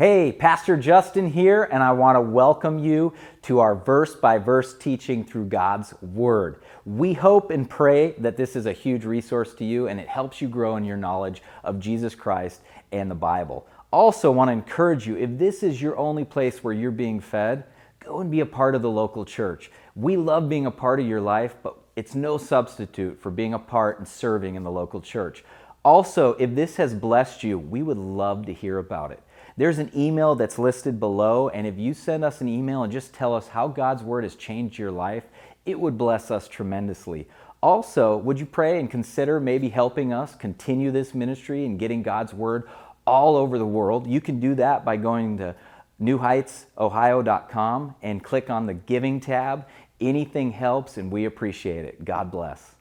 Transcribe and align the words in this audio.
Hey, 0.00 0.32
Pastor 0.32 0.78
Justin 0.78 1.30
here, 1.30 1.64
and 1.64 1.82
I 1.82 1.92
want 1.92 2.16
to 2.16 2.22
welcome 2.22 2.78
you 2.78 3.12
to 3.42 3.58
our 3.58 3.74
verse 3.74 4.16
by 4.16 4.38
verse 4.38 4.74
teaching 4.78 5.24
through 5.24 5.44
God's 5.44 5.92
Word. 6.00 6.62
We 6.86 7.12
hope 7.12 7.50
and 7.50 7.68
pray 7.68 8.12
that 8.12 8.38
this 8.38 8.56
is 8.56 8.64
a 8.64 8.72
huge 8.72 9.04
resource 9.04 9.52
to 9.56 9.64
you 9.66 9.88
and 9.88 10.00
it 10.00 10.08
helps 10.08 10.40
you 10.40 10.48
grow 10.48 10.76
in 10.76 10.86
your 10.86 10.96
knowledge 10.96 11.42
of 11.62 11.80
Jesus 11.80 12.14
Christ 12.14 12.62
and 12.92 13.10
the 13.10 13.14
Bible. 13.14 13.66
Also, 13.92 14.30
want 14.30 14.48
to 14.48 14.52
encourage 14.52 15.06
you 15.06 15.18
if 15.18 15.36
this 15.36 15.62
is 15.62 15.82
your 15.82 15.98
only 15.98 16.24
place 16.24 16.64
where 16.64 16.72
you're 16.72 16.90
being 16.90 17.20
fed, 17.20 17.64
go 18.02 18.20
and 18.20 18.30
be 18.30 18.40
a 18.40 18.46
part 18.46 18.74
of 18.74 18.80
the 18.80 18.88
local 18.88 19.26
church. 19.26 19.70
We 19.94 20.16
love 20.16 20.48
being 20.48 20.64
a 20.64 20.70
part 20.70 21.00
of 21.00 21.06
your 21.06 21.20
life, 21.20 21.56
but 21.62 21.76
it's 21.94 22.14
no 22.14 22.38
substitute 22.38 23.20
for 23.20 23.30
being 23.30 23.52
a 23.52 23.58
part 23.58 23.98
and 23.98 24.08
serving 24.08 24.54
in 24.54 24.64
the 24.64 24.70
local 24.70 25.02
church. 25.02 25.44
Also, 25.82 26.32
if 26.34 26.54
this 26.54 26.76
has 26.76 26.94
blessed 26.94 27.42
you, 27.42 27.58
we 27.58 27.82
would 27.82 27.98
love 27.98 28.46
to 28.46 28.54
hear 28.54 28.78
about 28.78 29.10
it. 29.10 29.22
There's 29.56 29.78
an 29.78 29.90
email 29.94 30.34
that's 30.34 30.58
listed 30.58 30.98
below, 31.00 31.48
and 31.48 31.66
if 31.66 31.78
you 31.78 31.94
send 31.94 32.24
us 32.24 32.40
an 32.40 32.48
email 32.48 32.82
and 32.82 32.92
just 32.92 33.12
tell 33.12 33.34
us 33.34 33.48
how 33.48 33.68
God's 33.68 34.02
Word 34.02 34.24
has 34.24 34.34
changed 34.34 34.78
your 34.78 34.90
life, 34.90 35.24
it 35.66 35.78
would 35.78 35.98
bless 35.98 36.30
us 36.30 36.48
tremendously. 36.48 37.28
Also, 37.62 38.16
would 38.16 38.40
you 38.40 38.46
pray 38.46 38.80
and 38.80 38.90
consider 38.90 39.38
maybe 39.38 39.68
helping 39.68 40.12
us 40.12 40.34
continue 40.34 40.90
this 40.90 41.14
ministry 41.14 41.66
and 41.66 41.78
getting 41.78 42.02
God's 42.02 42.32
Word 42.32 42.68
all 43.06 43.36
over 43.36 43.58
the 43.58 43.66
world? 43.66 44.06
You 44.06 44.20
can 44.20 44.40
do 44.40 44.54
that 44.54 44.84
by 44.84 44.96
going 44.96 45.36
to 45.38 45.54
newheightsohio.com 46.00 47.94
and 48.02 48.24
click 48.24 48.48
on 48.48 48.66
the 48.66 48.74
Giving 48.74 49.20
tab. 49.20 49.66
Anything 50.00 50.52
helps, 50.52 50.96
and 50.96 51.12
we 51.12 51.26
appreciate 51.26 51.84
it. 51.84 52.02
God 52.04 52.30
bless. 52.30 52.76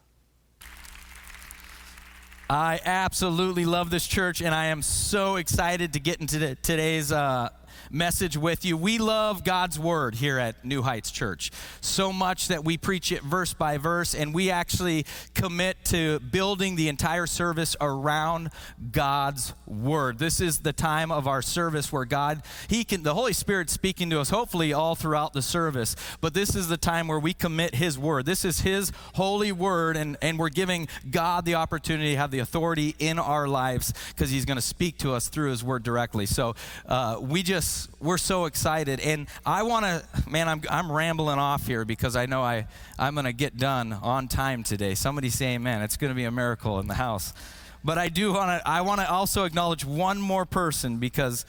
I 2.51 2.79
absolutely 2.83 3.65
love 3.65 3.91
this 3.91 4.07
church, 4.07 4.41
and 4.41 4.55
I 4.55 4.67
am 4.67 4.81
so 4.81 5.35
excited 5.35 5.93
to 5.93 5.99
get 5.99 6.19
into 6.19 6.55
today's 6.55 7.11
uh, 7.11 7.49
message 7.89 8.37
with 8.37 8.65
you. 8.65 8.77
We 8.77 8.97
love 8.97 9.43
God's 9.43 9.79
word 9.79 10.15
here 10.15 10.37
at 10.37 10.63
New 10.63 10.81
Heights 10.81 11.11
Church 11.11 11.51
so 11.81 12.13
much 12.13 12.47
that 12.49 12.63
we 12.63 12.77
preach 12.77 13.11
it 13.11 13.21
verse 13.23 13.53
by 13.53 13.77
verse, 13.77 14.13
and 14.13 14.33
we 14.33 14.51
actually 14.51 15.05
commit 15.33 15.83
to 15.85 16.19
building 16.19 16.75
the 16.75 16.87
entire 16.89 17.25
service 17.25 17.75
around 17.81 18.49
God's 18.91 19.53
word. 19.65 20.19
This 20.19 20.39
is 20.39 20.59
the 20.59 20.73
time 20.73 21.11
of 21.11 21.27
our 21.27 21.41
service 21.41 21.91
where 21.91 22.05
God, 22.05 22.43
He 22.67 22.83
can, 22.83 23.03
the 23.03 23.13
Holy 23.13 23.33
Spirit 23.33 23.69
speaking 23.69 24.09
to 24.11 24.19
us, 24.19 24.29
hopefully 24.29 24.73
all 24.73 24.95
throughout 24.95 25.33
the 25.33 25.41
service, 25.41 25.95
but 26.21 26.33
this 26.33 26.55
is 26.55 26.67
the 26.67 26.77
time 26.77 27.07
where 27.07 27.19
we 27.19 27.33
commit 27.33 27.75
His 27.75 27.97
word. 27.97 28.25
This 28.25 28.45
is 28.45 28.61
His 28.61 28.91
holy 29.15 29.51
word, 29.51 29.97
and, 29.97 30.17
and 30.21 30.37
we're 30.37 30.49
giving 30.49 30.87
God 31.09 31.45
the 31.45 31.55
opportunity 31.55 32.11
to 32.11 32.17
have 32.17 32.31
the 32.31 32.39
authority 32.39 32.95
in 32.99 33.19
our 33.19 33.47
lives 33.47 33.93
because 34.09 34.29
He's 34.29 34.45
going 34.45 34.57
to 34.57 34.61
speak 34.61 34.97
to 34.99 35.13
us 35.13 35.27
through 35.27 35.49
His 35.49 35.63
word 35.63 35.83
directly. 35.83 36.25
So 36.25 36.55
uh, 36.85 37.17
we 37.19 37.43
just 37.43 37.78
we're 37.99 38.17
so 38.17 38.45
excited. 38.45 38.99
And 38.99 39.27
I 39.45 39.63
want 39.63 39.85
to, 39.85 40.29
man, 40.29 40.49
I'm, 40.49 40.61
I'm 40.69 40.91
rambling 40.91 41.39
off 41.39 41.67
here 41.67 41.85
because 41.85 42.15
I 42.15 42.25
know 42.25 42.41
I, 42.41 42.67
I'm 42.97 43.13
going 43.13 43.25
to 43.25 43.33
get 43.33 43.57
done 43.57 43.93
on 43.93 44.27
time 44.27 44.63
today. 44.63 44.95
Somebody 44.95 45.29
say 45.29 45.55
amen. 45.55 45.81
It's 45.81 45.97
going 45.97 46.11
to 46.11 46.15
be 46.15 46.25
a 46.25 46.31
miracle 46.31 46.79
in 46.79 46.87
the 46.87 46.95
house. 46.95 47.33
But 47.83 47.97
I 47.97 48.09
do 48.09 48.33
want 48.33 48.61
to, 48.61 48.67
I 48.67 48.81
want 48.81 49.01
to 49.01 49.09
also 49.09 49.45
acknowledge 49.45 49.85
one 49.85 50.19
more 50.19 50.45
person 50.45 50.97
because 50.97 51.45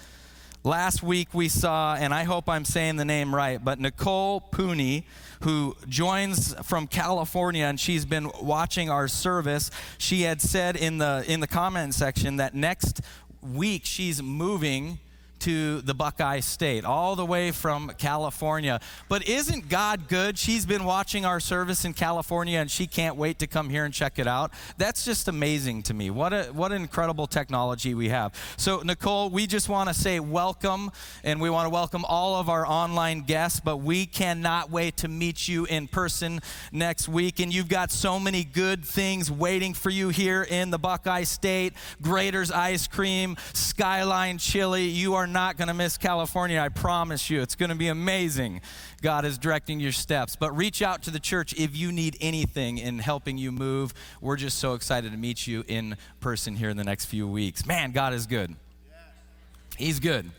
last 0.63 1.03
week 1.03 1.35
we 1.35 1.49
saw, 1.49 1.97
and 1.97 2.15
I 2.15 2.25
hope 2.25 2.49
I'm 2.49 2.65
saying 2.65 2.97
the 2.97 3.05
name 3.05 3.35
right, 3.35 3.63
but 3.63 3.81
Nicole 3.81 4.41
Pooney, 4.41 5.05
who 5.43 5.77
joins 5.89 6.55
from 6.63 6.87
California 6.87 7.65
and 7.65 7.81
she's 7.81 8.05
been 8.05 8.31
watching 8.41 8.91
our 8.91 9.09
service. 9.09 9.71
She 9.99 10.23
had 10.23 10.41
said 10.41 10.77
in 10.77 10.99
the, 10.99 11.25
in 11.27 11.41
the 11.41 11.47
comment 11.47 11.95
section 11.95 12.37
that 12.37 12.55
next 12.55 13.01
week 13.43 13.83
she's 13.85 14.23
moving 14.23 14.99
to 15.41 15.81
the 15.83 15.95
Buckeye 15.95 16.41
State, 16.41 16.85
all 16.85 17.17
the 17.17 17.27
way 17.27 17.51
from 17.51 17.91
California. 17.99 18.81
But 19.09 19.29
isn't 19.29 19.69
God 19.69 20.09
good? 20.09 20.39
She's 20.39 20.67
been 20.67 20.85
watching 20.85 21.25
our 21.25 21.41
service 21.41 21.85
in 21.85 21.95
California 21.95 22.59
and 22.59 22.71
she 22.71 22.87
can't 22.87 23.17
wait 23.17 23.39
to 23.41 23.47
come 23.47 23.71
here 23.71 23.85
and 23.85 23.93
check 23.93 24.19
it 24.19 24.27
out. 24.27 24.53
That's 24.79 25.05
just 25.05 25.29
amazing 25.29 25.83
to 25.85 25.95
me. 25.95 26.11
What, 26.11 26.33
a, 26.33 26.45
what 26.53 26.73
an 26.73 26.83
incredible 26.83 27.27
technology 27.27 27.95
we 27.95 28.09
have. 28.11 28.35
So, 28.57 28.81
Nicole, 28.81 29.31
we 29.31 29.47
just 29.47 29.69
want 29.69 29.89
to 29.89 29.95
say 29.95 30.21
welcome 30.21 30.91
and 31.25 31.41
we 31.41 31.51
want 31.51 31.67
to 31.67 31.71
welcome 31.71 32.05
all 32.05 32.37
of 32.37 32.49
our 32.49 32.67
online 32.67 33.23
guests, 33.23 33.61
but 33.61 33.79
we 33.79 34.07
cannot 34.07 34.71
wait 34.71 34.99
to 34.99 35.09
meet 35.09 35.49
you 35.49 35.65
in 35.65 35.89
person 35.89 36.41
next 36.73 37.09
week. 37.09 37.41
And 37.41 37.53
you've 37.53 37.69
got 37.69 37.91
so 37.91 38.21
many 38.21 38.45
good 38.45 38.85
things 38.85 39.31
waiting 39.31 39.75
for 39.75 39.91
you 39.91 40.11
here 40.11 40.43
in 40.43 40.71
the 40.71 40.79
Buckeye 40.79 41.25
State 41.25 41.75
Graeter's 42.03 42.51
Ice 42.51 42.87
Cream, 42.87 43.37
Skyline 43.53 44.39
Chili. 44.39 44.85
You 44.85 45.15
are 45.15 45.27
not 45.33 45.57
going 45.57 45.69
to 45.69 45.75
miss 45.75 45.97
California. 45.97 46.61
I 46.61 46.69
promise 46.69 47.31
you. 47.31 47.41
It's 47.41 47.55
going 47.55 47.71
to 47.71 47.75
be 47.75 47.89
amazing. 47.89 48.61
God 49.03 49.25
is 49.25 49.39
directing 49.39 49.81
your 49.81 49.93
steps. 49.93 50.37
But 50.37 50.57
reach 50.57 50.83
out 50.83 51.03
to 51.05 51.11
the 51.11 51.21
church 51.21 51.55
if 51.55 51.77
you 51.77 51.93
need 51.93 52.17
anything 52.21 52.79
in 52.79 52.99
helping 52.99 53.39
you 53.39 53.53
move. 53.53 53.95
We're 54.21 54.37
just 54.37 54.59
so 54.59 54.75
excited 54.75 55.13
to 55.13 55.19
meet 55.19 55.47
you 55.47 55.65
in 55.67 55.97
person 56.21 56.57
here 56.57 56.69
in 56.69 56.77
the 56.77 56.85
next 56.85 57.07
few 57.07 57.27
weeks. 57.27 57.67
Man, 57.67 57.93
God 57.93 58.13
is 58.13 58.27
good. 58.27 58.55
He's 59.77 60.01
good. 60.01 60.31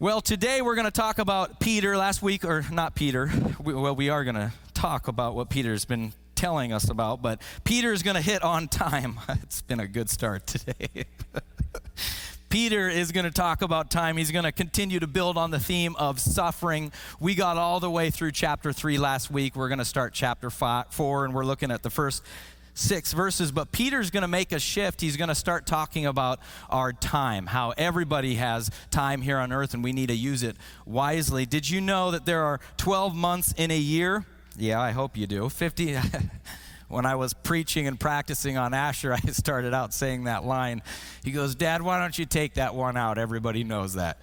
Well, 0.00 0.20
today 0.20 0.62
we're 0.62 0.76
going 0.76 0.84
to 0.84 0.90
talk 0.90 1.18
about 1.18 1.58
Peter. 1.60 1.96
Last 1.96 2.22
week, 2.22 2.44
or 2.44 2.64
not 2.70 2.94
Peter, 2.94 3.30
we, 3.62 3.74
well, 3.74 3.96
we 3.96 4.10
are 4.10 4.22
going 4.24 4.36
to 4.36 4.52
talk 4.74 5.08
about 5.08 5.34
what 5.34 5.50
Peter's 5.50 5.84
been 5.84 6.12
telling 6.38 6.72
us 6.72 6.88
about, 6.88 7.20
but 7.20 7.42
Peter's 7.64 8.04
going 8.04 8.14
to 8.14 8.22
hit 8.22 8.42
on 8.42 8.68
time. 8.68 9.18
It's 9.42 9.60
been 9.62 9.80
a 9.80 9.88
good 9.88 10.08
start 10.08 10.46
today. 10.46 11.06
Peter 12.48 12.88
is 12.88 13.12
going 13.12 13.24
to 13.24 13.30
talk 13.30 13.60
about 13.60 13.90
time. 13.90 14.16
He's 14.16 14.30
going 14.30 14.44
to 14.44 14.52
continue 14.52 14.98
to 15.00 15.06
build 15.06 15.36
on 15.36 15.50
the 15.50 15.60
theme 15.60 15.94
of 15.96 16.18
suffering. 16.18 16.92
We 17.20 17.34
got 17.34 17.58
all 17.58 17.78
the 17.78 17.90
way 17.90 18.10
through 18.10 18.32
chapter 18.32 18.72
3 18.72 18.96
last 18.98 19.30
week. 19.30 19.54
We're 19.54 19.68
going 19.68 19.80
to 19.80 19.84
start 19.84 20.14
chapter 20.14 20.48
five, 20.48 20.86
4, 20.90 21.26
and 21.26 21.34
we're 21.34 21.44
looking 21.44 21.70
at 21.70 21.82
the 21.82 21.90
first 21.90 22.24
six 22.72 23.12
verses. 23.12 23.52
But 23.52 23.70
Peter's 23.70 24.10
going 24.10 24.22
to 24.22 24.28
make 24.28 24.52
a 24.52 24.58
shift. 24.58 25.00
He's 25.00 25.16
going 25.16 25.28
to 25.28 25.34
start 25.34 25.66
talking 25.66 26.06
about 26.06 26.40
our 26.70 26.92
time, 26.92 27.46
how 27.46 27.74
everybody 27.76 28.36
has 28.36 28.70
time 28.90 29.20
here 29.20 29.38
on 29.38 29.52
earth, 29.52 29.74
and 29.74 29.84
we 29.84 29.92
need 29.92 30.08
to 30.08 30.16
use 30.16 30.42
it 30.42 30.56
wisely. 30.86 31.44
Did 31.44 31.68
you 31.68 31.82
know 31.82 32.10
that 32.12 32.24
there 32.24 32.44
are 32.44 32.60
12 32.78 33.14
months 33.14 33.52
in 33.58 33.70
a 33.70 33.78
year? 33.78 34.24
Yeah, 34.56 34.80
I 34.80 34.92
hope 34.92 35.16
you 35.16 35.26
do. 35.26 35.48
50. 35.48 35.98
when 36.88 37.06
I 37.06 37.14
was 37.14 37.34
preaching 37.34 37.86
and 37.86 37.98
practicing 37.98 38.56
on 38.56 38.74
Asher, 38.74 39.12
I 39.14 39.20
started 39.30 39.74
out 39.74 39.94
saying 39.94 40.24
that 40.24 40.44
line. 40.44 40.82
He 41.24 41.30
goes, 41.30 41.54
Dad, 41.54 41.82
why 41.82 42.00
don't 42.00 42.18
you 42.18 42.24
take 42.24 42.54
that 42.54 42.74
one 42.74 42.96
out? 42.96 43.18
Everybody 43.18 43.64
knows 43.64 43.94
that. 43.94 44.18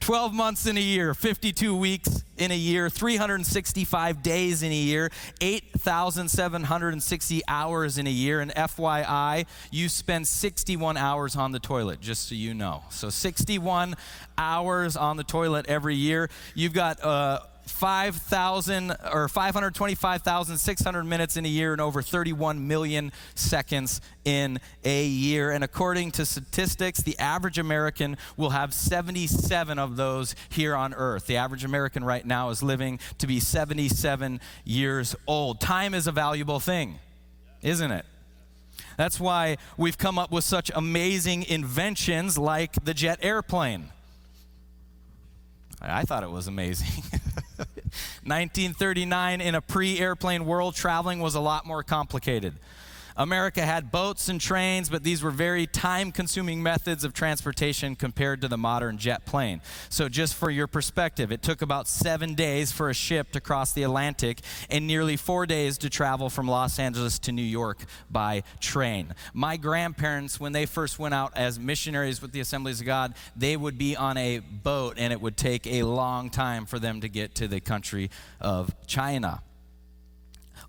12 0.00 0.32
months 0.32 0.66
in 0.66 0.78
a 0.78 0.80
year, 0.80 1.12
52 1.12 1.76
weeks 1.76 2.24
in 2.38 2.50
a 2.50 2.56
year, 2.56 2.88
365 2.88 4.22
days 4.22 4.62
in 4.62 4.72
a 4.72 4.74
year, 4.74 5.10
8,760 5.42 7.42
hours 7.46 7.98
in 7.98 8.06
a 8.06 8.10
year. 8.10 8.40
And 8.40 8.50
FYI, 8.54 9.44
you 9.70 9.90
spend 9.90 10.26
61 10.26 10.96
hours 10.96 11.36
on 11.36 11.52
the 11.52 11.58
toilet, 11.58 12.00
just 12.00 12.30
so 12.30 12.34
you 12.34 12.54
know. 12.54 12.82
So 12.88 13.10
61 13.10 13.94
hours 14.38 14.96
on 14.96 15.18
the 15.18 15.24
toilet 15.24 15.66
every 15.68 15.96
year. 15.96 16.30
You've 16.54 16.72
got 16.72 17.04
uh, 17.04 17.40
5,000 17.70 18.96
or 19.12 19.28
525,600 19.28 21.04
minutes 21.04 21.36
in 21.36 21.44
a 21.44 21.48
year 21.48 21.72
and 21.72 21.80
over 21.80 22.02
31 22.02 22.66
million 22.66 23.12
seconds 23.34 24.00
in 24.24 24.60
a 24.84 25.04
year. 25.04 25.50
And 25.50 25.64
according 25.64 26.10
to 26.12 26.26
statistics, 26.26 27.02
the 27.02 27.18
average 27.18 27.58
American 27.58 28.16
will 28.36 28.50
have 28.50 28.74
77 28.74 29.78
of 29.78 29.96
those 29.96 30.34
here 30.48 30.74
on 30.74 30.94
earth. 30.94 31.26
The 31.26 31.36
average 31.36 31.64
American 31.64 32.04
right 32.04 32.24
now 32.24 32.50
is 32.50 32.62
living 32.62 32.98
to 33.18 33.26
be 33.26 33.40
77 33.40 34.40
years 34.64 35.16
old. 35.26 35.60
Time 35.60 35.94
is 35.94 36.06
a 36.06 36.12
valuable 36.12 36.60
thing, 36.60 36.98
isn't 37.62 37.90
it? 37.90 38.04
That's 38.96 39.18
why 39.18 39.56
we've 39.76 39.96
come 39.96 40.18
up 40.18 40.30
with 40.30 40.44
such 40.44 40.70
amazing 40.74 41.44
inventions 41.44 42.36
like 42.36 42.84
the 42.84 42.92
jet 42.92 43.18
airplane. 43.22 43.88
I 45.80 46.02
thought 46.02 46.22
it 46.22 46.30
was 46.30 46.46
amazing. 46.46 47.02
1939, 48.30 49.40
in 49.40 49.54
a 49.54 49.60
pre 49.60 49.98
airplane 49.98 50.46
world, 50.46 50.74
traveling 50.74 51.20
was 51.20 51.34
a 51.34 51.40
lot 51.40 51.66
more 51.66 51.82
complicated. 51.82 52.54
America 53.16 53.64
had 53.64 53.90
boats 53.90 54.28
and 54.28 54.40
trains, 54.40 54.88
but 54.88 55.02
these 55.02 55.22
were 55.22 55.30
very 55.30 55.66
time 55.66 56.12
consuming 56.12 56.62
methods 56.62 57.04
of 57.04 57.12
transportation 57.12 57.96
compared 57.96 58.40
to 58.40 58.48
the 58.48 58.58
modern 58.58 58.98
jet 58.98 59.26
plane. 59.26 59.60
So, 59.88 60.08
just 60.08 60.34
for 60.34 60.50
your 60.50 60.66
perspective, 60.66 61.32
it 61.32 61.42
took 61.42 61.62
about 61.62 61.88
seven 61.88 62.34
days 62.34 62.72
for 62.72 62.90
a 62.90 62.94
ship 62.94 63.32
to 63.32 63.40
cross 63.40 63.72
the 63.72 63.82
Atlantic 63.82 64.40
and 64.68 64.86
nearly 64.86 65.16
four 65.16 65.46
days 65.46 65.78
to 65.78 65.90
travel 65.90 66.30
from 66.30 66.48
Los 66.48 66.78
Angeles 66.78 67.18
to 67.20 67.32
New 67.32 67.42
York 67.42 67.84
by 68.10 68.42
train. 68.60 69.14
My 69.32 69.56
grandparents, 69.56 70.38
when 70.40 70.52
they 70.52 70.66
first 70.66 70.98
went 70.98 71.14
out 71.14 71.32
as 71.36 71.58
missionaries 71.58 72.22
with 72.22 72.32
the 72.32 72.40
Assemblies 72.40 72.80
of 72.80 72.86
God, 72.86 73.14
they 73.36 73.56
would 73.56 73.78
be 73.78 73.96
on 73.96 74.16
a 74.16 74.38
boat 74.38 74.94
and 74.98 75.12
it 75.12 75.20
would 75.20 75.36
take 75.36 75.66
a 75.66 75.82
long 75.82 76.30
time 76.30 76.66
for 76.66 76.78
them 76.78 77.00
to 77.00 77.08
get 77.08 77.34
to 77.36 77.48
the 77.48 77.60
country 77.60 78.10
of 78.40 78.74
China. 78.86 79.42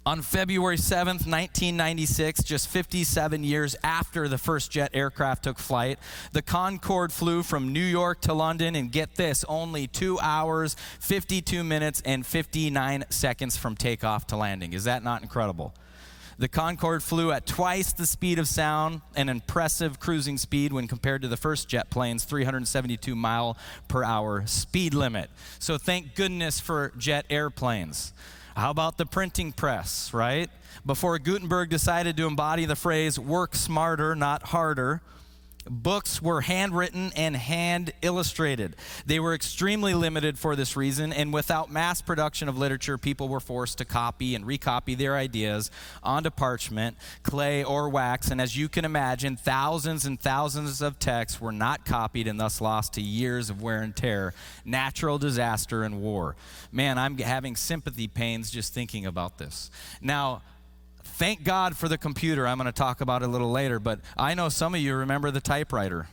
On 0.04 0.24
February 0.24 0.78
7th, 0.78 1.28
1996, 1.28 2.42
just 2.42 2.68
57 2.70 3.44
years 3.44 3.76
after 3.84 4.28
the 4.28 4.40
first 4.40 4.72
jet 4.72 4.90
aircraft 4.96 5.44
took 5.44 5.60
flight, 5.60 6.00
the 6.32 6.42
Concorde 6.42 7.14
flew 7.14 7.44
from 7.44 7.72
New 7.72 7.86
York 7.86 8.20
to 8.22 8.34
London, 8.34 8.76
and 8.76 8.92
get 8.92 9.14
this, 9.14 9.46
only 9.48 9.86
two 9.86 10.20
hours, 10.20 10.76
52 11.02 11.64
minutes, 11.64 12.02
and 12.04 12.26
59 12.26 13.06
seconds 13.12 13.58
from 13.58 13.76
takeoff 13.76 14.26
to 14.28 14.38
landing. 14.38 14.74
Is 14.74 14.86
that 14.86 15.04
not 15.04 15.22
incredible? 15.22 15.72
The 16.40 16.48
Concorde 16.48 17.04
flew 17.04 17.32
at 17.32 17.46
twice 17.46 17.94
the 17.94 18.08
speed 18.08 18.40
of 18.40 18.48
sound, 18.48 19.02
an 19.16 19.30
impressive 19.30 20.00
cruising 20.00 20.40
speed 20.40 20.74
when 20.74 20.88
compared 20.88 21.22
to 21.22 21.28
the 21.28 21.38
first 21.38 21.70
jet 21.70 21.92
plane's 21.92 22.24
372 22.24 23.16
mile 23.16 23.56
per 23.88 24.04
hour 24.04 24.48
speed 24.48 24.96
limit. 24.96 25.30
So 25.60 25.78
thank 25.78 26.16
goodness 26.16 26.60
for 26.60 26.92
jet 26.98 27.28
airplanes. 27.30 28.14
How 28.56 28.70
about 28.70 28.98
the 28.98 29.06
printing 29.06 29.54
press, 29.54 30.14
right? 30.14 30.50
Before 30.86 31.18
Gutenberg 31.20 31.70
decided 31.70 32.18
to 32.18 32.28
embody 32.28 32.66
the 32.66 32.76
phrase 32.76 33.18
work 33.18 33.56
smarter, 33.56 34.16
not 34.16 34.44
harder, 34.44 35.02
Books 35.70 36.20
were 36.22 36.42
handwritten 36.42 37.12
and 37.16 37.36
hand 37.36 37.92
illustrated. 38.02 38.76
They 39.06 39.20
were 39.20 39.36
extremely 39.36 39.94
limited 39.94 40.40
for 40.40 40.56
this 40.56 40.76
reason, 40.76 41.14
and 41.14 41.32
without 41.32 41.72
mass 41.72 42.02
production 42.02 42.50
of 42.50 42.58
literature, 42.58 42.98
people 42.98 43.30
were 43.30 43.40
forced 43.40 43.78
to 43.78 43.86
copy 43.86 44.34
and 44.34 44.44
recopy 44.44 44.98
their 44.98 45.16
ideas 45.16 45.70
onto 46.02 46.32
parchment, 46.32 46.98
clay, 47.22 47.64
or 47.64 47.90
wax. 47.90 48.32
And 48.32 48.42
as 48.42 48.58
you 48.58 48.70
can 48.70 48.86
imagine, 48.86 49.38
thousands 49.38 50.04
and 50.04 50.20
thousands 50.20 50.82
of 50.82 50.98
texts 50.98 51.40
were 51.40 51.52
not 51.52 51.86
copied 51.86 52.28
and 52.28 52.40
thus 52.40 52.60
lost 52.60 52.94
to 52.94 53.02
years 53.02 53.52
of 53.52 53.62
wear 53.62 53.84
and 53.84 53.96
tear, 53.96 54.34
natural 54.66 55.20
disaster, 55.20 55.84
and 55.84 56.02
war. 56.02 56.36
Man, 56.72 56.98
I'm 56.98 57.16
having 57.20 57.56
sympathy 57.56 58.08
pains 58.08 58.50
just 58.50 58.74
thinking 58.74 59.06
about 59.06 59.38
this. 59.38 59.70
Now, 60.02 60.42
Thank 61.22 61.44
God 61.44 61.78
for 61.78 61.88
the 61.88 62.00
computer. 62.00 62.48
I'm 62.48 62.58
going 62.58 62.66
to 62.66 62.72
talk 62.72 63.00
about 63.00 63.22
it 63.22 63.26
a 63.26 63.28
little 63.28 63.52
later, 63.52 63.78
but 63.80 64.00
I 64.18 64.34
know 64.34 64.50
some 64.50 64.74
of 64.74 64.82
you 64.82 64.96
remember 64.96 65.30
the 65.30 65.40
typewriter. 65.40 66.08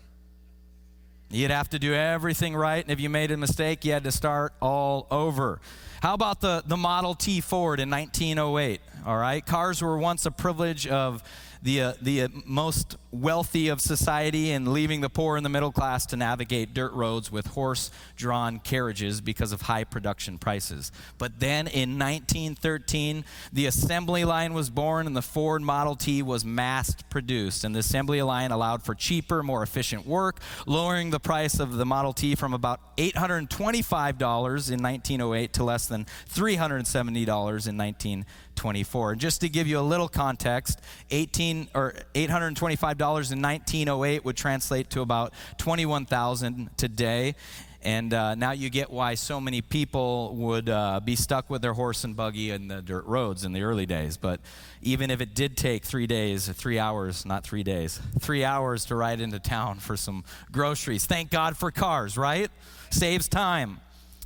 You'd 1.31 1.51
have 1.51 1.71
to 1.71 1.79
do 1.79 1.95
everything 1.95 2.55
right, 2.55 2.85
and 2.85 2.91
if 2.91 3.01
you 3.01 3.09
made 3.09 3.31
a 3.31 3.39
mistake, 3.39 3.87
you 3.87 3.93
had 3.93 4.05
to 4.05 4.13
start 4.13 4.53
all 4.61 5.07
over. 5.11 5.63
How 6.03 6.13
about 6.13 6.43
the, 6.43 6.63
the 6.67 6.77
Model 6.77 7.15
T 7.15 7.41
Ford 7.41 7.81
in 7.81 7.89
1908? 7.89 8.83
All 9.07 9.17
right, 9.17 9.47
cars 9.47 9.81
were 9.81 9.97
once 9.97 10.27
a 10.27 10.31
privilege 10.31 10.87
of 10.87 11.23
the, 11.63 11.81
uh, 11.81 11.93
the 12.03 12.25
uh, 12.25 12.29
most 12.45 12.99
wealthy 13.11 13.69
of 13.69 13.81
society 13.81 14.51
and 14.51 14.69
leaving 14.69 15.01
the 15.01 15.09
poor 15.09 15.37
and 15.37 15.45
the 15.45 15.51
middle 15.51 15.73
class 15.73 16.05
to 16.07 16.17
navigate 16.17 16.75
dirt 16.75 16.93
roads 16.93 17.33
with 17.33 17.47
horse 17.49 17.91
drawn 18.17 18.59
carriages 18.59 19.21
because 19.21 19.53
of 19.53 19.63
high 19.63 19.85
production 19.85 20.39
prices. 20.39 20.93
But 21.17 21.41
then 21.41 21.67
in 21.67 21.99
1913, 21.99 23.25
the 23.53 23.67
assembly 23.67 24.25
line 24.25 24.53
was 24.53 24.71
born 24.71 25.07
and 25.07 25.17
the 25.17 25.23
Ford 25.23 25.63
Model 25.63 25.97
T 25.97 26.23
was 26.23 26.45
mass 26.45 26.95
produced. 27.09 27.65
And 27.65 27.75
the 27.75 27.81
assembly 27.81 28.21
line 28.23 28.51
allowed 28.51 28.83
for 28.83 28.95
cheaper, 28.95 29.43
more 29.43 29.63
efficient 29.63 30.07
work, 30.07 30.41
lowering 30.67 31.11
the 31.11 31.21
price 31.21 31.59
of 31.61 31.77
the 31.77 31.87
Model 31.87 32.13
T 32.13 32.35
from 32.35 32.53
about 32.53 32.97
$825 32.97 34.71
in 34.71 34.83
1908 34.83 35.53
to 35.55 35.65
less 35.65 35.87
than 35.87 36.07
$370 36.31 37.09
in 37.17 37.77
1924. 37.77 39.13
And 39.13 39.21
just 39.21 39.41
to 39.41 39.49
give 39.49 39.67
you 39.67 39.79
a 39.79 39.81
little 39.81 40.09
context, 40.09 40.81
18 41.11 41.69
or 41.75 41.95
$825 42.15 42.98
in 43.01 43.41
1908 43.41 44.25
would 44.25 44.37
translate 44.37 44.91
to 44.91 45.01
about 45.01 45.33
21,000 45.59 46.71
today. 46.77 47.35
And 47.83 48.13
uh, 48.13 48.35
now 48.35 48.51
you 48.51 48.71
get 48.71 48.91
why 48.91 49.15
so 49.15 49.41
many 49.41 49.63
people 49.63 50.35
would 50.35 50.69
uh, 50.69 51.01
be 51.01 51.15
stuck 51.15 51.49
with 51.49 51.63
their 51.63 51.75
horse 51.75 52.03
and 52.03 52.17
buggy 52.17 52.51
in 52.51 52.67
the 52.67 52.83
dirt 52.83 53.07
roads 53.07 53.45
in 53.45 53.53
the 53.53 53.63
early 53.63 53.87
days. 53.87 54.17
But 54.17 54.41
even 54.83 55.11
if 55.11 55.21
it 55.21 55.35
did 55.35 55.57
take 55.57 55.85
three 55.85 56.09
days, 56.09 56.49
three 56.49 56.79
hours, 56.79 57.25
not 57.25 57.45
three 57.45 57.63
days, 57.63 58.01
three 58.19 58.45
hours 58.45 58.85
to 58.87 58.97
ride 58.97 59.21
into 59.21 59.39
town 59.39 59.79
for 59.79 59.97
some 59.97 60.25
groceries, 60.51 61.07
thank 61.07 61.31
God 61.31 61.57
for 61.57 61.71
cars, 61.71 62.19
right? 62.19 62.51
Saves 62.91 63.29
time. 63.29 63.81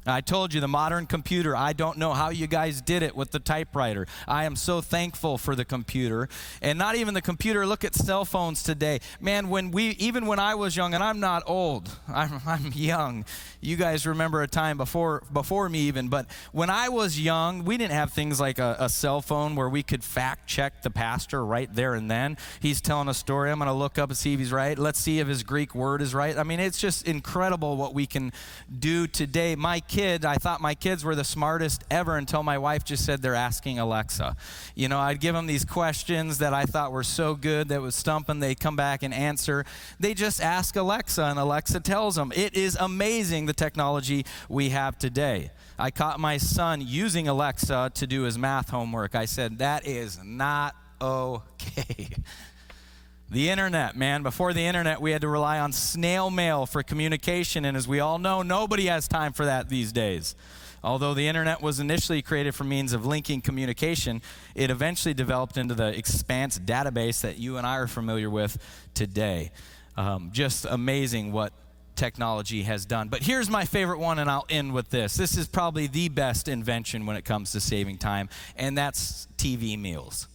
I 0.06 0.20
told 0.20 0.52
you 0.52 0.60
the 0.60 0.69
modern 0.69 1.06
computer, 1.06 1.54
I 1.56 1.72
don't 1.72 1.96
know 1.99 2.12
how 2.12 2.31
you 2.31 2.46
guys 2.46 2.81
did 2.81 3.02
it 3.02 3.14
with 3.14 3.31
the 3.31 3.38
typewriter. 3.38 4.06
I 4.26 4.44
am 4.44 4.56
so 4.56 4.81
thankful 4.81 5.38
for 5.38 5.54
the 5.54 5.64
computer. 5.64 6.28
And 6.60 6.78
not 6.78 6.96
even 6.96 7.14
the 7.14 7.22
computer, 7.22 7.66
look 7.66 7.84
at 7.84 7.94
cell 7.94 8.25
phones 8.25 8.62
today. 8.62 9.00
Man, 9.20 9.49
when 9.49 9.70
we 9.70 9.90
even 9.90 10.26
when 10.26 10.38
I 10.38 10.54
was 10.54 10.76
young 10.76 10.94
and 10.94 11.04
I'm 11.04 11.20
not 11.20 11.44
old, 11.46 11.90
I'm, 12.08 12.40
I'm 12.46 12.72
young. 12.75 13.25
You 13.60 13.76
guys 13.76 14.06
remember 14.06 14.43
a 14.43 14.49
time 14.49 14.76
before 14.76 15.22
before 15.32 15.69
me 15.69 15.81
even, 15.81 16.08
but 16.08 16.26
when 16.50 16.70
I 16.70 16.88
was 16.88 17.20
young, 17.20 17.64
we 17.64 17.76
didn't 17.76 17.93
have 17.93 18.12
things 18.12 18.40
like 18.40 18.58
a, 18.58 18.76
a 18.81 18.88
cell 18.88 19.20
phone 19.20 19.55
where 19.55 19.69
we 19.69 19.82
could 19.82 20.02
fact 20.02 20.48
check 20.48 20.82
the 20.82 20.90
pastor 20.90 21.44
right 21.44 21.72
there 21.72 21.94
and 21.94 22.10
then. 22.10 22.37
He's 22.60 22.81
telling 22.81 23.08
a 23.08 23.14
story, 23.14 23.50
I'm 23.50 23.58
going 23.58 23.69
to 23.69 23.72
look 23.72 23.98
up 23.98 24.10
and 24.10 24.19
see 24.19 24.34
if 24.34 24.40
he's 24.40 24.52
right. 24.52 24.78
Let's 24.78 24.98
see 24.98 25.20
if 25.20 25.28
his 25.28 25.43
Greek 25.43 25.75
word 25.75 26.02
is 26.02 26.14
right. 26.14 26.37
I 26.37 26.43
mean, 26.43 26.60
it's 26.60 26.78
just 26.78 27.06
incredible 27.06 27.76
what 27.76 27.94
we 27.94 28.06
can 28.06 28.32
do 28.78 29.06
today. 29.06 29.55
My 29.55 29.81
I 29.99 30.37
thought 30.37 30.61
my 30.61 30.75
kids 30.75 31.05
were 31.05 31.15
the 31.15 31.25
smartest 31.25 31.85
ever 31.91 32.17
until 32.17 32.43
my 32.43 32.56
wife 32.56 32.83
just 32.83 33.05
said 33.05 33.21
they're 33.21 33.35
asking 33.35 33.79
Alexa. 33.79 34.37
You 34.75 34.89
know, 34.89 34.99
I'd 34.99 35.21
give 35.21 35.35
them 35.35 35.47
these 35.47 35.67
questions 35.67 36.39
that 36.39 36.55
I 36.55 36.65
thought 36.65 36.93
were 36.93 37.03
so 37.03 37.35
good 37.35 37.69
that 37.69 37.83
was 37.83 37.94
stumping. 37.94 38.41
They 38.41 38.55
come 38.55 38.75
back 38.75 39.03
and 39.03 39.12
answer. 39.12 39.67
They 40.00 40.15
just 40.15 40.41
ask 40.41 40.77
Alexa, 40.77 41.23
and 41.25 41.39
Alexa 41.39 41.81
tells 41.81 42.15
them. 42.15 42.33
It 42.35 42.56
is 42.56 42.77
amazing 42.81 43.47
the 43.47 43.53
technology 43.53 44.25
we 44.49 44.71
have 44.71 44.99
today. 44.99 45.50
I 45.79 45.91
caught 45.91 46.19
my 46.19 46.39
son 46.39 46.81
using 46.81 47.29
Alexa 47.29 47.93
to 47.94 48.06
do 48.06 48.23
his 48.23 48.39
math 48.39 48.71
homework. 48.71 49.15
I 49.15 49.27
said, 49.27 49.59
That 49.59 49.87
is 49.87 50.19
not 50.25 50.75
okay. 51.00 52.09
The 53.32 53.49
internet, 53.49 53.96
man. 53.96 54.23
Before 54.23 54.52
the 54.52 54.67
internet, 54.67 55.00
we 55.00 55.12
had 55.12 55.23
to 55.23 55.29
rely 55.29 55.58
on 55.58 55.73
snail 55.73 56.31
mail 56.31 56.67
for 56.67 56.82
communication, 56.82 57.64
and 57.64 57.79
as 57.79 57.88
we 57.88 57.99
all 57.99 58.19
know, 58.19 58.43
nobody 58.43 58.87
has 58.87 59.08
time 59.08 59.32
for 59.32 59.46
that 59.46 59.70
these 59.70 59.90
days. 59.90 60.34
Although 60.84 61.14
the 61.14 61.26
internet 61.26 61.62
was 61.62 61.81
initially 61.81 62.20
created 62.20 62.55
for 62.55 62.64
means 62.64 62.93
of 62.93 63.06
linking 63.06 63.40
communication, 63.40 64.20
it 64.55 64.70
eventually 64.70 65.14
developed 65.14 65.56
into 65.56 65.75
the 65.75 65.96
Expanse 65.96 66.58
database 66.58 67.23
that 67.23 67.38
you 67.38 67.56
and 67.56 67.67
I 67.67 67.79
are 67.79 67.87
familiar 67.87 68.29
with 68.29 68.58
today. 68.93 69.50
Um, 69.96 70.29
just 70.31 70.67
amazing 70.67 71.32
what 71.32 71.55
technology 71.96 72.64
has 72.64 72.84
done. 72.84 73.08
But 73.08 73.23
here's 73.23 73.49
my 73.49 73.64
favorite 73.64 73.99
one, 73.99 74.19
and 74.19 74.31
I'll 74.31 74.44
end 74.50 74.75
with 74.75 74.90
this. 74.90 75.17
This 75.17 75.38
is 75.38 75.49
probably 75.49 75.87
the 75.87 76.11
best 76.11 76.49
invention 76.49 77.06
when 77.06 77.17
it 77.17 77.25
comes 77.25 77.52
to 77.52 77.61
saving 77.61 77.96
time, 77.96 78.29
and 78.56 78.76
that's 78.76 79.26
TV 79.38 79.79
meals. 79.79 80.29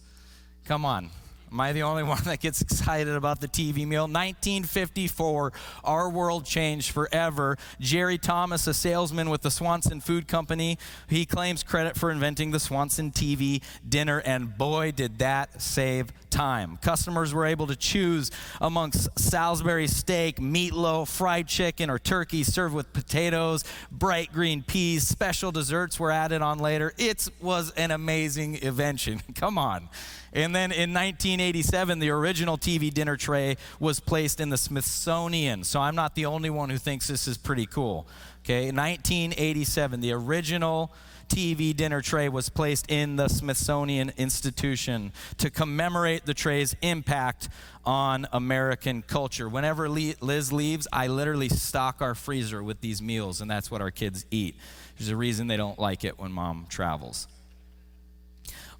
Come 0.64 0.84
on. 0.84 1.10
Am 1.50 1.60
I 1.60 1.72
the 1.72 1.82
only 1.82 2.02
one 2.02 2.22
that 2.24 2.40
gets 2.40 2.60
excited 2.60 3.14
about 3.14 3.40
the 3.40 3.48
TV 3.48 3.86
meal? 3.86 4.02
1954, 4.02 5.52
our 5.84 6.10
world 6.10 6.44
changed 6.44 6.90
forever. 6.90 7.56
Gerry 7.80 8.18
Thomas, 8.18 8.66
a 8.66 8.74
salesman 8.74 9.30
with 9.30 9.42
the 9.42 9.50
Swanson 9.50 10.00
Food 10.00 10.28
Company, 10.28 10.78
he 11.08 11.24
claims 11.24 11.62
credit 11.62 11.96
for 11.96 12.10
inventing 12.10 12.50
the 12.50 12.60
Swanson 12.60 13.10
TV 13.10 13.62
dinner, 13.88 14.18
and 14.18 14.58
boy, 14.58 14.92
did 14.92 15.18
that 15.18 15.60
save 15.60 16.12
time. 16.30 16.76
Customers 16.78 17.32
were 17.34 17.46
able 17.46 17.66
to 17.66 17.76
choose 17.76 18.30
amongst 18.60 19.18
Salisbury 19.18 19.86
steak, 19.86 20.36
meatloaf, 20.36 21.08
fried 21.08 21.48
chicken, 21.48 21.90
or 21.90 21.98
turkey 21.98 22.42
served 22.42 22.74
with 22.74 22.92
potatoes, 22.92 23.64
bright 23.90 24.32
green 24.32 24.62
peas. 24.62 25.06
Special 25.06 25.52
desserts 25.52 25.98
were 25.98 26.10
added 26.10 26.42
on 26.42 26.58
later. 26.58 26.92
It 26.98 27.28
was 27.40 27.70
an 27.72 27.90
amazing 27.90 28.56
invention. 28.56 29.20
Come 29.34 29.58
on. 29.58 29.88
And 30.32 30.54
then 30.54 30.72
in 30.72 30.92
1987, 30.92 31.98
the 31.98 32.10
original 32.10 32.58
TV 32.58 32.92
dinner 32.92 33.16
tray 33.16 33.56
was 33.80 34.00
placed 34.00 34.40
in 34.40 34.50
the 34.50 34.58
Smithsonian. 34.58 35.64
So 35.64 35.80
I'm 35.80 35.94
not 35.94 36.14
the 36.14 36.26
only 36.26 36.50
one 36.50 36.70
who 36.70 36.78
thinks 36.78 37.06
this 37.06 37.26
is 37.26 37.38
pretty 37.38 37.66
cool. 37.66 38.06
Okay, 38.44 38.70
1987, 38.70 40.00
the 40.00 40.12
original 40.12 40.92
TV 41.28 41.76
dinner 41.76 42.02
tray 42.02 42.28
was 42.28 42.48
placed 42.48 42.90
in 42.90 43.16
the 43.16 43.28
Smithsonian 43.28 44.12
Institution 44.16 45.12
to 45.36 45.50
commemorate 45.50 46.26
the 46.26 46.34
tray's 46.34 46.74
impact 46.82 47.48
on 47.84 48.26
American 48.32 49.02
culture. 49.02 49.48
Whenever 49.48 49.88
Liz 49.88 50.52
leaves, 50.52 50.88
I 50.92 51.06
literally 51.06 51.48
stock 51.48 52.02
our 52.02 52.14
freezer 52.14 52.62
with 52.62 52.80
these 52.80 53.00
meals, 53.00 53.40
and 53.40 53.50
that's 53.50 53.70
what 53.70 53.80
our 53.80 53.90
kids 53.90 54.26
eat. 54.30 54.56
There's 54.98 55.10
a 55.10 55.16
reason 55.16 55.46
they 55.46 55.56
don't 55.56 55.78
like 55.78 56.04
it 56.04 56.18
when 56.18 56.32
mom 56.32 56.66
travels. 56.68 57.28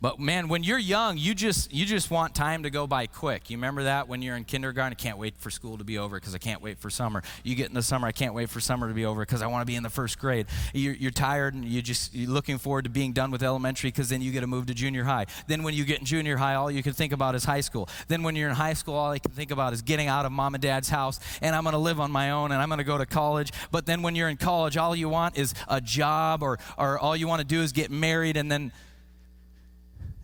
But 0.00 0.20
man, 0.20 0.48
when 0.48 0.62
you're 0.62 0.78
young, 0.78 1.18
you 1.18 1.34
just 1.34 1.72
you 1.72 1.84
just 1.84 2.08
want 2.10 2.32
time 2.34 2.62
to 2.62 2.70
go 2.70 2.86
by 2.86 3.08
quick. 3.08 3.50
You 3.50 3.56
remember 3.56 3.82
that 3.84 4.06
when 4.06 4.22
you're 4.22 4.36
in 4.36 4.44
kindergarten? 4.44 4.92
I 4.92 4.94
can't 4.94 5.18
wait 5.18 5.34
for 5.38 5.50
school 5.50 5.76
to 5.78 5.84
be 5.84 5.98
over 5.98 6.20
because 6.20 6.36
I 6.36 6.38
can't 6.38 6.62
wait 6.62 6.78
for 6.78 6.88
summer. 6.88 7.22
You 7.42 7.56
get 7.56 7.68
in 7.68 7.74
the 7.74 7.82
summer, 7.82 8.06
I 8.06 8.12
can't 8.12 8.32
wait 8.32 8.48
for 8.48 8.60
summer 8.60 8.86
to 8.86 8.94
be 8.94 9.04
over 9.04 9.22
because 9.22 9.42
I 9.42 9.48
want 9.48 9.62
to 9.62 9.66
be 9.66 9.74
in 9.74 9.82
the 9.82 9.90
first 9.90 10.20
grade. 10.20 10.46
You're, 10.72 10.94
you're 10.94 11.10
tired 11.10 11.54
and 11.54 11.64
you 11.64 11.82
just 11.82 12.14
you're 12.14 12.30
looking 12.30 12.58
forward 12.58 12.84
to 12.84 12.90
being 12.90 13.12
done 13.12 13.32
with 13.32 13.42
elementary 13.42 13.88
because 13.90 14.08
then 14.08 14.22
you 14.22 14.30
get 14.30 14.42
to 14.42 14.46
move 14.46 14.66
to 14.66 14.74
junior 14.74 15.02
high. 15.02 15.26
Then 15.48 15.64
when 15.64 15.74
you 15.74 15.84
get 15.84 15.98
in 15.98 16.04
junior 16.04 16.36
high, 16.36 16.54
all 16.54 16.70
you 16.70 16.82
can 16.84 16.92
think 16.92 17.12
about 17.12 17.34
is 17.34 17.44
high 17.44 17.60
school. 17.60 17.88
Then 18.06 18.22
when 18.22 18.36
you're 18.36 18.50
in 18.50 18.54
high 18.54 18.74
school, 18.74 18.94
all 18.94 19.12
you 19.12 19.20
can 19.20 19.32
think 19.32 19.50
about 19.50 19.72
is 19.72 19.82
getting 19.82 20.06
out 20.06 20.24
of 20.24 20.30
mom 20.30 20.54
and 20.54 20.62
dad's 20.62 20.88
house 20.88 21.18
and 21.42 21.56
I'm 21.56 21.64
going 21.64 21.72
to 21.72 21.78
live 21.78 21.98
on 21.98 22.12
my 22.12 22.30
own 22.30 22.52
and 22.52 22.62
I'm 22.62 22.68
going 22.68 22.78
to 22.78 22.84
go 22.84 22.98
to 22.98 23.06
college. 23.06 23.52
But 23.72 23.86
then 23.86 24.02
when 24.02 24.14
you're 24.14 24.28
in 24.28 24.36
college, 24.36 24.76
all 24.76 24.94
you 24.94 25.08
want 25.08 25.36
is 25.36 25.54
a 25.66 25.80
job 25.80 26.44
or 26.44 26.58
or 26.76 27.00
all 27.00 27.16
you 27.16 27.26
want 27.26 27.40
to 27.40 27.46
do 27.46 27.62
is 27.62 27.72
get 27.72 27.90
married 27.90 28.36
and 28.36 28.50
then 28.52 28.70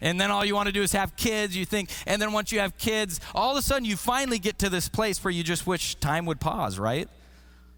And 0.00 0.20
then 0.20 0.30
all 0.30 0.44
you 0.44 0.54
want 0.54 0.66
to 0.66 0.72
do 0.72 0.82
is 0.82 0.92
have 0.92 1.16
kids. 1.16 1.56
You 1.56 1.64
think, 1.64 1.90
and 2.06 2.20
then 2.20 2.32
once 2.32 2.52
you 2.52 2.58
have 2.58 2.76
kids, 2.76 3.20
all 3.34 3.52
of 3.52 3.58
a 3.58 3.62
sudden 3.62 3.84
you 3.84 3.96
finally 3.96 4.38
get 4.38 4.58
to 4.58 4.68
this 4.68 4.88
place 4.88 5.22
where 5.22 5.30
you 5.30 5.44
just 5.44 5.66
wish 5.66 5.94
time 5.96 6.26
would 6.26 6.40
pause, 6.40 6.78
right? 6.78 7.08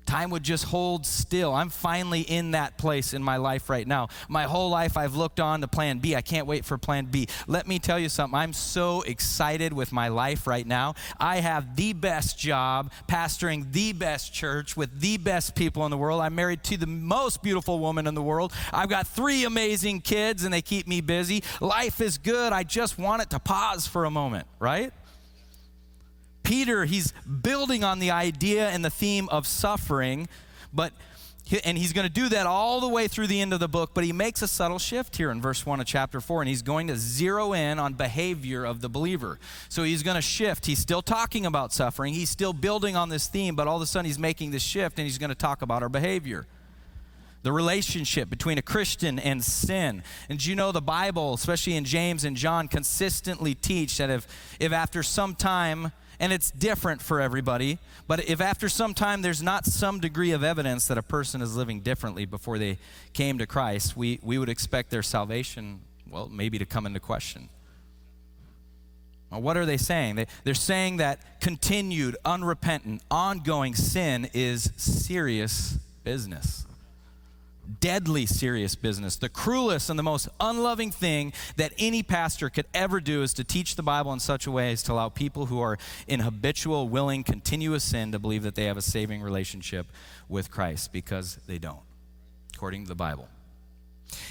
Time 0.06 0.30
would 0.30 0.42
just 0.42 0.64
hold 0.64 1.06
still. 1.06 1.54
I'm 1.54 1.70
finally 1.70 2.20
in 2.20 2.52
that 2.52 2.78
place 2.78 3.14
in 3.14 3.22
my 3.22 3.36
life 3.36 3.70
right 3.70 3.86
now. 3.86 4.08
My 4.28 4.44
whole 4.44 4.70
life 4.70 4.96
I've 4.96 5.14
looked 5.14 5.40
on 5.40 5.60
to 5.62 5.68
plan 5.68 5.98
B. 5.98 6.14
I 6.14 6.22
can't 6.22 6.46
wait 6.46 6.64
for 6.64 6.78
plan 6.78 7.06
B. 7.06 7.26
Let 7.46 7.66
me 7.66 7.78
tell 7.78 7.98
you 7.98 8.08
something. 8.08 8.38
I'm 8.38 8.52
so 8.52 9.02
excited 9.02 9.72
with 9.72 9.92
my 9.92 10.08
life 10.08 10.46
right 10.46 10.66
now. 10.66 10.94
I 11.18 11.36
have 11.36 11.76
the 11.76 11.92
best 11.92 12.38
job, 12.38 12.92
pastoring 13.08 13.72
the 13.72 13.92
best 13.92 14.32
church 14.32 14.76
with 14.76 15.00
the 15.00 15.16
best 15.16 15.54
people 15.54 15.84
in 15.84 15.90
the 15.90 15.98
world. 15.98 16.20
I'm 16.20 16.34
married 16.34 16.62
to 16.64 16.76
the 16.76 16.86
most 16.86 17.42
beautiful 17.42 17.78
woman 17.78 18.06
in 18.06 18.14
the 18.14 18.22
world. 18.22 18.52
I've 18.72 18.88
got 18.88 19.06
three 19.06 19.44
amazing 19.44 20.02
kids 20.02 20.44
and 20.44 20.52
they 20.52 20.62
keep 20.62 20.86
me 20.86 21.00
busy. 21.00 21.42
Life 21.60 22.00
is 22.00 22.18
good. 22.18 22.52
I 22.52 22.62
just 22.62 22.98
want 22.98 23.22
it 23.22 23.30
to 23.30 23.38
pause 23.38 23.86
for 23.86 24.04
a 24.04 24.10
moment, 24.10 24.46
right? 24.58 24.92
Peter, 26.44 26.84
he's 26.84 27.12
building 27.42 27.82
on 27.82 27.98
the 27.98 28.12
idea 28.12 28.68
and 28.68 28.84
the 28.84 28.90
theme 28.90 29.28
of 29.30 29.46
suffering, 29.46 30.28
but 30.72 30.92
and 31.62 31.76
he's 31.76 31.92
going 31.92 32.06
to 32.06 32.12
do 32.12 32.30
that 32.30 32.46
all 32.46 32.80
the 32.80 32.88
way 32.88 33.06
through 33.06 33.26
the 33.26 33.40
end 33.40 33.52
of 33.52 33.60
the 33.60 33.68
book, 33.68 33.90
but 33.92 34.02
he 34.02 34.12
makes 34.12 34.40
a 34.40 34.48
subtle 34.48 34.78
shift 34.78 35.16
here 35.16 35.30
in 35.30 35.42
verse 35.42 35.66
1 35.66 35.78
of 35.78 35.86
chapter 35.86 36.20
4, 36.20 36.40
and 36.40 36.48
he's 36.48 36.62
going 36.62 36.86
to 36.86 36.96
zero 36.96 37.52
in 37.52 37.78
on 37.78 37.92
behavior 37.92 38.64
of 38.64 38.80
the 38.80 38.88
believer. 38.88 39.38
So 39.68 39.82
he's 39.82 40.02
going 40.02 40.14
to 40.14 40.22
shift. 40.22 40.64
He's 40.64 40.78
still 40.78 41.02
talking 41.02 41.44
about 41.44 41.72
suffering, 41.72 42.14
he's 42.14 42.30
still 42.30 42.54
building 42.54 42.96
on 42.96 43.10
this 43.10 43.26
theme, 43.26 43.56
but 43.56 43.68
all 43.68 43.76
of 43.76 43.82
a 43.82 43.86
sudden 43.86 44.06
he's 44.06 44.18
making 44.18 44.52
this 44.52 44.62
shift 44.62 44.98
and 44.98 45.04
he's 45.04 45.18
going 45.18 45.28
to 45.28 45.34
talk 45.34 45.60
about 45.60 45.82
our 45.82 45.90
behavior. 45.90 46.46
The 47.42 47.52
relationship 47.52 48.30
between 48.30 48.56
a 48.56 48.62
Christian 48.62 49.18
and 49.18 49.44
sin. 49.44 50.02
And 50.30 50.42
you 50.42 50.54
know 50.54 50.72
the 50.72 50.80
Bible, 50.80 51.34
especially 51.34 51.76
in 51.76 51.84
James 51.84 52.24
and 52.24 52.38
John, 52.38 52.68
consistently 52.68 53.54
teach 53.54 53.98
that 53.98 54.08
if, 54.08 54.26
if 54.58 54.72
after 54.72 55.02
some 55.02 55.34
time 55.34 55.92
and 56.20 56.32
it's 56.32 56.50
different 56.50 57.02
for 57.02 57.20
everybody. 57.20 57.78
But 58.06 58.28
if 58.28 58.40
after 58.40 58.68
some 58.68 58.94
time 58.94 59.22
there's 59.22 59.42
not 59.42 59.66
some 59.66 60.00
degree 60.00 60.32
of 60.32 60.42
evidence 60.42 60.86
that 60.88 60.98
a 60.98 61.02
person 61.02 61.42
is 61.42 61.56
living 61.56 61.80
differently 61.80 62.24
before 62.24 62.58
they 62.58 62.78
came 63.12 63.38
to 63.38 63.46
Christ, 63.46 63.96
we, 63.96 64.20
we 64.22 64.38
would 64.38 64.48
expect 64.48 64.90
their 64.90 65.02
salvation, 65.02 65.80
well, 66.10 66.28
maybe 66.28 66.58
to 66.58 66.66
come 66.66 66.86
into 66.86 67.00
question. 67.00 67.48
What 69.30 69.56
are 69.56 69.66
they 69.66 69.78
saying? 69.78 70.14
They, 70.14 70.26
they're 70.44 70.54
saying 70.54 70.98
that 70.98 71.40
continued, 71.40 72.16
unrepentant, 72.24 73.02
ongoing 73.10 73.74
sin 73.74 74.28
is 74.32 74.70
serious 74.76 75.78
business 76.04 76.66
deadly 77.80 78.26
serious 78.26 78.74
business. 78.74 79.16
The 79.16 79.28
cruelest 79.28 79.90
and 79.90 79.98
the 79.98 80.02
most 80.02 80.28
unloving 80.40 80.90
thing 80.90 81.32
that 81.56 81.72
any 81.78 82.02
pastor 82.02 82.50
could 82.50 82.66
ever 82.74 83.00
do 83.00 83.22
is 83.22 83.34
to 83.34 83.44
teach 83.44 83.76
the 83.76 83.82
Bible 83.82 84.12
in 84.12 84.20
such 84.20 84.46
a 84.46 84.50
way 84.50 84.72
as 84.72 84.82
to 84.84 84.92
allow 84.92 85.08
people 85.08 85.46
who 85.46 85.60
are 85.60 85.78
in 86.06 86.20
habitual, 86.20 86.88
willing, 86.88 87.24
continuous 87.24 87.84
sin 87.84 88.12
to 88.12 88.18
believe 88.18 88.42
that 88.42 88.54
they 88.54 88.64
have 88.64 88.76
a 88.76 88.82
saving 88.82 89.22
relationship 89.22 89.86
with 90.28 90.50
Christ 90.50 90.92
because 90.92 91.38
they 91.46 91.58
don't, 91.58 91.82
according 92.54 92.84
to 92.84 92.88
the 92.88 92.94
Bible. 92.94 93.28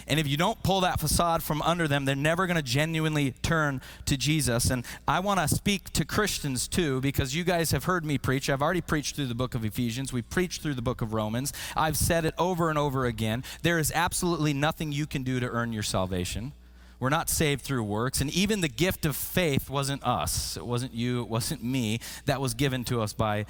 And 0.08 0.20
if 0.20 0.28
you 0.28 0.38
don't 0.38 0.62
pull 0.64 0.82
that 0.82 1.00
facade 1.00 1.44
from 1.44 1.62
under 1.62 1.88
them, 1.88 2.06
they're 2.06 2.16
never 2.16 2.48
going 2.48 2.58
to 2.58 2.64
genuinely 2.64 3.32
turn 3.42 3.82
to 4.06 4.18
Jesus. 4.18 4.70
And 4.70 4.86
I 5.08 5.20
want 5.20 5.40
to 5.40 5.48
speak 5.48 5.92
to 5.92 6.06
Christians 6.06 6.68
too, 6.68 7.02
because 7.02 7.36
you 7.36 7.44
guys 7.44 7.72
have 7.72 7.86
heard 7.86 8.06
me 8.06 8.18
preach. 8.18 8.50
I've 8.50 8.62
already 8.62 8.82
preached 8.82 9.16
through 9.16 9.28
the 9.28 9.36
book 9.36 9.56
of 9.56 9.66
Ephesians, 9.66 10.14
we 10.14 10.22
preached 10.22 10.62
through 10.62 10.76
the 10.76 10.82
book 10.82 11.02
of 11.02 11.14
Romans. 11.14 11.54
I've 11.76 11.98
said 11.98 12.26
it 12.26 12.34
over 12.38 12.70
and 12.70 12.78
over 12.78 13.06
again. 13.06 13.44
There 13.62 13.80
is 13.80 13.92
absolutely 13.94 14.54
nothing 14.54 14.92
you 14.92 15.06
can 15.06 15.24
do 15.24 15.40
to 15.40 15.50
earn 15.50 15.74
your 15.74 15.84
salvation. 15.84 16.54
We're 17.00 17.10
not 17.10 17.30
saved 17.30 17.64
through 17.64 17.84
works. 17.84 18.22
And 18.22 18.30
even 18.34 18.62
the 18.62 18.70
gift 18.70 19.06
of 19.06 19.18
faith 19.18 19.70
wasn't 19.70 20.04
us. 20.06 20.56
It 20.56 20.66
wasn't 20.66 20.94
you. 20.94 21.22
It 21.22 21.28
wasn't 21.28 21.62
me. 21.62 22.00
That 22.26 22.40
was 22.40 22.54
given 22.54 22.86
to 22.86 23.02
us 23.02 23.12
by 23.12 23.46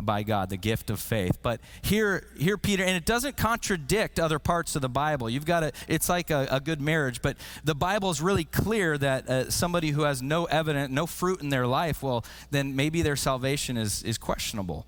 by 0.00 0.22
God, 0.22 0.50
the 0.50 0.56
gift 0.56 0.90
of 0.90 1.00
faith. 1.00 1.38
But 1.42 1.60
here, 1.82 2.26
here, 2.36 2.58
Peter, 2.58 2.82
and 2.82 2.96
it 2.96 3.04
doesn't 3.04 3.36
contradict 3.36 4.18
other 4.18 4.38
parts 4.38 4.74
of 4.76 4.82
the 4.82 4.88
Bible. 4.88 5.30
You've 5.30 5.46
got 5.46 5.60
to, 5.60 5.72
it's 5.88 6.08
like 6.08 6.30
a, 6.30 6.48
a 6.50 6.60
good 6.60 6.80
marriage, 6.80 7.22
but 7.22 7.36
the 7.62 7.74
Bible 7.74 8.10
is 8.10 8.20
really 8.20 8.44
clear 8.44 8.98
that 8.98 9.28
uh, 9.28 9.50
somebody 9.50 9.90
who 9.90 10.02
has 10.02 10.22
no 10.22 10.46
evidence, 10.46 10.90
no 10.90 11.06
fruit 11.06 11.42
in 11.42 11.48
their 11.48 11.66
life, 11.66 12.02
well, 12.02 12.24
then 12.50 12.74
maybe 12.74 13.02
their 13.02 13.16
salvation 13.16 13.76
is, 13.76 14.02
is 14.02 14.18
questionable. 14.18 14.86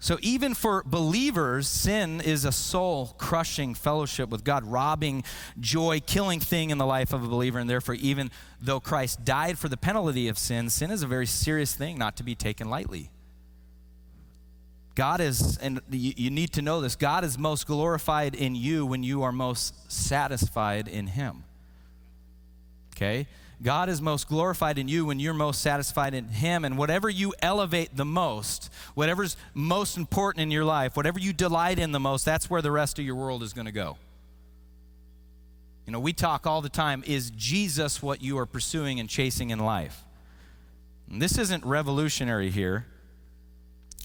So, 0.00 0.16
even 0.22 0.54
for 0.54 0.84
believers, 0.84 1.66
sin 1.66 2.20
is 2.20 2.44
a 2.44 2.52
soul 2.52 3.16
crushing 3.18 3.74
fellowship 3.74 4.28
with 4.30 4.44
God, 4.44 4.64
robbing 4.64 5.24
joy, 5.58 6.00
killing 6.00 6.38
thing 6.38 6.70
in 6.70 6.78
the 6.78 6.86
life 6.86 7.12
of 7.12 7.24
a 7.24 7.26
believer. 7.26 7.58
And 7.58 7.68
therefore, 7.68 7.96
even 7.96 8.30
though 8.60 8.78
Christ 8.78 9.24
died 9.24 9.58
for 9.58 9.68
the 9.68 9.76
penalty 9.76 10.28
of 10.28 10.38
sin, 10.38 10.70
sin 10.70 10.92
is 10.92 11.02
a 11.02 11.08
very 11.08 11.26
serious 11.26 11.74
thing 11.74 11.98
not 11.98 12.16
to 12.18 12.22
be 12.22 12.36
taken 12.36 12.70
lightly. 12.70 13.10
God 14.94 15.20
is, 15.20 15.56
and 15.58 15.80
you 15.90 16.30
need 16.30 16.52
to 16.54 16.62
know 16.62 16.80
this 16.80 16.94
God 16.94 17.24
is 17.24 17.36
most 17.36 17.66
glorified 17.66 18.36
in 18.36 18.54
you 18.54 18.86
when 18.86 19.02
you 19.02 19.24
are 19.24 19.32
most 19.32 19.90
satisfied 19.90 20.86
in 20.86 21.08
Him. 21.08 21.44
Okay? 22.94 23.26
God 23.62 23.88
is 23.88 24.00
most 24.00 24.28
glorified 24.28 24.78
in 24.78 24.86
you 24.86 25.04
when 25.06 25.18
you're 25.18 25.34
most 25.34 25.60
satisfied 25.60 26.14
in 26.14 26.28
Him. 26.28 26.64
And 26.64 26.78
whatever 26.78 27.08
you 27.08 27.34
elevate 27.42 27.96
the 27.96 28.04
most, 28.04 28.72
whatever's 28.94 29.36
most 29.52 29.96
important 29.96 30.42
in 30.42 30.50
your 30.50 30.64
life, 30.64 30.96
whatever 30.96 31.18
you 31.18 31.32
delight 31.32 31.78
in 31.78 31.90
the 31.92 32.00
most, 32.00 32.24
that's 32.24 32.48
where 32.48 32.62
the 32.62 32.70
rest 32.70 32.98
of 32.98 33.04
your 33.04 33.16
world 33.16 33.42
is 33.42 33.52
going 33.52 33.66
to 33.66 33.72
go. 33.72 33.96
You 35.86 35.92
know, 35.92 36.00
we 36.00 36.12
talk 36.12 36.46
all 36.46 36.60
the 36.60 36.68
time 36.68 37.02
is 37.06 37.30
Jesus 37.30 38.02
what 38.02 38.22
you 38.22 38.38
are 38.38 38.46
pursuing 38.46 39.00
and 39.00 39.08
chasing 39.08 39.50
in 39.50 39.58
life? 39.58 40.04
And 41.10 41.20
this 41.20 41.38
isn't 41.38 41.64
revolutionary 41.64 42.50
here. 42.50 42.86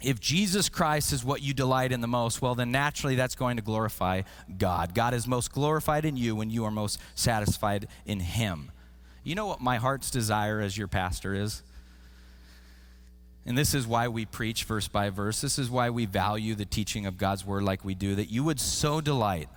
If 0.01 0.19
Jesus 0.19 0.67
Christ 0.67 1.13
is 1.13 1.23
what 1.23 1.41
you 1.41 1.53
delight 1.53 1.91
in 1.91 2.01
the 2.01 2.07
most, 2.07 2.41
well, 2.41 2.55
then 2.55 2.71
naturally 2.71 3.15
that's 3.15 3.35
going 3.35 3.57
to 3.57 3.63
glorify 3.63 4.23
God. 4.57 4.93
God 4.93 5.13
is 5.13 5.27
most 5.27 5.51
glorified 5.51 6.05
in 6.05 6.17
you 6.17 6.35
when 6.35 6.49
you 6.49 6.65
are 6.65 6.71
most 6.71 6.99
satisfied 7.15 7.87
in 8.05 8.19
Him. 8.19 8.71
You 9.23 9.35
know 9.35 9.45
what 9.45 9.61
my 9.61 9.77
heart's 9.77 10.11
desire 10.11 10.59
as 10.59 10.77
your 10.77 10.87
pastor 10.87 11.33
is? 11.33 11.63
And 13.45 13.57
this 13.57 13.73
is 13.73 13.85
why 13.85 14.07
we 14.07 14.25
preach 14.25 14.63
verse 14.63 14.87
by 14.87 15.09
verse. 15.09 15.41
This 15.41 15.59
is 15.59 15.69
why 15.69 15.89
we 15.89 16.05
value 16.05 16.55
the 16.55 16.65
teaching 16.65 17.05
of 17.05 17.17
God's 17.17 17.45
word 17.45 17.63
like 17.63 17.83
we 17.83 17.93
do, 17.93 18.15
that 18.15 18.29
you 18.29 18.43
would 18.43 18.59
so 18.59 19.01
delight 19.01 19.49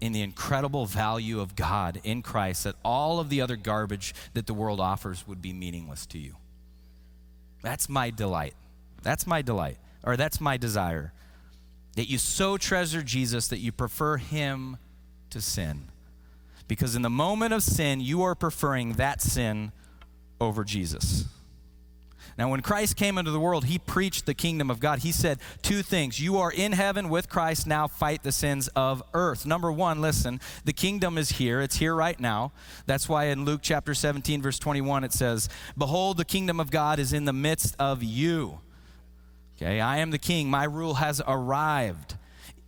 in 0.00 0.12
the 0.12 0.22
incredible 0.22 0.84
value 0.84 1.40
of 1.40 1.54
God 1.56 2.00
in 2.04 2.22
Christ 2.22 2.64
that 2.64 2.74
all 2.84 3.20
of 3.20 3.28
the 3.28 3.40
other 3.40 3.56
garbage 3.56 4.14
that 4.34 4.46
the 4.46 4.54
world 4.54 4.80
offers 4.80 5.26
would 5.26 5.40
be 5.40 5.52
meaningless 5.52 6.06
to 6.06 6.18
you. 6.18 6.36
That's 7.62 7.88
my 7.88 8.10
delight. 8.10 8.54
That's 9.02 9.26
my 9.26 9.42
delight, 9.42 9.78
or 10.02 10.16
that's 10.16 10.40
my 10.40 10.56
desire. 10.56 11.12
That 11.96 12.08
you 12.08 12.18
so 12.18 12.56
treasure 12.56 13.02
Jesus 13.02 13.48
that 13.48 13.58
you 13.58 13.72
prefer 13.72 14.16
him 14.16 14.78
to 15.30 15.40
sin. 15.40 15.88
Because 16.72 16.96
in 16.96 17.02
the 17.02 17.10
moment 17.10 17.52
of 17.52 17.62
sin, 17.62 18.00
you 18.00 18.22
are 18.22 18.34
preferring 18.34 18.94
that 18.94 19.20
sin 19.20 19.72
over 20.40 20.64
Jesus. 20.64 21.26
Now, 22.38 22.48
when 22.50 22.62
Christ 22.62 22.96
came 22.96 23.18
into 23.18 23.30
the 23.30 23.38
world, 23.38 23.66
he 23.66 23.78
preached 23.78 24.24
the 24.24 24.32
kingdom 24.32 24.70
of 24.70 24.80
God. 24.80 25.00
He 25.00 25.12
said 25.12 25.38
two 25.60 25.82
things 25.82 26.18
You 26.18 26.38
are 26.38 26.50
in 26.50 26.72
heaven 26.72 27.10
with 27.10 27.28
Christ, 27.28 27.66
now 27.66 27.88
fight 27.88 28.22
the 28.22 28.32
sins 28.32 28.68
of 28.68 29.02
earth. 29.12 29.44
Number 29.44 29.70
one, 29.70 30.00
listen, 30.00 30.40
the 30.64 30.72
kingdom 30.72 31.18
is 31.18 31.32
here. 31.32 31.60
It's 31.60 31.76
here 31.76 31.94
right 31.94 32.18
now. 32.18 32.52
That's 32.86 33.06
why 33.06 33.26
in 33.26 33.44
Luke 33.44 33.60
chapter 33.62 33.92
17, 33.92 34.40
verse 34.40 34.58
21, 34.58 35.04
it 35.04 35.12
says, 35.12 35.50
Behold, 35.76 36.16
the 36.16 36.24
kingdom 36.24 36.58
of 36.58 36.70
God 36.70 36.98
is 36.98 37.12
in 37.12 37.26
the 37.26 37.34
midst 37.34 37.76
of 37.78 38.02
you. 38.02 38.60
Okay, 39.58 39.78
I 39.78 39.98
am 39.98 40.10
the 40.10 40.16
king. 40.16 40.48
My 40.48 40.64
rule 40.64 40.94
has 40.94 41.20
arrived 41.28 42.16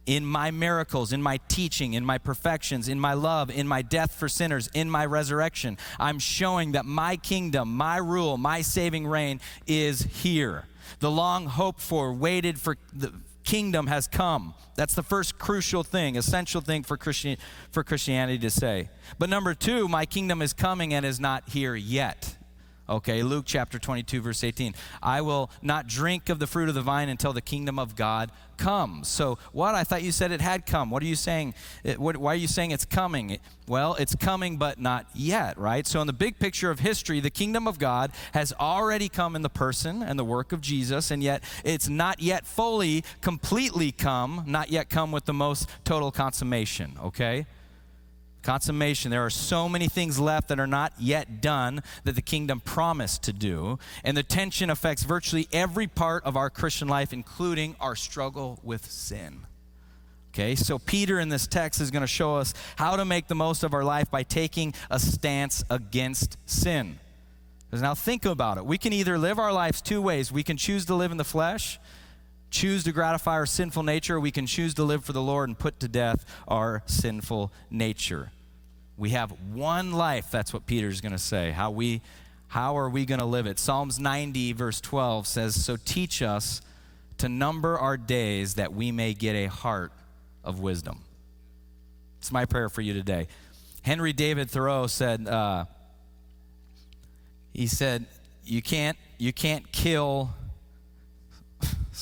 in 0.06 0.24
my 0.24 0.50
miracles, 0.50 1.12
in 1.12 1.22
my 1.22 1.38
teaching, 1.48 1.94
in 1.94 2.04
my 2.04 2.18
perfections, 2.18 2.88
in 2.88 3.00
my 3.00 3.14
love, 3.14 3.50
in 3.50 3.66
my 3.66 3.82
death 3.82 4.14
for 4.14 4.28
sinners, 4.28 4.68
in 4.74 4.90
my 4.90 5.06
resurrection. 5.06 5.78
I'm 5.98 6.18
showing 6.18 6.72
that 6.72 6.84
my 6.84 7.16
kingdom, 7.16 7.74
my 7.74 7.96
rule, 7.96 8.36
my 8.36 8.60
saving 8.60 9.06
reign 9.06 9.40
is 9.66 10.02
here. 10.02 10.66
The 11.00 11.10
long 11.10 11.46
hoped 11.46 11.80
for, 11.80 12.12
waited 12.12 12.60
for 12.60 12.76
the 12.92 13.12
kingdom 13.44 13.86
has 13.86 14.08
come. 14.08 14.54
That's 14.74 14.94
the 14.94 15.02
first 15.02 15.38
crucial 15.38 15.84
thing, 15.84 16.16
essential 16.16 16.60
thing 16.60 16.82
for, 16.82 16.96
Christian, 16.96 17.36
for 17.70 17.84
Christianity 17.84 18.38
to 18.38 18.50
say. 18.50 18.88
But 19.18 19.30
number 19.30 19.54
two, 19.54 19.86
my 19.88 20.06
kingdom 20.06 20.42
is 20.42 20.52
coming 20.52 20.92
and 20.92 21.04
is 21.06 21.20
not 21.20 21.48
here 21.48 21.74
yet. 21.74 22.36
Okay, 22.86 23.22
Luke 23.22 23.44
chapter 23.46 23.78
22, 23.78 24.20
verse 24.20 24.44
18. 24.44 24.74
I 25.02 25.22
will 25.22 25.50
not 25.62 25.86
drink 25.86 26.28
of 26.28 26.38
the 26.38 26.46
fruit 26.46 26.68
of 26.68 26.74
the 26.74 26.82
vine 26.82 27.08
until 27.08 27.32
the 27.32 27.40
kingdom 27.40 27.78
of 27.78 27.96
God 27.96 28.30
comes. 28.56 29.08
So, 29.08 29.38
what? 29.52 29.74
I 29.74 29.84
thought 29.84 30.02
you 30.02 30.12
said 30.12 30.32
it 30.32 30.40
had 30.40 30.66
come. 30.66 30.90
What 30.90 31.02
are 31.02 31.06
you 31.06 31.16
saying? 31.16 31.54
It, 31.82 31.98
what, 31.98 32.16
why 32.16 32.32
are 32.32 32.36
you 32.36 32.48
saying 32.48 32.70
it's 32.70 32.84
coming? 32.84 33.38
Well, 33.66 33.94
it's 33.94 34.14
coming, 34.14 34.56
but 34.56 34.80
not 34.80 35.06
yet, 35.14 35.58
right? 35.58 35.86
So, 35.86 36.00
in 36.00 36.06
the 36.06 36.12
big 36.12 36.38
picture 36.38 36.70
of 36.70 36.80
history, 36.80 37.20
the 37.20 37.30
kingdom 37.30 37.66
of 37.66 37.78
God 37.78 38.12
has 38.32 38.52
already 38.52 39.08
come 39.08 39.36
in 39.36 39.42
the 39.42 39.48
person 39.48 40.02
and 40.02 40.18
the 40.18 40.24
work 40.24 40.52
of 40.52 40.60
Jesus, 40.60 41.10
and 41.10 41.22
yet 41.22 41.42
it's 41.64 41.88
not 41.88 42.20
yet 42.20 42.46
fully, 42.46 43.04
completely 43.20 43.92
come, 43.92 44.44
not 44.46 44.70
yet 44.70 44.88
come 44.88 45.12
with 45.12 45.24
the 45.24 45.34
most 45.34 45.68
total 45.84 46.10
consummation, 46.10 46.96
okay? 47.02 47.46
Consummation. 48.44 49.10
There 49.10 49.24
are 49.24 49.30
so 49.30 49.68
many 49.68 49.88
things 49.88 50.20
left 50.20 50.48
that 50.48 50.60
are 50.60 50.66
not 50.66 50.92
yet 50.98 51.40
done 51.40 51.82
that 52.04 52.14
the 52.14 52.22
kingdom 52.22 52.60
promised 52.60 53.24
to 53.24 53.32
do. 53.32 53.78
And 54.04 54.16
the 54.16 54.22
tension 54.22 54.70
affects 54.70 55.02
virtually 55.02 55.48
every 55.52 55.86
part 55.86 56.24
of 56.24 56.36
our 56.36 56.50
Christian 56.50 56.86
life, 56.86 57.12
including 57.12 57.74
our 57.80 57.96
struggle 57.96 58.60
with 58.62 58.88
sin. 58.90 59.40
Okay, 60.34 60.56
so 60.56 60.78
Peter 60.78 61.20
in 61.20 61.28
this 61.28 61.46
text 61.46 61.80
is 61.80 61.90
going 61.90 62.02
to 62.02 62.06
show 62.06 62.36
us 62.36 62.54
how 62.76 62.96
to 62.96 63.04
make 63.04 63.28
the 63.28 63.34
most 63.34 63.62
of 63.62 63.72
our 63.72 63.84
life 63.84 64.10
by 64.10 64.24
taking 64.24 64.74
a 64.90 64.98
stance 64.98 65.64
against 65.70 66.36
sin. 66.44 66.98
Because 67.66 67.80
now 67.82 67.94
think 67.94 68.24
about 68.24 68.58
it. 68.58 68.66
We 68.66 68.76
can 68.76 68.92
either 68.92 69.16
live 69.16 69.38
our 69.38 69.52
lives 69.52 69.80
two 69.80 70.02
ways. 70.02 70.30
We 70.30 70.42
can 70.42 70.56
choose 70.56 70.84
to 70.86 70.94
live 70.94 71.12
in 71.12 71.16
the 71.16 71.24
flesh, 71.24 71.78
choose 72.54 72.84
to 72.84 72.92
gratify 72.92 73.32
our 73.32 73.46
sinful 73.46 73.82
nature, 73.82 74.18
we 74.18 74.30
can 74.30 74.46
choose 74.46 74.74
to 74.74 74.84
live 74.84 75.04
for 75.04 75.12
the 75.12 75.22
Lord 75.22 75.48
and 75.48 75.58
put 75.58 75.80
to 75.80 75.88
death 75.88 76.24
our 76.46 76.82
sinful 76.86 77.52
nature. 77.70 78.30
We 78.96 79.10
have 79.10 79.32
one 79.52 79.92
life, 79.92 80.30
that's 80.30 80.52
what 80.52 80.66
Peter's 80.66 81.00
going 81.00 81.12
to 81.12 81.18
say. 81.18 81.50
How 81.50 81.70
we 81.70 82.00
how 82.48 82.78
are 82.78 82.88
we 82.88 83.04
going 83.04 83.18
to 83.18 83.26
live 83.26 83.46
it? 83.46 83.58
Psalms 83.58 83.98
90 83.98 84.52
verse 84.52 84.80
12 84.80 85.26
says, 85.26 85.64
"So 85.64 85.76
teach 85.76 86.22
us 86.22 86.62
to 87.18 87.28
number 87.28 87.78
our 87.78 87.96
days 87.96 88.54
that 88.54 88.72
we 88.72 88.92
may 88.92 89.14
get 89.14 89.34
a 89.34 89.46
heart 89.46 89.92
of 90.42 90.60
wisdom. 90.60 91.00
It's 92.18 92.32
my 92.32 92.44
prayer 92.44 92.68
for 92.68 92.80
you 92.80 92.92
today. 92.92 93.28
Henry 93.82 94.12
David 94.12 94.50
Thoreau 94.50 94.86
said, 94.86 95.28
uh, 95.28 95.64
he 97.52 97.66
said, 97.66 98.06
you 98.44 98.62
can't, 98.62 98.96
you 99.18 99.32
can't 99.32 99.70
kill, 99.72 100.30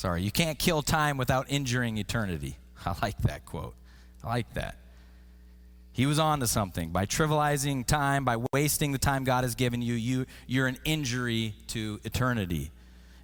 sorry, 0.03 0.21
you 0.21 0.31
can't 0.31 0.59
kill 0.59 0.81
time 0.81 1.15
without 1.15 1.45
injuring 1.47 1.97
eternity. 1.97 2.57
I 2.85 2.93
like 3.01 3.17
that 3.19 3.45
quote. 3.45 3.73
I 4.21 4.27
like 4.27 4.53
that. 4.55 4.75
He 5.93 6.05
was 6.05 6.19
on 6.19 6.41
to 6.41 6.47
something. 6.47 6.89
By 6.89 7.05
trivializing 7.05 7.85
time, 7.85 8.25
by 8.25 8.35
wasting 8.51 8.91
the 8.91 8.97
time 8.97 9.23
God 9.23 9.45
has 9.45 9.55
given 9.55 9.81
you, 9.81 9.93
you 9.93 10.25
you're 10.45 10.67
an 10.67 10.77
injury 10.83 11.55
to 11.67 12.01
eternity. 12.03 12.71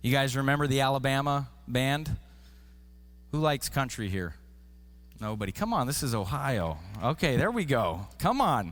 You 0.01 0.13
guys 0.13 0.37
remember 0.37 0.67
the 0.67 0.79
Alabama 0.79 1.49
band? 1.67 2.15
Who 3.33 3.39
likes 3.39 3.67
country 3.67 4.07
here? 4.07 4.35
Nobody. 5.19 5.51
Come 5.51 5.73
on, 5.73 5.85
this 5.85 6.01
is 6.01 6.15
Ohio. 6.15 6.77
Okay, 7.03 7.35
there 7.35 7.51
we 7.51 7.65
go. 7.65 8.07
Come 8.19 8.39
on. 8.39 8.71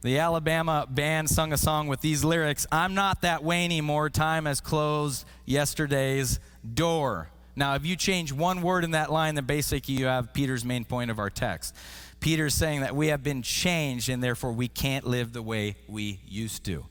The 0.00 0.18
Alabama 0.20 0.86
band 0.88 1.28
sung 1.28 1.52
a 1.52 1.58
song 1.58 1.88
with 1.88 2.00
these 2.00 2.24
lyrics 2.24 2.66
I'm 2.72 2.94
not 2.94 3.20
that 3.20 3.44
way 3.44 3.66
anymore. 3.66 4.08
Time 4.08 4.46
has 4.46 4.62
closed 4.62 5.26
yesterday's 5.44 6.40
door. 6.74 7.30
Now, 7.56 7.74
if 7.74 7.84
you 7.84 7.96
change 7.96 8.32
one 8.32 8.62
word 8.62 8.84
in 8.84 8.92
that 8.92 9.10
line, 9.10 9.34
then 9.34 9.44
basically 9.44 9.94
you 9.94 10.06
have 10.06 10.32
Peter's 10.32 10.64
main 10.64 10.84
point 10.84 11.10
of 11.10 11.18
our 11.18 11.30
text. 11.30 11.74
Peter's 12.20 12.54
saying 12.54 12.80
that 12.80 12.94
we 12.94 13.08
have 13.08 13.22
been 13.22 13.42
changed 13.42 14.08
and 14.08 14.22
therefore 14.22 14.52
we 14.52 14.68
can't 14.68 15.06
live 15.06 15.32
the 15.32 15.42
way 15.42 15.76
we 15.88 16.20
used 16.26 16.64
to 16.64 16.84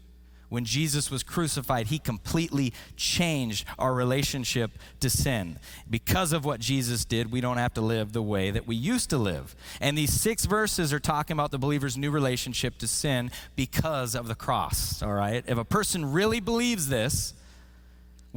when 0.49 0.65
Jesus 0.65 1.11
was 1.11 1.23
crucified, 1.23 1.87
he 1.87 1.99
completely 1.99 2.73
changed 2.95 3.65
our 3.77 3.93
relationship 3.93 4.71
to 5.01 5.09
sin. 5.09 5.59
Because 5.89 6.31
of 6.33 6.45
what 6.45 6.59
Jesus 6.59 7.05
did, 7.05 7.31
we 7.31 7.41
don't 7.41 7.57
have 7.57 7.73
to 7.73 7.81
live 7.81 8.13
the 8.13 8.21
way 8.21 8.51
that 8.51 8.65
we 8.65 8.75
used 8.75 9.09
to 9.09 9.17
live. 9.17 9.55
And 9.81 9.97
these 9.97 10.13
six 10.13 10.45
verses 10.45 10.93
are 10.93 10.99
talking 10.99 11.35
about 11.35 11.51
the 11.51 11.57
believer's 11.57 11.97
new 11.97 12.11
relationship 12.11 12.77
to 12.79 12.87
sin 12.87 13.31
because 13.55 14.15
of 14.15 14.27
the 14.27 14.35
cross, 14.35 15.01
all 15.01 15.13
right? 15.13 15.43
If 15.47 15.57
a 15.57 15.65
person 15.65 16.11
really 16.11 16.39
believes 16.39 16.87
this, 16.87 17.33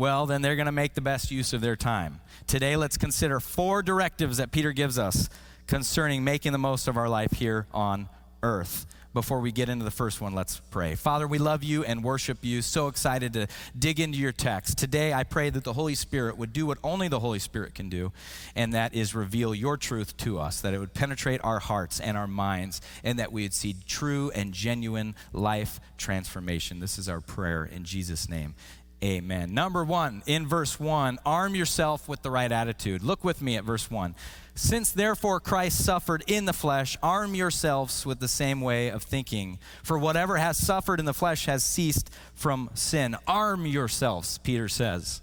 well, 0.01 0.25
then 0.25 0.41
they're 0.41 0.57
going 0.57 0.65
to 0.65 0.73
make 0.73 0.95
the 0.95 1.03
best 1.03 1.31
use 1.31 1.53
of 1.53 1.61
their 1.61 1.77
time. 1.77 2.23
Today, 2.47 2.75
let's 2.75 2.97
consider 2.97 3.39
four 3.39 3.83
directives 3.83 4.39
that 4.39 4.51
Peter 4.51 4.73
gives 4.73 4.99
us 4.99 5.29
concerning 5.67 6.25
making 6.25 6.53
the 6.53 6.59
most 6.59 6.89
of 6.89 6.97
our 6.97 7.07
life 7.07 7.33
here 7.33 7.67
on 7.75 8.09
earth 8.43 8.87
before 9.13 9.41
we 9.41 9.51
get 9.51 9.69
into 9.69 9.85
the 9.85 9.91
first 9.91 10.21
one, 10.21 10.35
let's 10.35 10.61
pray. 10.71 10.95
Father, 10.95 11.27
we 11.27 11.39
love 11.39 11.65
you 11.65 11.85
and 11.85 12.05
worship 12.05 12.39
you. 12.43 12.63
So 12.63 12.87
excited 12.87 13.33
to 13.33 13.49
dig 13.77 13.99
into 13.99 14.19
your 14.19 14.33
text. 14.33 14.79
Today, 14.79 15.13
I 15.13 15.25
pray 15.25 15.51
that 15.51 15.65
the 15.65 15.73
Holy 15.73 15.97
Spirit 15.97 16.39
would 16.39 16.53
do 16.53 16.65
what 16.65 16.79
only 16.85 17.09
the 17.09 17.19
Holy 17.19 17.41
Spirit 17.41 17.75
can 17.75 17.89
do, 17.89 18.13
and 18.55 18.73
that 18.73 18.95
is 18.95 19.15
reveal 19.15 19.55
your 19.55 19.77
truth 19.77 20.17
to 20.19 20.39
us, 20.39 20.61
that 20.61 20.75
it 20.75 20.79
would 20.79 20.95
penetrate 20.95 21.41
our 21.43 21.59
hearts 21.59 21.99
and 21.99 22.17
our 22.17 22.29
minds, 22.29 22.81
and 23.03 23.19
that 23.19 23.33
we 23.33 23.43
would 23.43 23.55
see 23.55 23.75
true 23.87 24.31
and 24.33 24.55
genuine 24.55 25.17
life 25.33 25.81
transformation. 25.99 26.79
This 26.79 26.97
is 26.97 27.09
our 27.09 27.21
prayer 27.21 27.65
in 27.65 27.85
Jesus' 27.85 28.29
name. 28.29 28.55
Amen. 29.03 29.55
Number 29.55 29.83
one, 29.83 30.23
in 30.27 30.47
verse 30.47 30.79
one, 30.79 31.19
arm 31.25 31.55
yourself 31.55 32.07
with 32.07 32.21
the 32.21 32.31
right 32.31 32.53
attitude. 32.53 33.03
Look 33.03 33.25
with 33.25 33.41
me 33.41 33.57
at 33.57 33.65
verse 33.65 33.91
one. 33.91 34.15
Since 34.55 34.93
therefore 34.93 35.41
Christ 35.41 35.83
suffered 35.83 36.23
in 36.27 36.45
the 36.45 36.53
flesh, 36.53 36.99
arm 37.03 37.35
yourselves 37.35 38.05
with 38.05 38.21
the 38.21 38.29
same 38.29 38.61
way 38.61 38.89
of 38.89 39.03
thinking. 39.03 39.59
For 39.83 39.99
whatever 39.99 40.37
has 40.37 40.59
suffered 40.59 41.01
in 41.01 41.07
the 41.07 41.15
flesh 41.15 41.47
has 41.47 41.65
ceased 41.65 42.11
from 42.35 42.69
sin. 42.75 43.17
Arm 43.27 43.65
yourselves, 43.65 44.37
Peter 44.37 44.69
says. 44.69 45.23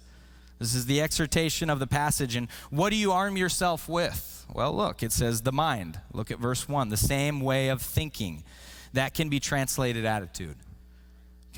This 0.58 0.74
is 0.74 0.86
the 0.86 1.00
exhortation 1.00 1.70
of 1.70 1.78
the 1.78 1.86
passage. 1.86 2.34
And 2.34 2.48
what 2.70 2.90
do 2.90 2.96
you 2.96 3.12
arm 3.12 3.36
yourself 3.36 3.88
with? 3.88 4.44
Well, 4.52 4.72
look, 4.72 5.04
it 5.04 5.12
says 5.12 5.42
the 5.42 5.52
mind. 5.52 6.00
Look 6.12 6.32
at 6.32 6.40
verse 6.40 6.68
1 6.68 6.88
the 6.88 6.96
same 6.96 7.40
way 7.40 7.68
of 7.68 7.80
thinking. 7.80 8.42
That 8.92 9.14
can 9.14 9.28
be 9.28 9.38
translated 9.38 10.04
attitude. 10.04 10.56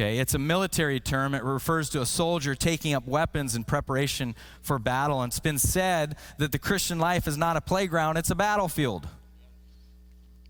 Okay, 0.00 0.18
it's 0.18 0.32
a 0.32 0.38
military 0.38 0.98
term. 0.98 1.34
It 1.34 1.44
refers 1.44 1.90
to 1.90 2.00
a 2.00 2.06
soldier 2.06 2.54
taking 2.54 2.94
up 2.94 3.06
weapons 3.06 3.54
in 3.54 3.64
preparation 3.64 4.34
for 4.62 4.78
battle. 4.78 5.20
And 5.20 5.30
it's 5.30 5.40
been 5.40 5.58
said 5.58 6.16
that 6.38 6.52
the 6.52 6.58
Christian 6.58 6.98
life 6.98 7.28
is 7.28 7.36
not 7.36 7.58
a 7.58 7.60
playground, 7.60 8.16
it's 8.16 8.30
a 8.30 8.34
battlefield. 8.34 9.06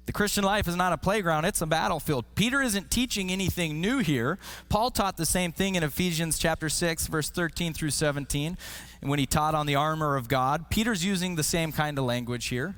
The 0.07 0.13
Christian 0.13 0.45
life 0.45 0.69
is 0.69 0.77
not 0.77 0.93
a 0.93 0.97
playground, 0.97 1.47
it's 1.47 1.61
a 1.61 1.67
battlefield. 1.67 2.27
Peter 2.37 2.63
isn't 2.63 2.93
teaching 2.93 3.33
anything 3.33 3.81
new 3.81 3.99
here. 3.99 4.39
Paul 4.69 4.93
taught 4.93 5.17
the 5.17 5.27
same 5.27 5.51
thing 5.51 5.75
in 5.75 5.83
Ephesians 5.83 6.39
chapter 6.39 6.69
6 6.69 7.09
verse 7.09 7.29
13 7.29 7.75
through 7.75 7.91
17 7.91 8.57
when 9.01 9.19
he 9.19 9.27
taught 9.27 9.57
on 9.57 9.67
the 9.67 9.75
armor 9.75 10.15
of 10.15 10.29
God. 10.29 10.71
Peter's 10.71 11.05
using 11.05 11.35
the 11.35 11.43
same 11.43 11.73
kind 11.73 11.99
of 11.99 12.05
language 12.05 12.47
here. 12.47 12.77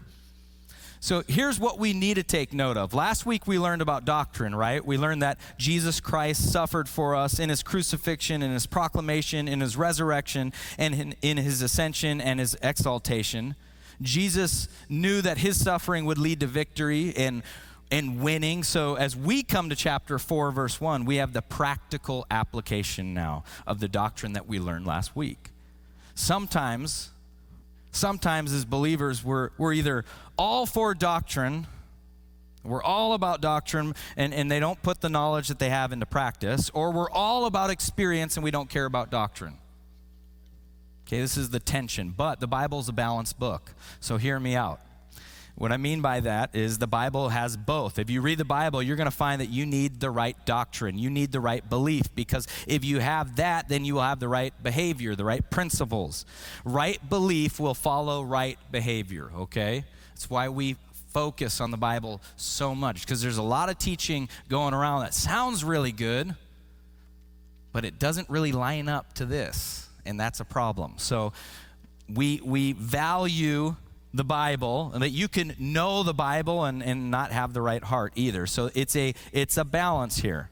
So 1.03 1.25
here's 1.27 1.59
what 1.59 1.81
we 1.81 1.95
need 1.95 2.15
to 2.15 2.23
take 2.23 2.53
note 2.53 2.77
of. 2.77 2.95
Last 2.95 3.27
week 3.27 3.49
we 3.49 3.59
learned 3.59 3.83
about 3.83 4.05
doctrine, 4.05 4.55
right? 4.55 4.87
We 4.87 4.97
learned 4.97 5.23
that 5.23 5.41
Jesus 5.59 5.99
Christ 5.99 6.53
suffered 6.53 6.89
for 6.89 7.17
us 7.17 7.41
in 7.41 7.49
his 7.49 7.65
crucifixion, 7.65 8.41
in 8.41 8.53
his 8.53 8.67
proclamation, 8.67 9.49
in 9.49 9.61
his 9.61 9.77
resurrection, 9.77 10.53
and 10.79 10.95
in, 10.95 11.15
in 11.21 11.39
his 11.39 11.61
ascension 11.61 12.21
and 12.21 12.39
his 12.39 12.57
exaltation. 12.63 13.57
Jesus 14.01 14.69
knew 14.89 15.21
that 15.23 15.39
his 15.39 15.61
suffering 15.61 16.05
would 16.05 16.19
lead 16.19 16.39
to 16.39 16.47
victory 16.47 17.13
and 17.17 17.43
and 17.91 18.21
winning. 18.21 18.63
So, 18.63 18.95
as 18.95 19.17
we 19.17 19.43
come 19.43 19.71
to 19.71 19.77
chapter 19.77 20.21
4, 20.21 20.53
verse 20.53 20.81
1, 20.81 21.05
we 21.05 21.17
have 21.17 21.33
the 21.33 21.43
practical 21.43 22.27
application 22.31 23.13
now 23.13 23.43
of 23.67 23.81
the 23.81 23.89
doctrine 23.89 24.35
that 24.35 24.47
we 24.47 24.61
learned 24.61 24.87
last 24.87 25.17
week. 25.17 25.51
Sometimes 26.15 27.11
sometimes 27.93 28.53
as 28.53 28.65
believers, 28.65 29.23
we're, 29.23 29.51
we're 29.59 29.73
either 29.73 30.05
all 30.37 30.67
for 30.67 30.95
doctrine, 30.95 31.67
we're 32.65 32.83
all 32.83 33.15
about 33.15 33.41
doctrine, 33.41 33.95
and, 34.17 34.35
and 34.35 34.51
they 34.51 34.61
don't 34.61 34.83
put 34.83 35.01
the 35.01 35.09
knowledge 35.09 35.49
that 35.49 35.59
they 35.59 35.71
have 35.71 35.93
into 35.93 36.07
practice, 36.07 36.71
or 36.75 36.91
we're 36.91 37.11
all 37.11 37.47
about 37.47 37.71
experience 37.71 38.37
and 38.37 38.45
we 38.45 38.51
don't 38.51 38.69
care 38.69 38.87
about 38.87 39.11
doctrine. 39.11 39.59
Okay, 41.07 41.21
this 41.21 41.37
is 41.37 41.51
the 41.51 41.61
tension, 41.61 42.15
but 42.17 42.41
the 42.41 42.47
Bible's 42.47 42.89
a 42.89 42.93
balanced 42.93 43.39
book, 43.39 43.75
so 44.01 44.17
hear 44.17 44.41
me 44.41 44.57
out. 44.57 44.81
What 45.55 45.71
I 45.71 45.77
mean 45.77 46.01
by 46.01 46.21
that 46.21 46.55
is 46.55 46.79
the 46.79 46.87
Bible 46.87 47.29
has 47.29 47.57
both. 47.57 47.99
If 47.99 48.09
you 48.09 48.21
read 48.21 48.39
the 48.39 48.45
Bible, 48.45 48.83
you're 48.83 48.97
going 48.97 49.05
to 49.05 49.11
find 49.11 49.41
that 49.41 49.51
you 49.51 49.67
need 49.67 50.01
the 50.01 50.11
right 50.11 50.37
doctrine. 50.47 50.99
You 50.99 51.11
need 51.11 51.31
the 51.31 51.41
right 51.41 51.69
belief 51.69 52.15
because 52.15 52.49
if 52.67 52.85
you 52.85 53.01
have 53.01 53.37
that, 53.37 53.69
then 53.69 53.85
you 53.85 53.95
will 53.95 54.03
have 54.03 54.19
the 54.19 54.29
right 54.29 54.55
behavior, 54.63 55.15
the 55.15 55.25
right 55.25 55.49
principles. 55.51 56.25
Right 56.65 56.99
belief 57.09 57.61
will 57.61 57.75
follow 57.75 58.23
right 58.23 58.59
behavior, 58.71 59.31
okay? 59.37 59.85
That's 60.15 60.31
why 60.31 60.49
we 60.49 60.77
focus 61.13 61.61
on 61.61 61.71
the 61.71 61.77
Bible 61.77 62.23
so 62.37 62.75
much 62.75 63.03
because 63.03 63.21
there's 63.21 63.37
a 63.37 63.43
lot 63.43 63.69
of 63.69 63.79
teaching 63.79 64.29
going 64.49 64.73
around 64.73 65.03
that 65.03 65.13
sounds 65.13 65.63
really 65.63 65.93
good, 65.93 66.35
but 67.73 67.85
it 67.85 67.99
doesn't 67.99 68.29
really 68.31 68.53
line 68.53 68.89
up 68.89 69.13
to 69.15 69.27
this, 69.27 69.89
and 70.07 70.19
that's 70.19 70.41
a 70.41 70.45
problem. 70.45 70.95
So 70.97 71.35
we 72.09 72.41
we 72.43 72.73
value 72.73 73.77
the 74.15 74.25
Bible, 74.25 74.91
and 74.93 75.03
that 75.03 75.11
you 75.11 75.29
can 75.29 75.55
know 75.59 76.03
the 76.03 76.15
Bible 76.15 76.65
and, 76.65 76.83
and 76.83 77.11
not 77.11 77.33
have 77.33 77.53
the 77.53 77.63
right 77.63 77.83
heart 77.83 78.13
either. 78.17 78.47
So 78.47 78.71
it's 78.75 78.95
a 78.97 79.15
it's 79.33 79.57
a 79.57 79.65
balance 79.65 80.19
here. 80.19 80.51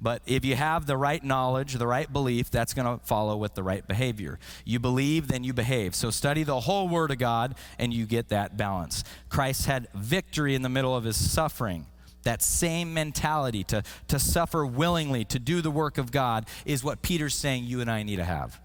But 0.00 0.20
if 0.26 0.44
you 0.44 0.54
have 0.54 0.84
the 0.84 0.98
right 0.98 1.24
knowledge, 1.24 1.74
the 1.74 1.86
right 1.86 2.12
belief, 2.12 2.50
that's 2.50 2.74
going 2.74 2.98
to 2.98 3.04
follow 3.06 3.38
with 3.38 3.54
the 3.54 3.62
right 3.62 3.86
behavior. 3.86 4.38
You 4.64 4.78
believe, 4.78 5.28
then 5.28 5.44
you 5.44 5.54
behave. 5.54 5.94
So 5.94 6.10
study 6.10 6.42
the 6.42 6.60
whole 6.60 6.88
Word 6.88 7.10
of 7.10 7.16
God, 7.16 7.54
and 7.78 7.92
you 7.92 8.04
get 8.04 8.28
that 8.28 8.54
balance. 8.56 9.02
Christ 9.30 9.64
had 9.64 9.88
victory 9.94 10.54
in 10.54 10.60
the 10.60 10.68
middle 10.68 10.94
of 10.94 11.04
his 11.04 11.16
suffering. 11.16 11.86
That 12.24 12.42
same 12.42 12.92
mentality 12.92 13.64
to, 13.64 13.82
to 14.08 14.18
suffer 14.18 14.66
willingly, 14.66 15.24
to 15.26 15.38
do 15.38 15.62
the 15.62 15.70
work 15.70 15.96
of 15.96 16.12
God, 16.12 16.46
is 16.66 16.84
what 16.84 17.00
Peter's 17.00 17.34
saying 17.34 17.64
you 17.64 17.80
and 17.80 17.90
I 17.90 18.02
need 18.02 18.16
to 18.16 18.24
have. 18.24 18.60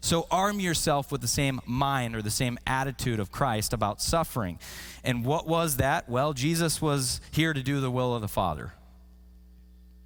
So 0.00 0.26
arm 0.30 0.60
yourself 0.60 1.12
with 1.12 1.20
the 1.20 1.28
same 1.28 1.60
mind 1.66 2.16
or 2.16 2.22
the 2.22 2.30
same 2.30 2.58
attitude 2.66 3.20
of 3.20 3.30
Christ 3.30 3.72
about 3.72 4.00
suffering. 4.00 4.58
And 5.04 5.24
what 5.24 5.46
was 5.46 5.76
that? 5.76 6.08
Well, 6.08 6.32
Jesus 6.32 6.80
was 6.80 7.20
here 7.30 7.52
to 7.52 7.62
do 7.62 7.80
the 7.80 7.90
will 7.90 8.14
of 8.14 8.22
the 8.22 8.28
Father. 8.28 8.72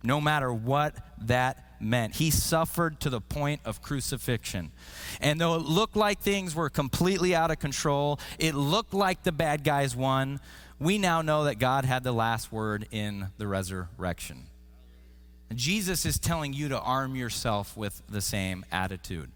No 0.03 0.21
matter 0.21 0.53
what 0.53 0.95
that 1.23 1.65
meant. 1.81 2.17
He 2.17 2.31
suffered 2.31 3.01
to 3.01 3.11
the 3.11 3.21
point 3.21 3.61
of 3.65 3.83
crucifixion. 3.83 4.73
And 5.21 5.41
though 5.41 5.55
it 5.55 5.63
looked 5.63 5.97
like 5.97 6.21
things 6.21 6.55
were 6.55 6.71
completely 6.71 7.35
out 7.35 7.51
of 7.51 7.59
control, 7.59 8.19
it 8.39 8.55
looked 8.55 8.95
like 8.95 9.23
the 9.23 9.33
bad 9.33 9.65
guys 9.65 9.95
won, 9.95 10.41
we 10.81 10.99
now 10.99 11.23
know 11.23 11.45
that 11.45 11.59
God 11.59 11.85
had 11.85 12.03
the 12.03 12.13
last 12.13 12.51
word 12.51 12.89
in 12.91 13.29
the 13.39 13.47
resurrection. 13.47 14.45
Jesus 15.55 16.05
is 16.05 16.19
telling 16.19 16.53
you 16.53 16.69
to 16.71 16.81
arm 16.81 17.15
yourself 17.15 17.77
with 17.77 18.03
the 18.09 18.21
same 18.21 18.65
attitude. 18.73 19.31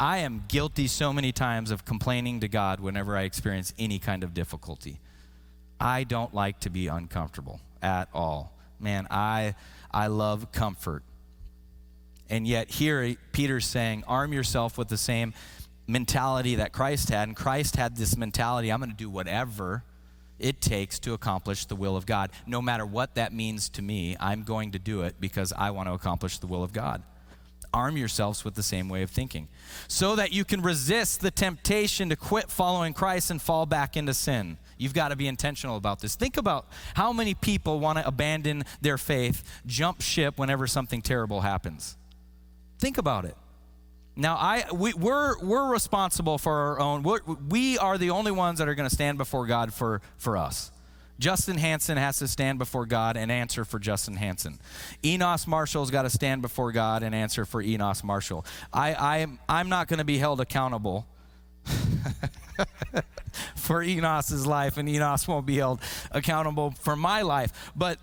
I 0.00 0.18
am 0.18 0.44
guilty 0.48 0.86
so 0.86 1.12
many 1.12 1.30
times 1.30 1.70
of 1.70 1.84
complaining 1.84 2.40
to 2.40 2.48
God 2.48 2.80
whenever 2.80 3.18
I 3.18 3.24
experience 3.24 3.74
any 3.78 3.98
kind 3.98 4.24
of 4.24 4.32
difficulty. 4.32 4.98
I 5.78 6.04
don't 6.04 6.32
like 6.32 6.58
to 6.60 6.70
be 6.70 6.86
uncomfortable 6.86 7.60
at 7.82 8.08
all. 8.14 8.54
Man, 8.80 9.06
I 9.10 9.54
I 9.90 10.06
love 10.06 10.52
comfort. 10.52 11.02
And 12.30 12.46
yet 12.46 12.70
here 12.70 13.14
Peter's 13.32 13.66
saying, 13.66 14.04
arm 14.06 14.32
yourself 14.32 14.78
with 14.78 14.88
the 14.88 14.96
same 14.96 15.34
mentality 15.86 16.54
that 16.54 16.72
Christ 16.72 17.10
had. 17.10 17.28
And 17.28 17.36
Christ 17.36 17.76
had 17.76 17.96
this 17.96 18.16
mentality, 18.16 18.72
I'm 18.72 18.80
going 18.80 18.90
to 18.90 18.96
do 18.96 19.10
whatever 19.10 19.84
it 20.38 20.62
takes 20.62 20.98
to 21.00 21.12
accomplish 21.12 21.66
the 21.66 21.76
will 21.76 21.94
of 21.94 22.06
God. 22.06 22.30
No 22.46 22.62
matter 22.62 22.86
what 22.86 23.16
that 23.16 23.34
means 23.34 23.68
to 23.70 23.82
me, 23.82 24.16
I'm 24.18 24.44
going 24.44 24.70
to 24.70 24.78
do 24.78 25.02
it 25.02 25.16
because 25.20 25.52
I 25.52 25.72
want 25.72 25.90
to 25.90 25.92
accomplish 25.92 26.38
the 26.38 26.46
will 26.46 26.64
of 26.64 26.72
God 26.72 27.02
arm 27.72 27.96
yourselves 27.96 28.44
with 28.44 28.54
the 28.54 28.62
same 28.62 28.88
way 28.88 29.02
of 29.02 29.10
thinking 29.10 29.48
so 29.88 30.16
that 30.16 30.32
you 30.32 30.44
can 30.44 30.62
resist 30.62 31.20
the 31.20 31.30
temptation 31.30 32.08
to 32.08 32.16
quit 32.16 32.50
following 32.50 32.92
Christ 32.92 33.30
and 33.30 33.40
fall 33.40 33.66
back 33.66 33.96
into 33.96 34.14
sin. 34.14 34.58
You've 34.78 34.94
got 34.94 35.08
to 35.08 35.16
be 35.16 35.28
intentional 35.28 35.76
about 35.76 36.00
this. 36.00 36.16
Think 36.16 36.36
about 36.36 36.66
how 36.94 37.12
many 37.12 37.34
people 37.34 37.80
want 37.80 37.98
to 37.98 38.06
abandon 38.06 38.64
their 38.80 38.98
faith, 38.98 39.62
jump 39.66 40.00
ship 40.00 40.38
whenever 40.38 40.66
something 40.66 41.02
terrible 41.02 41.42
happens. 41.42 41.96
Think 42.78 42.98
about 42.98 43.24
it. 43.24 43.36
Now, 44.16 44.36
I, 44.36 44.64
we, 44.72 44.92
we're, 44.94 45.38
we're 45.40 45.70
responsible 45.70 46.38
for 46.38 46.52
our 46.52 46.80
own, 46.80 47.02
we're, 47.02 47.20
we 47.48 47.78
are 47.78 47.96
the 47.96 48.10
only 48.10 48.32
ones 48.32 48.58
that 48.58 48.68
are 48.68 48.74
going 48.74 48.88
to 48.88 48.94
stand 48.94 49.18
before 49.18 49.46
God 49.46 49.72
for, 49.72 50.02
for 50.18 50.36
us. 50.36 50.72
Justin 51.20 51.58
Hanson 51.58 51.98
has 51.98 52.18
to 52.18 52.26
stand 52.26 52.58
before 52.58 52.86
God 52.86 53.16
and 53.18 53.30
answer 53.30 53.66
for 53.66 53.78
Justin 53.78 54.16
Hanson. 54.16 54.58
Enos 55.04 55.46
Marshall's 55.46 55.90
got 55.90 56.02
to 56.02 56.10
stand 56.10 56.40
before 56.40 56.72
God 56.72 57.02
and 57.02 57.14
answer 57.14 57.44
for 57.44 57.60
Enos 57.60 58.02
Marshall. 58.02 58.46
I, 58.72 58.94
I 58.94 59.18
am, 59.18 59.38
I'm 59.46 59.68
not 59.68 59.86
going 59.86 59.98
to 59.98 60.04
be 60.04 60.16
held 60.16 60.40
accountable 60.40 61.06
for 63.54 63.82
Enos's 63.82 64.46
life, 64.46 64.78
and 64.78 64.88
Enos 64.88 65.28
won't 65.28 65.44
be 65.44 65.58
held 65.58 65.80
accountable 66.10 66.70
for 66.70 66.96
my 66.96 67.20
life. 67.20 67.70
But 67.76 67.98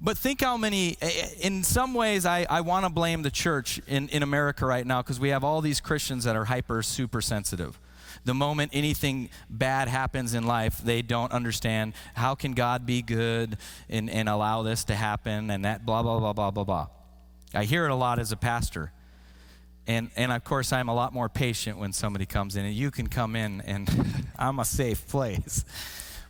but 0.00 0.18
think 0.18 0.40
how 0.40 0.56
many, 0.56 0.96
eh, 1.00 1.10
eh, 1.14 1.28
in 1.40 1.62
some 1.62 1.94
ways, 1.94 2.26
I, 2.26 2.46
I 2.50 2.60
want 2.62 2.84
to 2.84 2.90
blame 2.90 3.22
the 3.22 3.30
church 3.30 3.80
in, 3.86 4.08
in 4.10 4.22
America 4.22 4.66
right 4.66 4.86
now 4.86 5.00
because 5.00 5.18
we 5.18 5.30
have 5.30 5.44
all 5.44 5.60
these 5.62 5.80
Christians 5.80 6.24
that 6.24 6.36
are 6.36 6.44
hyper, 6.44 6.82
super 6.82 7.22
sensitive 7.22 7.78
the 8.24 8.34
moment 8.34 8.70
anything 8.74 9.28
bad 9.50 9.88
happens 9.88 10.34
in 10.34 10.46
life, 10.46 10.78
they 10.78 11.02
don't 11.02 11.32
understand 11.32 11.94
how 12.14 12.34
can 12.34 12.52
God 12.52 12.86
be 12.86 13.02
good 13.02 13.58
and, 13.88 14.08
and 14.08 14.28
allow 14.28 14.62
this 14.62 14.84
to 14.84 14.94
happen 14.94 15.50
and 15.50 15.64
that 15.64 15.84
blah, 15.84 16.02
blah, 16.02 16.18
blah, 16.18 16.32
blah, 16.32 16.50
blah, 16.50 16.64
blah. 16.64 16.86
I 17.52 17.64
hear 17.64 17.84
it 17.84 17.90
a 17.90 17.94
lot 17.94 18.18
as 18.18 18.32
a 18.32 18.36
pastor. 18.36 18.92
And, 19.86 20.10
and 20.16 20.32
of 20.32 20.42
course, 20.44 20.72
I'm 20.72 20.88
a 20.88 20.94
lot 20.94 21.12
more 21.12 21.28
patient 21.28 21.78
when 21.78 21.92
somebody 21.92 22.24
comes 22.24 22.56
in, 22.56 22.64
and 22.64 22.74
you 22.74 22.90
can 22.90 23.06
come 23.06 23.36
in, 23.36 23.60
and 23.60 23.88
I'm 24.38 24.58
a 24.58 24.64
safe 24.64 25.06
place. 25.06 25.64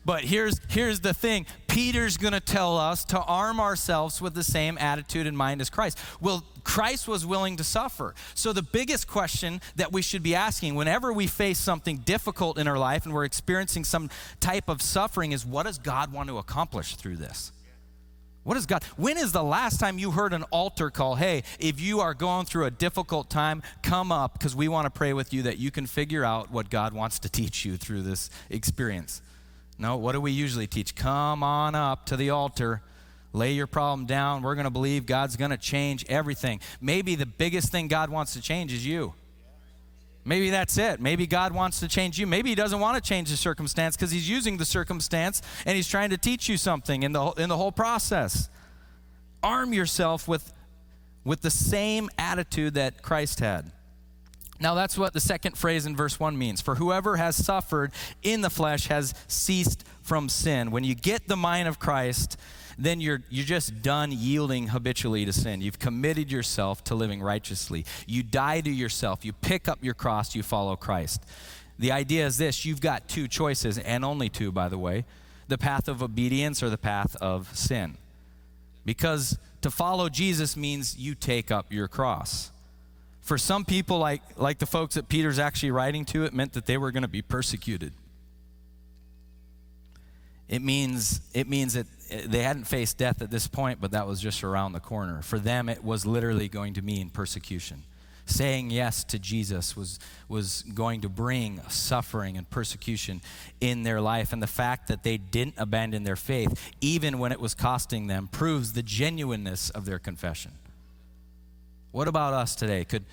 But 0.04 0.24
here's, 0.24 0.60
here's 0.68 1.00
the 1.00 1.14
thing 1.14 1.46
Peter's 1.66 2.16
going 2.16 2.34
to 2.34 2.40
tell 2.40 2.76
us 2.76 3.04
to 3.06 3.20
arm 3.20 3.58
ourselves 3.58 4.20
with 4.20 4.34
the 4.34 4.44
same 4.44 4.76
attitude 4.78 5.26
and 5.26 5.36
mind 5.36 5.60
as 5.60 5.70
Christ. 5.70 5.98
Well, 6.20 6.44
Christ 6.62 7.08
was 7.08 7.26
willing 7.26 7.56
to 7.56 7.64
suffer. 7.64 8.14
So, 8.34 8.52
the 8.52 8.62
biggest 8.62 9.06
question 9.06 9.60
that 9.76 9.92
we 9.92 10.02
should 10.02 10.22
be 10.22 10.34
asking 10.34 10.74
whenever 10.74 11.12
we 11.12 11.26
face 11.26 11.58
something 11.58 11.98
difficult 11.98 12.58
in 12.58 12.68
our 12.68 12.78
life 12.78 13.04
and 13.04 13.14
we're 13.14 13.24
experiencing 13.24 13.84
some 13.84 14.10
type 14.40 14.68
of 14.68 14.82
suffering 14.82 15.32
is 15.32 15.44
what 15.44 15.64
does 15.64 15.78
God 15.78 16.12
want 16.12 16.28
to 16.28 16.38
accomplish 16.38 16.96
through 16.96 17.16
this? 17.16 17.52
What 18.44 18.58
is 18.58 18.66
God? 18.66 18.84
When 18.96 19.16
is 19.16 19.32
the 19.32 19.42
last 19.42 19.80
time 19.80 19.98
you 19.98 20.10
heard 20.10 20.34
an 20.34 20.42
altar 20.44 20.90
call? 20.90 21.14
Hey, 21.14 21.44
if 21.58 21.80
you 21.80 22.00
are 22.00 22.12
going 22.12 22.44
through 22.44 22.66
a 22.66 22.70
difficult 22.70 23.30
time, 23.30 23.62
come 23.82 24.12
up 24.12 24.34
because 24.34 24.54
we 24.54 24.68
want 24.68 24.84
to 24.84 24.90
pray 24.90 25.14
with 25.14 25.32
you 25.32 25.42
that 25.42 25.56
you 25.56 25.70
can 25.70 25.86
figure 25.86 26.24
out 26.24 26.50
what 26.50 26.68
God 26.68 26.92
wants 26.92 27.18
to 27.20 27.30
teach 27.30 27.64
you 27.64 27.78
through 27.78 28.02
this 28.02 28.28
experience. 28.50 29.22
No, 29.78 29.96
what 29.96 30.12
do 30.12 30.20
we 30.20 30.30
usually 30.30 30.66
teach? 30.66 30.94
Come 30.94 31.42
on 31.42 31.74
up 31.74 32.06
to 32.06 32.16
the 32.16 32.30
altar. 32.30 32.82
Lay 33.32 33.52
your 33.52 33.66
problem 33.66 34.06
down. 34.06 34.42
We're 34.42 34.54
going 34.54 34.64
to 34.64 34.70
believe 34.70 35.06
God's 35.06 35.36
going 35.36 35.50
to 35.50 35.56
change 35.56 36.04
everything. 36.08 36.60
Maybe 36.80 37.16
the 37.16 37.26
biggest 37.26 37.72
thing 37.72 37.88
God 37.88 38.08
wants 38.08 38.34
to 38.34 38.40
change 38.40 38.72
is 38.72 38.86
you. 38.86 39.14
Maybe 40.24 40.50
that's 40.50 40.78
it. 40.78 41.00
Maybe 41.00 41.26
God 41.26 41.52
wants 41.52 41.80
to 41.80 41.88
change 41.88 42.18
you. 42.18 42.26
Maybe 42.26 42.48
He 42.48 42.54
doesn't 42.54 42.80
want 42.80 43.02
to 43.02 43.06
change 43.06 43.30
the 43.30 43.36
circumstance 43.36 43.96
because 43.96 44.10
He's 44.10 44.28
using 44.28 44.56
the 44.56 44.64
circumstance 44.64 45.42
and 45.66 45.76
He's 45.76 45.88
trying 45.88 46.10
to 46.10 46.16
teach 46.16 46.48
you 46.48 46.56
something 46.56 47.02
in 47.02 47.12
the, 47.12 47.30
in 47.32 47.48
the 47.48 47.56
whole 47.56 47.72
process. 47.72 48.48
Arm 49.42 49.74
yourself 49.74 50.26
with, 50.26 50.52
with 51.24 51.42
the 51.42 51.50
same 51.50 52.08
attitude 52.16 52.74
that 52.74 53.02
Christ 53.02 53.40
had. 53.40 53.70
Now, 54.60 54.74
that's 54.74 54.96
what 54.96 55.12
the 55.12 55.20
second 55.20 55.58
phrase 55.58 55.84
in 55.84 55.96
verse 55.96 56.20
1 56.20 56.38
means. 56.38 56.60
For 56.60 56.76
whoever 56.76 57.16
has 57.16 57.36
suffered 57.36 57.92
in 58.22 58.40
the 58.40 58.50
flesh 58.50 58.86
has 58.86 59.14
ceased 59.26 59.84
from 60.02 60.28
sin. 60.28 60.70
When 60.70 60.84
you 60.84 60.94
get 60.94 61.26
the 61.26 61.36
mind 61.36 61.66
of 61.66 61.78
Christ, 61.78 62.38
then 62.78 63.00
you're, 63.00 63.22
you're 63.30 63.44
just 63.44 63.82
done 63.82 64.12
yielding 64.12 64.68
habitually 64.68 65.24
to 65.24 65.32
sin. 65.32 65.60
You've 65.60 65.78
committed 65.78 66.30
yourself 66.30 66.84
to 66.84 66.94
living 66.94 67.20
righteously. 67.20 67.84
You 68.06 68.22
die 68.22 68.60
to 68.60 68.70
yourself. 68.70 69.24
You 69.24 69.32
pick 69.32 69.68
up 69.68 69.82
your 69.82 69.94
cross. 69.94 70.34
You 70.34 70.42
follow 70.42 70.76
Christ. 70.76 71.24
The 71.78 71.92
idea 71.92 72.26
is 72.26 72.38
this 72.38 72.64
you've 72.64 72.80
got 72.80 73.08
two 73.08 73.26
choices, 73.26 73.78
and 73.78 74.04
only 74.04 74.28
two, 74.28 74.52
by 74.52 74.68
the 74.68 74.78
way 74.78 75.04
the 75.48 75.58
path 75.58 75.88
of 75.88 76.02
obedience 76.02 76.62
or 76.62 76.70
the 76.70 76.78
path 76.78 77.16
of 77.16 77.54
sin. 77.56 77.96
Because 78.84 79.38
to 79.60 79.70
follow 79.70 80.08
Jesus 80.08 80.56
means 80.56 80.96
you 80.96 81.14
take 81.14 81.50
up 81.50 81.72
your 81.72 81.88
cross. 81.88 82.50
For 83.24 83.38
some 83.38 83.64
people, 83.64 83.98
like, 83.98 84.20
like 84.36 84.58
the 84.58 84.66
folks 84.66 84.96
that 84.96 85.08
Peter's 85.08 85.38
actually 85.38 85.70
writing 85.70 86.04
to, 86.06 86.24
it 86.24 86.34
meant 86.34 86.52
that 86.52 86.66
they 86.66 86.76
were 86.76 86.92
going 86.92 87.04
to 87.04 87.08
be 87.08 87.22
persecuted. 87.22 87.94
It 90.46 90.60
means, 90.60 91.22
it 91.32 91.48
means 91.48 91.72
that 91.72 91.86
eh, 92.10 92.26
they 92.26 92.42
hadn't 92.42 92.64
faced 92.64 92.98
death 92.98 93.22
at 93.22 93.30
this 93.30 93.48
point, 93.48 93.80
but 93.80 93.92
that 93.92 94.06
was 94.06 94.20
just 94.20 94.44
around 94.44 94.72
the 94.72 94.80
corner. 94.80 95.22
For 95.22 95.38
them, 95.38 95.70
it 95.70 95.82
was 95.82 96.04
literally 96.04 96.48
going 96.48 96.74
to 96.74 96.82
mean 96.82 97.08
persecution. 97.08 97.84
Saying 98.26 98.70
yes 98.70 99.04
to 99.04 99.18
Jesus 99.18 99.74
was, 99.74 99.98
was 100.28 100.62
going 100.74 101.00
to 101.00 101.08
bring 101.08 101.62
suffering 101.70 102.36
and 102.36 102.48
persecution 102.50 103.22
in 103.58 103.84
their 103.84 104.02
life. 104.02 104.34
And 104.34 104.42
the 104.42 104.46
fact 104.46 104.88
that 104.88 105.02
they 105.02 105.16
didn't 105.16 105.54
abandon 105.56 106.04
their 106.04 106.16
faith, 106.16 106.72
even 106.82 107.18
when 107.18 107.32
it 107.32 107.40
was 107.40 107.54
costing 107.54 108.06
them, 108.06 108.28
proves 108.28 108.74
the 108.74 108.82
genuineness 108.82 109.70
of 109.70 109.86
their 109.86 109.98
confession. 109.98 110.52
What 111.94 112.08
about 112.08 112.34
us 112.34 112.56
today? 112.56 112.84
Could 112.84 113.04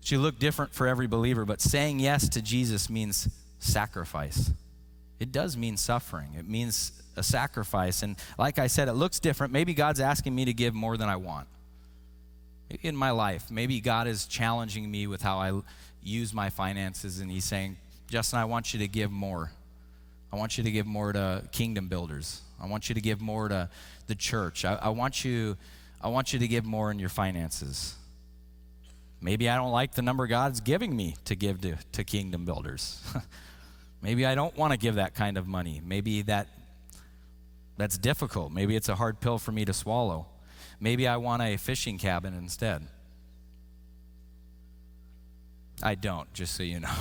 she 0.00 0.16
look 0.16 0.38
different 0.38 0.72
for 0.72 0.86
every 0.86 1.08
believer, 1.08 1.44
but 1.44 1.60
saying 1.60 1.98
yes 1.98 2.28
to 2.28 2.40
Jesus 2.40 2.88
means 2.88 3.28
sacrifice. 3.58 4.52
It 5.18 5.32
does 5.32 5.56
mean 5.56 5.76
suffering. 5.76 6.34
It 6.38 6.48
means 6.48 7.02
a 7.16 7.24
sacrifice. 7.24 8.04
And 8.04 8.14
like 8.38 8.60
I 8.60 8.68
said, 8.68 8.86
it 8.86 8.92
looks 8.92 9.18
different. 9.18 9.52
Maybe 9.52 9.74
God's 9.74 9.98
asking 9.98 10.36
me 10.36 10.44
to 10.44 10.52
give 10.52 10.72
more 10.72 10.96
than 10.96 11.08
I 11.08 11.16
want 11.16 11.48
in 12.80 12.94
my 12.94 13.10
life. 13.10 13.50
Maybe 13.50 13.80
God 13.80 14.06
is 14.06 14.26
challenging 14.26 14.88
me 14.88 15.08
with 15.08 15.20
how 15.20 15.38
I 15.38 15.60
use 16.00 16.32
my 16.32 16.48
finances, 16.48 17.18
and 17.18 17.28
He's 17.28 17.44
saying, 17.44 17.76
Justin, 18.08 18.38
I 18.38 18.44
want 18.44 18.72
you 18.72 18.78
to 18.78 18.88
give 18.88 19.10
more. 19.10 19.50
I 20.32 20.36
want 20.36 20.56
you 20.58 20.62
to 20.62 20.70
give 20.70 20.86
more 20.86 21.12
to 21.12 21.42
kingdom 21.50 21.88
builders. 21.88 22.40
I 22.62 22.68
want 22.68 22.88
you 22.88 22.94
to 22.94 23.00
give 23.00 23.20
more 23.20 23.48
to 23.48 23.68
the 24.06 24.14
church. 24.14 24.64
I, 24.64 24.74
I 24.74 24.90
want 24.90 25.24
you, 25.24 25.56
I 26.00 26.06
want 26.06 26.32
you 26.32 26.38
to 26.38 26.46
give 26.46 26.64
more 26.64 26.92
in 26.92 27.00
your 27.00 27.08
finances. 27.08 27.96
Maybe 29.22 29.48
I 29.48 29.56
don't 29.56 29.70
like 29.70 29.94
the 29.94 30.02
number 30.02 30.26
God's 30.26 30.60
giving 30.60 30.96
me 30.96 31.14
to 31.26 31.36
give 31.36 31.60
to, 31.60 31.76
to 31.92 32.02
kingdom 32.02 32.44
builders. 32.44 33.00
Maybe 34.02 34.26
I 34.26 34.34
don't 34.34 34.56
want 34.56 34.72
to 34.72 34.76
give 34.76 34.96
that 34.96 35.14
kind 35.14 35.38
of 35.38 35.46
money. 35.46 35.80
Maybe 35.84 36.22
that 36.22 36.48
that's 37.76 37.96
difficult. 37.96 38.52
Maybe 38.52 38.74
it's 38.74 38.88
a 38.88 38.96
hard 38.96 39.20
pill 39.20 39.38
for 39.38 39.52
me 39.52 39.64
to 39.64 39.72
swallow. 39.72 40.26
Maybe 40.80 41.06
I 41.06 41.16
want 41.16 41.40
a 41.42 41.56
fishing 41.56 41.98
cabin 41.98 42.34
instead. 42.34 42.86
I 45.82 45.94
don't, 45.94 46.32
just 46.34 46.54
so 46.54 46.64
you 46.64 46.80
know. 46.80 46.94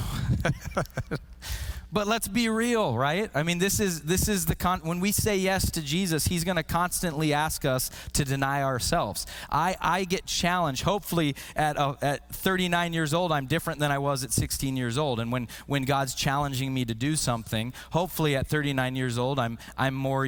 But 1.94 2.08
let's 2.08 2.28
be 2.28 2.48
real, 2.48 2.98
right? 2.98 3.30
I 3.36 3.44
mean, 3.44 3.58
this 3.58 3.80
is 3.80 4.02
this 4.02 4.30
is 4.30 4.46
the 4.46 4.56
con- 4.56 4.80
when 4.84 5.00
we 5.02 5.12
say 5.12 5.38
yes 5.38 5.70
to 5.72 5.82
Jesus, 5.82 6.26
He's 6.26 6.44
going 6.44 6.56
to 6.56 6.64
constantly 6.64 7.34
ask 7.34 7.66
us 7.66 7.92
to 8.14 8.24
deny 8.24 8.64
ourselves. 8.64 9.28
I 9.50 9.76
I 9.82 10.06
get 10.06 10.26
challenged. 10.26 10.84
Hopefully, 10.84 11.36
at 11.56 11.78
uh, 11.78 11.96
at 12.02 12.30
39 12.30 12.94
years 12.94 13.14
old, 13.14 13.32
I'm 13.32 13.46
different 13.46 13.80
than 13.80 13.92
I 13.92 13.98
was 13.98 14.24
at 14.24 14.32
16 14.32 14.78
years 14.78 14.98
old. 14.98 15.20
And 15.20 15.32
when 15.32 15.50
when 15.68 15.84
God's 15.84 16.16
challenging 16.16 16.74
me 16.74 16.86
to 16.86 16.96
do 16.96 17.16
something, 17.18 17.74
hopefully 17.92 18.36
at 18.38 18.48
39 18.48 18.96
years 18.96 19.18
old, 19.18 19.38
I'm 19.38 19.58
I'm 19.78 19.94
more 19.94 20.28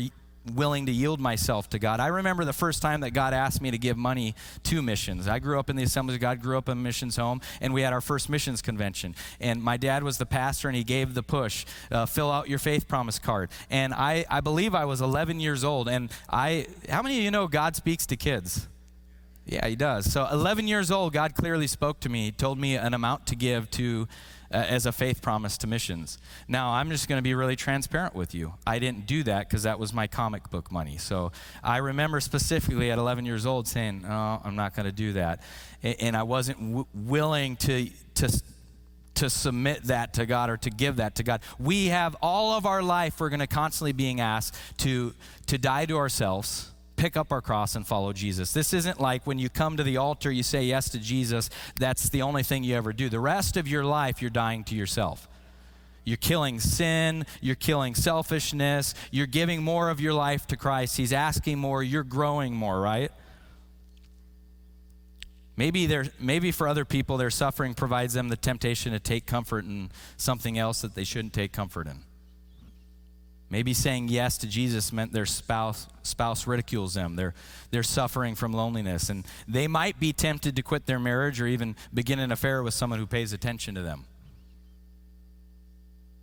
willing 0.55 0.85
to 0.87 0.91
yield 0.91 1.19
myself 1.19 1.69
to 1.69 1.79
God. 1.79 1.99
I 1.99 2.07
remember 2.07 2.43
the 2.45 2.53
first 2.53 2.81
time 2.81 3.01
that 3.01 3.11
God 3.11 3.33
asked 3.33 3.61
me 3.61 3.71
to 3.71 3.77
give 3.77 3.97
money 3.97 4.35
to 4.63 4.81
missions. 4.81 5.27
I 5.27 5.39
grew 5.39 5.59
up 5.59 5.69
in 5.69 5.75
the 5.75 5.83
Assemblies 5.83 6.15
of 6.15 6.21
God, 6.21 6.41
grew 6.41 6.57
up 6.57 6.67
in 6.67 6.77
a 6.77 6.81
missions 6.81 7.15
home, 7.15 7.41
and 7.61 7.73
we 7.73 7.81
had 7.81 7.93
our 7.93 8.01
first 8.01 8.29
missions 8.29 8.61
convention. 8.61 9.15
And 9.39 9.63
my 9.63 9.77
dad 9.77 10.03
was 10.03 10.17
the 10.17 10.25
pastor, 10.25 10.67
and 10.67 10.75
he 10.75 10.83
gave 10.83 11.13
the 11.13 11.23
push 11.23 11.65
uh, 11.91 12.05
fill 12.05 12.31
out 12.31 12.49
your 12.49 12.59
faith 12.59 12.87
promise 12.87 13.19
card. 13.19 13.49
And 13.69 13.93
I, 13.93 14.25
I 14.29 14.41
believe 14.41 14.75
I 14.75 14.85
was 14.85 15.01
11 15.01 15.39
years 15.39 15.63
old. 15.63 15.87
And 15.87 16.11
I, 16.29 16.67
how 16.89 17.01
many 17.01 17.17
of 17.17 17.23
you 17.23 17.31
know 17.31 17.47
God 17.47 17.75
speaks 17.75 18.05
to 18.07 18.17
kids? 18.17 18.67
Yeah, 19.45 19.67
he 19.67 19.75
does. 19.75 20.11
So, 20.11 20.25
11 20.31 20.67
years 20.67 20.89
old, 20.89 21.11
God 21.11 21.35
clearly 21.35 21.67
spoke 21.67 21.99
to 22.01 22.09
me, 22.09 22.31
told 22.31 22.57
me 22.57 22.75
an 22.77 22.93
amount 22.93 23.27
to 23.27 23.35
give 23.35 23.69
to 23.71 24.07
as 24.53 24.85
a 24.85 24.91
faith 24.91 25.21
promise 25.21 25.57
to 25.59 25.67
missions. 25.67 26.17
Now, 26.47 26.71
I'm 26.71 26.89
just 26.89 27.07
going 27.09 27.17
to 27.17 27.23
be 27.23 27.33
really 27.33 27.55
transparent 27.55 28.15
with 28.15 28.35
you. 28.35 28.53
I 28.65 28.79
didn't 28.79 29.07
do 29.07 29.23
that 29.23 29.49
because 29.49 29.63
that 29.63 29.79
was 29.79 29.93
my 29.93 30.07
comic 30.07 30.49
book 30.49 30.71
money. 30.71 30.97
So 30.97 31.31
I 31.63 31.77
remember 31.77 32.19
specifically 32.19 32.91
at 32.91 32.99
11 32.99 33.25
years 33.25 33.45
old 33.45 33.67
saying, 33.67 34.03
"No, 34.03 34.41
I'm 34.43 34.55
not 34.55 34.75
going 34.75 34.85
to 34.85 34.91
do 34.91 35.13
that," 35.13 35.41
and 35.81 36.15
I 36.15 36.23
wasn't 36.23 36.59
w- 36.59 36.87
willing 36.93 37.55
to 37.57 37.89
to 38.15 38.41
to 39.15 39.29
submit 39.29 39.83
that 39.83 40.13
to 40.13 40.25
God 40.25 40.49
or 40.49 40.57
to 40.57 40.69
give 40.69 40.97
that 40.97 41.15
to 41.15 41.23
God. 41.23 41.41
We 41.59 41.87
have 41.87 42.15
all 42.21 42.53
of 42.53 42.65
our 42.65 42.81
life 42.81 43.19
we're 43.19 43.29
going 43.29 43.39
to 43.39 43.47
constantly 43.47 43.91
being 43.91 44.19
asked 44.19 44.55
to 44.79 45.13
to 45.47 45.57
die 45.57 45.85
to 45.85 45.97
ourselves 45.97 46.72
pick 46.95 47.17
up 47.17 47.31
our 47.31 47.41
cross 47.41 47.75
and 47.75 47.85
follow 47.85 48.13
Jesus. 48.13 48.53
This 48.53 48.73
isn't 48.73 48.99
like 48.99 49.25
when 49.25 49.39
you 49.39 49.49
come 49.49 49.77
to 49.77 49.83
the 49.83 49.97
altar, 49.97 50.31
you 50.31 50.43
say 50.43 50.63
yes 50.63 50.89
to 50.89 50.99
Jesus, 50.99 51.49
that's 51.79 52.09
the 52.09 52.21
only 52.21 52.43
thing 52.43 52.63
you 52.63 52.75
ever 52.75 52.93
do. 52.93 53.09
The 53.09 53.19
rest 53.19 53.57
of 53.57 53.67
your 53.67 53.83
life, 53.83 54.21
you're 54.21 54.31
dying 54.31 54.63
to 54.65 54.75
yourself. 54.75 55.27
You're 56.05 56.17
killing 56.17 56.59
sin, 56.59 57.25
you're 57.41 57.55
killing 57.55 57.95
selfishness, 57.95 58.93
you're 59.09 59.27
giving 59.27 59.63
more 59.63 59.89
of 59.89 60.01
your 60.01 60.13
life 60.13 60.45
to 60.47 60.57
Christ. 60.57 60.97
He's 60.97 61.13
asking 61.13 61.59
more, 61.59 61.81
you're 61.81 62.03
growing 62.03 62.53
more, 62.53 62.81
right? 62.81 63.11
Maybe, 65.55 65.85
there, 65.85 66.05
maybe 66.19 66.51
for 66.51 66.67
other 66.67 66.83
people, 66.83 67.17
their 67.17 67.29
suffering 67.29 67.73
provides 67.73 68.15
them 68.15 68.29
the 68.29 68.35
temptation 68.35 68.91
to 68.91 68.99
take 68.99 69.25
comfort 69.25 69.65
in 69.65 69.91
something 70.17 70.57
else 70.57 70.81
that 70.81 70.95
they 70.95 71.03
shouldn't 71.03 71.33
take 71.33 71.51
comfort 71.51 71.87
in. 71.87 72.01
Maybe 73.53 73.75
saying 73.75 74.07
yes 74.07 74.39
to 74.39 74.47
Jesus 74.47 74.91
meant 74.91 75.13
their 75.13 75.27
spouse, 75.27 75.85
spouse 76.01 76.47
ridicules 76.47 76.95
them. 76.95 77.15
They're, 77.15 77.35
they're 77.69 77.83
suffering 77.83 78.33
from 78.33 78.51
loneliness. 78.51 79.11
And 79.11 79.27
they 79.47 79.67
might 79.67 79.99
be 79.99 80.11
tempted 80.11 80.55
to 80.55 80.63
quit 80.63 80.87
their 80.87 80.97
marriage 80.97 81.39
or 81.39 81.45
even 81.45 81.75
begin 81.93 82.17
an 82.17 82.31
affair 82.31 82.63
with 82.63 82.73
someone 82.73 82.97
who 82.97 83.05
pays 83.05 83.31
attention 83.31 83.75
to 83.75 83.83
them. 83.83 84.05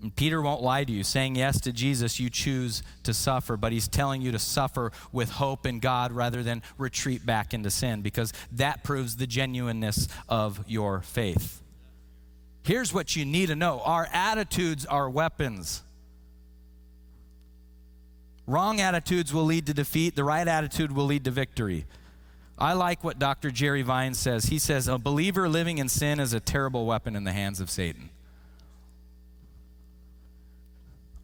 And 0.03 0.17
Peter 0.17 0.43
won't 0.43 0.61
lie 0.61 0.83
to 0.83 0.93
you. 0.93 1.05
Saying 1.05 1.37
yes 1.37 1.61
to 1.61 1.73
Jesus, 1.73 2.19
you 2.19 2.31
choose 2.31 2.83
to 3.05 3.15
suffer, 3.15 3.57
but 3.57 3.71
he's 3.71 3.87
telling 3.87 4.23
you 4.23 4.33
to 4.33 4.39
suffer 4.41 4.91
with 5.13 5.31
hope 5.31 5.67
in 5.67 5.79
God 5.79 6.11
rather 6.11 6.43
than 6.43 6.65
retreat 6.79 7.25
back 7.25 7.55
into 7.55 7.71
sin 7.71 8.03
because 8.03 8.33
that 8.51 8.83
proves 8.83 9.19
the 9.19 9.29
genuineness 9.29 10.09
of 10.29 10.65
your 10.67 11.01
faith. 11.01 11.63
Here's 12.65 12.93
what 12.93 13.15
you 13.15 13.25
need 13.25 13.51
to 13.51 13.55
know 13.55 13.83
our 13.85 14.09
attitudes 14.13 14.85
are 14.85 15.09
weapons. 15.09 15.85
Wrong 18.47 18.81
attitudes 18.81 19.33
will 19.33 19.45
lead 19.45 19.67
to 19.67 19.75
defeat, 19.75 20.17
the 20.17 20.25
right 20.25 20.47
attitude 20.47 20.93
will 20.93 21.05
lead 21.05 21.25
to 21.25 21.31
victory. 21.31 21.87
I 22.59 22.75
like 22.75 23.03
what 23.03 23.19
Dr. 23.19 23.51
Jerry 23.51 23.83
Vines 23.83 24.19
says. 24.19 24.45
He 24.47 24.59
says, 24.59 24.87
A 24.87 24.99
believer 24.99 25.49
living 25.49 25.79
in 25.79 25.89
sin 25.89 26.21
is 26.21 26.35
a 26.35 26.41
terrible 26.41 26.85
weapon 26.85 27.17
in 27.17 27.25
the 27.25 27.33
hands 27.33 27.59
of 27.61 27.71
Satan. 27.71 28.11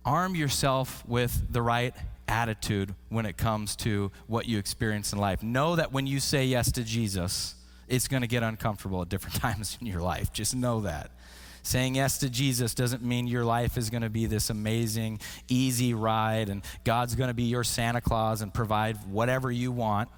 Arm 0.05 0.35
yourself 0.35 1.05
with 1.07 1.53
the 1.53 1.61
right 1.61 1.95
attitude 2.29 2.95
when 3.09 3.27
it 3.27 3.37
comes 3.37 3.77
to 3.77 4.11
what 4.27 4.47
you 4.47 4.59
experience 4.59 5.13
in 5.13 5.19
life. 5.19 5.43
Know 5.43 5.77
that 5.77 5.93
when 5.93 6.07
you 6.07 6.21
say 6.21 6.47
yes 6.47 6.73
to 6.73 6.85
Jesus, 6.85 7.57
it's 7.89 8.09
going 8.09 8.23
to 8.23 8.29
get 8.29 8.43
uncomfortable 8.43 9.03
at 9.03 9.09
different 9.09 9.37
times 9.41 9.77
in 9.81 9.87
your 9.87 10.01
life. 10.01 10.33
Just 10.33 10.55
know 10.55 10.81
that. 10.81 11.11
Saying 11.67 11.97
yes 11.97 12.19
to 12.19 12.31
Jesus 12.31 12.75
doesn't 12.75 13.03
mean 13.03 13.27
your 13.27 13.45
life 13.45 13.77
is 13.77 13.91
going 13.91 14.05
to 14.05 14.09
be 14.09 14.27
this 14.27 14.51
amazing, 14.51 15.19
easy 15.49 15.95
ride 15.95 16.49
and 16.49 16.63
God's 16.85 17.17
going 17.17 17.27
to 17.27 17.35
be 17.35 17.43
your 17.43 17.65
Santa 17.65 18.01
Claus 18.01 18.41
and 18.41 18.55
provide 18.55 18.97
whatever 19.11 19.51
you 19.51 19.73
want. 19.73 20.09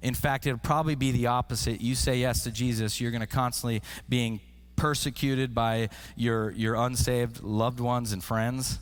In 0.00 0.14
fact, 0.14 0.46
it'll 0.46 0.58
probably 0.58 0.94
be 0.94 1.10
the 1.10 1.26
opposite. 1.26 1.82
You 1.82 1.94
say 1.94 2.20
yes 2.20 2.44
to 2.44 2.50
Jesus, 2.50 3.02
you're 3.02 3.10
going 3.10 3.20
to 3.20 3.26
constantly 3.26 3.82
being 4.08 4.40
persecuted 4.76 5.54
by 5.54 5.90
your, 6.16 6.52
your 6.52 6.74
unsaved 6.74 7.42
loved 7.42 7.80
ones 7.80 8.12
and 8.12 8.24
friends. 8.24 8.78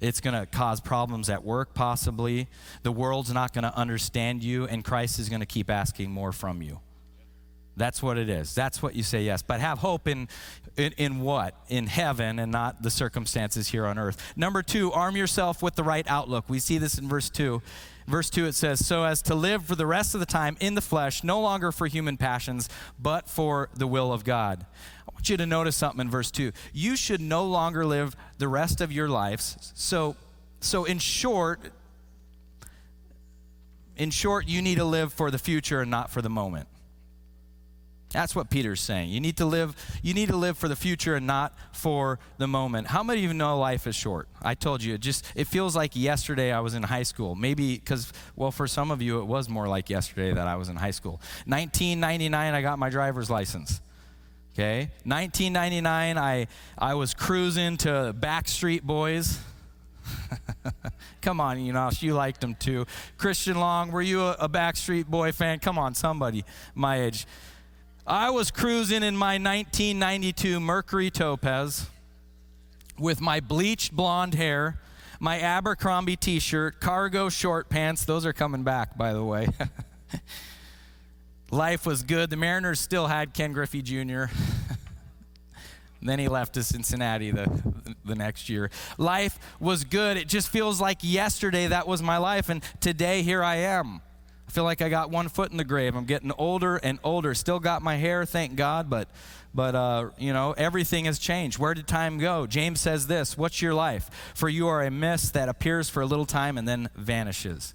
It's 0.00 0.20
going 0.20 0.34
to 0.34 0.46
cause 0.46 0.80
problems 0.80 1.30
at 1.30 1.44
work, 1.44 1.74
possibly. 1.74 2.48
The 2.82 2.90
world's 2.90 3.32
not 3.32 3.52
going 3.52 3.62
to 3.62 3.76
understand 3.78 4.42
you, 4.42 4.66
and 4.66 4.84
Christ 4.84 5.20
is 5.20 5.28
going 5.28 5.38
to 5.38 5.46
keep 5.46 5.70
asking 5.70 6.10
more 6.10 6.32
from 6.32 6.60
you. 6.60 6.80
That's 7.76 8.02
what 8.02 8.18
it 8.18 8.28
is. 8.28 8.54
That's 8.54 8.82
what 8.82 8.94
you 8.94 9.02
say 9.02 9.22
yes. 9.22 9.42
But 9.42 9.60
have 9.60 9.78
hope 9.78 10.06
in, 10.06 10.28
in, 10.76 10.92
in, 10.98 11.20
what? 11.20 11.54
In 11.68 11.86
heaven 11.86 12.38
and 12.38 12.52
not 12.52 12.82
the 12.82 12.90
circumstances 12.90 13.68
here 13.68 13.86
on 13.86 13.98
earth. 13.98 14.32
Number 14.36 14.62
two, 14.62 14.92
arm 14.92 15.16
yourself 15.16 15.62
with 15.62 15.74
the 15.74 15.84
right 15.84 16.06
outlook. 16.08 16.44
We 16.48 16.58
see 16.58 16.78
this 16.78 16.98
in 16.98 17.08
verse 17.08 17.30
two. 17.30 17.62
Verse 18.06 18.30
2, 18.30 18.46
it 18.46 18.54
says, 18.54 18.84
So 18.84 19.04
as 19.04 19.22
to 19.22 19.34
live 19.34 19.64
for 19.64 19.76
the 19.76 19.86
rest 19.86 20.14
of 20.14 20.20
the 20.20 20.26
time 20.26 20.56
in 20.60 20.74
the 20.74 20.80
flesh, 20.80 21.22
no 21.22 21.40
longer 21.40 21.70
for 21.70 21.86
human 21.86 22.16
passions, 22.16 22.68
but 22.98 23.28
for 23.28 23.68
the 23.74 23.86
will 23.86 24.12
of 24.12 24.24
God. 24.24 24.66
I 25.08 25.12
want 25.14 25.28
you 25.28 25.36
to 25.36 25.46
notice 25.46 25.76
something 25.76 26.00
in 26.00 26.10
verse 26.10 26.30
2. 26.30 26.52
You 26.72 26.96
should 26.96 27.20
no 27.20 27.44
longer 27.44 27.86
live 27.86 28.16
the 28.38 28.48
rest 28.48 28.80
of 28.80 28.90
your 28.90 29.08
lives. 29.08 29.72
So, 29.76 30.16
so 30.60 30.84
in 30.84 30.98
short, 30.98 31.60
in 33.96 34.10
short, 34.10 34.48
you 34.48 34.62
need 34.62 34.78
to 34.78 34.84
live 34.84 35.12
for 35.12 35.30
the 35.30 35.38
future 35.38 35.80
and 35.80 35.90
not 35.90 36.10
for 36.10 36.22
the 36.22 36.30
moment. 36.30 36.66
That's 38.12 38.36
what 38.36 38.50
Peter's 38.50 38.80
saying. 38.80 39.10
You 39.10 39.20
need 39.20 39.38
to 39.38 39.46
live 39.46 39.74
you 40.02 40.14
need 40.14 40.28
to 40.28 40.36
live 40.36 40.58
for 40.58 40.68
the 40.68 40.76
future 40.76 41.14
and 41.14 41.26
not 41.26 41.54
for 41.72 42.18
the 42.38 42.46
moment. 42.46 42.88
How 42.88 43.02
many 43.02 43.24
of 43.24 43.30
you 43.30 43.34
know 43.34 43.58
life 43.58 43.86
is 43.86 43.96
short? 43.96 44.28
I 44.42 44.54
told 44.54 44.82
you, 44.82 44.94
it 44.94 45.00
just 45.00 45.24
it 45.34 45.46
feels 45.46 45.74
like 45.74 45.96
yesterday 45.96 46.52
I 46.52 46.60
was 46.60 46.74
in 46.74 46.82
high 46.82 47.02
school. 47.02 47.34
Maybe 47.34 47.78
cuz 47.78 48.12
well 48.36 48.50
for 48.50 48.66
some 48.66 48.90
of 48.90 49.00
you 49.02 49.20
it 49.20 49.24
was 49.24 49.48
more 49.48 49.66
like 49.66 49.90
yesterday 49.90 50.32
that 50.32 50.46
I 50.46 50.56
was 50.56 50.68
in 50.68 50.76
high 50.76 50.90
school. 50.90 51.20
1999 51.46 52.54
I 52.54 52.62
got 52.62 52.78
my 52.78 52.90
driver's 52.90 53.30
license. 53.30 53.80
Okay? 54.54 54.90
1999 55.04 56.18
I 56.18 56.46
I 56.76 56.94
was 56.94 57.14
cruising 57.14 57.78
to 57.78 58.14
Backstreet 58.18 58.82
Boys. 58.82 59.38
Come 61.22 61.40
on, 61.40 61.56
Enosh, 61.58 62.02
you 62.02 62.14
liked 62.14 62.40
them 62.40 62.54
too. 62.56 62.86
Christian 63.16 63.58
Long, 63.58 63.92
were 63.92 64.02
you 64.02 64.22
a, 64.22 64.32
a 64.40 64.48
Backstreet 64.48 65.06
Boy 65.06 65.32
fan? 65.32 65.60
Come 65.60 65.78
on, 65.78 65.94
somebody 65.94 66.44
my 66.74 67.02
age. 67.02 67.26
I 68.06 68.30
was 68.30 68.50
cruising 68.50 69.04
in 69.04 69.16
my 69.16 69.34
1992 69.34 70.58
Mercury 70.58 71.08
Topaz 71.08 71.88
with 72.98 73.20
my 73.20 73.38
bleached 73.38 73.92
blonde 73.92 74.34
hair, 74.34 74.80
my 75.20 75.38
Abercrombie 75.38 76.16
t 76.16 76.40
shirt, 76.40 76.80
cargo 76.80 77.28
short 77.28 77.68
pants. 77.68 78.04
Those 78.04 78.26
are 78.26 78.32
coming 78.32 78.64
back, 78.64 78.98
by 78.98 79.12
the 79.12 79.22
way. 79.22 79.48
Life 81.52 81.86
was 81.86 82.02
good. 82.02 82.30
The 82.30 82.36
Mariners 82.36 82.80
still 82.80 83.06
had 83.06 83.34
Ken 83.34 83.52
Griffey 83.52 83.82
Jr. 83.82 84.24
then 86.02 86.18
he 86.18 86.26
left 86.26 86.54
to 86.54 86.64
Cincinnati 86.64 87.30
the, 87.30 87.46
the 88.04 88.16
next 88.16 88.48
year. 88.48 88.68
Life 88.98 89.38
was 89.60 89.84
good. 89.84 90.16
It 90.16 90.26
just 90.26 90.48
feels 90.48 90.80
like 90.80 90.98
yesterday 91.02 91.68
that 91.68 91.86
was 91.86 92.02
my 92.02 92.16
life, 92.16 92.48
and 92.48 92.64
today 92.80 93.22
here 93.22 93.44
I 93.44 93.56
am. 93.56 94.00
Feel 94.52 94.64
like 94.64 94.82
I 94.82 94.90
got 94.90 95.08
one 95.08 95.30
foot 95.30 95.50
in 95.50 95.56
the 95.56 95.64
grave. 95.64 95.96
I'm 95.96 96.04
getting 96.04 96.30
older 96.36 96.76
and 96.76 96.98
older. 97.02 97.32
Still 97.34 97.58
got 97.58 97.80
my 97.80 97.96
hair, 97.96 98.26
thank 98.26 98.54
God, 98.54 98.90
but 98.90 99.08
but 99.54 99.74
uh, 99.74 100.10
you 100.18 100.34
know 100.34 100.52
everything 100.52 101.06
has 101.06 101.18
changed. 101.18 101.58
Where 101.58 101.72
did 101.72 101.86
time 101.86 102.18
go? 102.18 102.46
James 102.46 102.78
says 102.78 103.06
this: 103.06 103.34
"What's 103.38 103.62
your 103.62 103.72
life? 103.72 104.10
For 104.34 104.50
you 104.50 104.68
are 104.68 104.82
a 104.82 104.90
mist 104.90 105.32
that 105.32 105.48
appears 105.48 105.88
for 105.88 106.02
a 106.02 106.06
little 106.06 106.26
time 106.26 106.58
and 106.58 106.68
then 106.68 106.90
vanishes." 106.94 107.72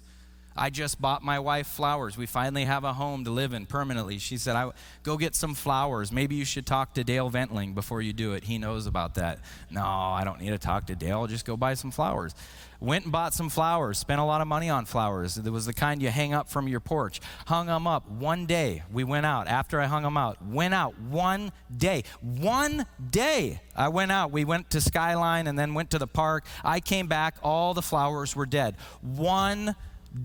I 0.58 0.70
just 0.70 1.00
bought 1.00 1.22
my 1.22 1.38
wife 1.38 1.66
flowers. 1.66 2.16
We 2.18 2.26
finally 2.26 2.64
have 2.64 2.84
a 2.84 2.92
home 2.92 3.24
to 3.24 3.30
live 3.30 3.52
in 3.52 3.66
permanently. 3.66 4.18
She 4.18 4.36
said, 4.36 4.56
I, 4.56 4.72
Go 5.02 5.16
get 5.16 5.34
some 5.34 5.54
flowers. 5.54 6.12
Maybe 6.12 6.34
you 6.34 6.44
should 6.44 6.66
talk 6.66 6.94
to 6.94 7.04
Dale 7.04 7.30
Ventling 7.30 7.74
before 7.74 8.02
you 8.02 8.12
do 8.12 8.32
it. 8.34 8.44
He 8.44 8.58
knows 8.58 8.86
about 8.86 9.14
that. 9.14 9.38
No, 9.70 9.84
I 9.84 10.22
don't 10.24 10.40
need 10.40 10.50
to 10.50 10.58
talk 10.58 10.86
to 10.88 10.94
Dale. 10.94 11.26
Just 11.26 11.46
go 11.46 11.56
buy 11.56 11.74
some 11.74 11.90
flowers. 11.90 12.34
Went 12.80 13.04
and 13.04 13.12
bought 13.12 13.34
some 13.34 13.48
flowers, 13.48 13.98
spent 13.98 14.20
a 14.20 14.24
lot 14.24 14.40
of 14.40 14.46
money 14.46 14.70
on 14.70 14.84
flowers. 14.84 15.36
It 15.36 15.50
was 15.50 15.66
the 15.66 15.72
kind 15.72 16.00
you 16.00 16.10
hang 16.10 16.32
up 16.32 16.48
from 16.48 16.68
your 16.68 16.78
porch. 16.78 17.20
Hung 17.46 17.66
them 17.66 17.86
up 17.88 18.08
one 18.08 18.46
day. 18.46 18.82
We 18.92 19.02
went 19.02 19.26
out 19.26 19.48
after 19.48 19.80
I 19.80 19.86
hung 19.86 20.04
them 20.04 20.16
out. 20.16 20.44
Went 20.44 20.74
out 20.74 20.96
one 21.00 21.50
day. 21.76 22.04
One 22.20 22.86
day 23.10 23.60
I 23.74 23.88
went 23.88 24.12
out. 24.12 24.30
We 24.30 24.44
went 24.44 24.70
to 24.70 24.80
Skyline 24.80 25.48
and 25.48 25.58
then 25.58 25.74
went 25.74 25.90
to 25.90 25.98
the 25.98 26.06
park. 26.06 26.44
I 26.62 26.78
came 26.78 27.08
back. 27.08 27.36
All 27.42 27.74
the 27.74 27.82
flowers 27.82 28.36
were 28.36 28.46
dead. 28.46 28.76
One 29.00 29.74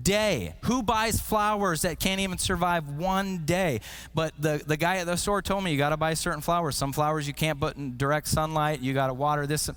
day. 0.02 0.54
Who 0.62 0.82
buys 0.82 1.20
flowers 1.20 1.82
that 1.82 1.98
can't 2.00 2.20
even 2.20 2.38
survive 2.38 2.88
one 2.88 3.44
day? 3.44 3.80
But 4.14 4.32
the, 4.38 4.62
the 4.66 4.76
guy 4.76 4.96
at 4.96 5.06
the 5.06 5.16
store 5.16 5.42
told 5.42 5.64
me 5.64 5.72
you 5.72 5.78
got 5.78 5.90
to 5.90 5.96
buy 5.96 6.14
certain 6.14 6.40
flowers. 6.40 6.76
Some 6.76 6.92
flowers 6.92 7.26
you 7.26 7.34
can't 7.34 7.60
put 7.60 7.76
in 7.76 7.96
direct 7.96 8.28
sunlight. 8.28 8.80
You 8.80 8.94
got 8.94 9.08
to 9.08 9.14
water 9.14 9.46
this. 9.46 9.70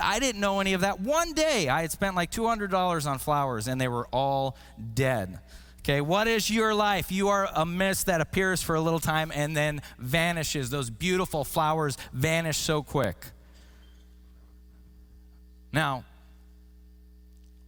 I 0.00 0.18
didn't 0.18 0.40
know 0.40 0.60
any 0.60 0.72
of 0.72 0.82
that. 0.82 1.00
One 1.00 1.32
day 1.32 1.68
I 1.68 1.82
had 1.82 1.90
spent 1.90 2.16
like 2.16 2.30
$200 2.30 3.06
on 3.06 3.18
flowers 3.18 3.68
and 3.68 3.80
they 3.80 3.88
were 3.88 4.06
all 4.08 4.56
dead. 4.94 5.40
Okay, 5.80 6.00
what 6.02 6.28
is 6.28 6.50
your 6.50 6.74
life? 6.74 7.10
You 7.10 7.28
are 7.28 7.48
a 7.54 7.64
mist 7.64 8.06
that 8.06 8.20
appears 8.20 8.62
for 8.62 8.74
a 8.74 8.80
little 8.80 9.00
time 9.00 9.32
and 9.34 9.56
then 9.56 9.80
vanishes. 9.98 10.68
Those 10.68 10.90
beautiful 10.90 11.44
flowers 11.44 11.96
vanish 12.12 12.58
so 12.58 12.82
quick. 12.82 13.16
Now, 15.72 16.04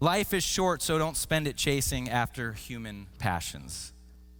Life 0.00 0.32
is 0.32 0.42
short, 0.42 0.80
so 0.80 0.98
don't 0.98 1.16
spend 1.16 1.46
it 1.46 1.56
chasing 1.56 2.08
after 2.08 2.54
human 2.54 3.06
passions. 3.18 3.92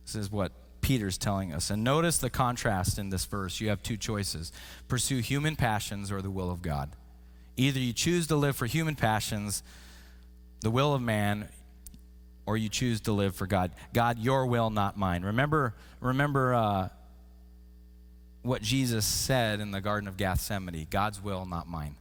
This 0.06 0.14
is 0.14 0.32
what 0.32 0.52
Peter's 0.80 1.18
telling 1.18 1.52
us. 1.52 1.68
And 1.68 1.84
notice 1.84 2.16
the 2.16 2.30
contrast 2.30 2.98
in 2.98 3.10
this 3.10 3.26
verse. 3.26 3.60
You 3.60 3.68
have 3.68 3.82
two 3.82 3.98
choices 3.98 4.52
pursue 4.88 5.18
human 5.18 5.56
passions 5.56 6.10
or 6.10 6.22
the 6.22 6.30
will 6.30 6.50
of 6.50 6.62
God. 6.62 6.90
Either 7.58 7.78
you 7.78 7.92
choose 7.92 8.26
to 8.28 8.36
live 8.36 8.56
for 8.56 8.64
human 8.64 8.96
passions, 8.96 9.62
the 10.62 10.70
will 10.70 10.94
of 10.94 11.02
man, 11.02 11.48
or 12.46 12.56
you 12.56 12.70
choose 12.70 13.02
to 13.02 13.12
live 13.12 13.34
for 13.34 13.46
God. 13.46 13.70
God, 13.92 14.18
your 14.18 14.46
will, 14.46 14.70
not 14.70 14.96
mine. 14.96 15.22
Remember, 15.22 15.74
remember 16.00 16.54
uh, 16.54 16.88
what 18.42 18.62
Jesus 18.62 19.04
said 19.04 19.60
in 19.60 19.72
the 19.72 19.82
Garden 19.82 20.08
of 20.08 20.16
Gethsemane 20.16 20.86
God's 20.88 21.22
will, 21.22 21.44
not 21.44 21.68
mine. 21.68 21.96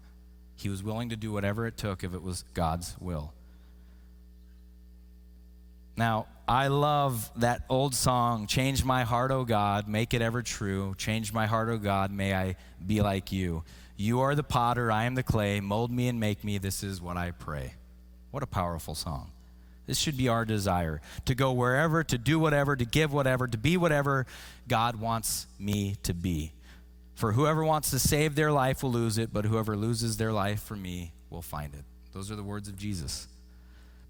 He 0.55 0.69
was 0.69 0.81
willing 0.81 1.09
to 1.09 1.17
do 1.17 1.31
whatever 1.31 1.67
it 1.67 1.75
took 1.75 2.05
if 2.05 2.13
it 2.13 2.23
was 2.23 2.45
God's 2.53 2.95
will. 3.01 3.33
Now, 5.99 6.27
I 6.47 6.69
love 6.69 7.29
that 7.41 7.63
old 7.67 7.93
song, 7.93 8.47
Change 8.47 8.85
My 8.85 9.03
Heart, 9.03 9.31
O 9.31 9.43
God, 9.43 9.89
Make 9.89 10.13
It 10.13 10.21
Ever 10.21 10.41
True. 10.41 10.95
Change 10.97 11.33
my 11.33 11.45
heart, 11.45 11.67
O 11.67 11.77
God, 11.77 12.09
may 12.09 12.33
I 12.33 12.55
be 12.87 13.01
like 13.01 13.33
you. 13.33 13.65
You 13.97 14.21
are 14.21 14.33
the 14.33 14.41
potter, 14.41 14.93
I 14.93 15.03
am 15.03 15.15
the 15.15 15.23
clay. 15.23 15.59
Mold 15.59 15.91
me 15.91 16.07
and 16.07 16.17
make 16.17 16.41
me, 16.45 16.57
this 16.57 16.83
is 16.83 17.01
what 17.01 17.17
I 17.17 17.31
pray. 17.31 17.73
What 18.31 18.43
a 18.43 18.47
powerful 18.47 18.95
song. 18.95 19.31
This 19.87 19.99
should 19.99 20.15
be 20.15 20.29
our 20.29 20.45
desire 20.45 21.01
to 21.25 21.35
go 21.35 21.51
wherever, 21.51 22.01
to 22.05 22.17
do 22.17 22.39
whatever, 22.39 22.77
to 22.77 22.85
give 22.85 23.11
whatever, 23.11 23.45
to 23.45 23.57
be 23.57 23.75
whatever 23.75 24.25
God 24.69 24.95
wants 24.95 25.47
me 25.59 25.97
to 26.03 26.13
be. 26.13 26.53
For 27.15 27.33
whoever 27.33 27.65
wants 27.65 27.91
to 27.91 27.99
save 27.99 28.35
their 28.35 28.53
life 28.53 28.83
will 28.83 28.93
lose 28.93 29.17
it, 29.17 29.33
but 29.33 29.43
whoever 29.43 29.75
loses 29.75 30.15
their 30.15 30.31
life 30.31 30.63
for 30.63 30.77
me 30.77 31.11
will 31.29 31.41
find 31.41 31.73
it. 31.73 31.83
Those 32.13 32.31
are 32.31 32.37
the 32.37 32.43
words 32.43 32.69
of 32.69 32.77
Jesus 32.77 33.27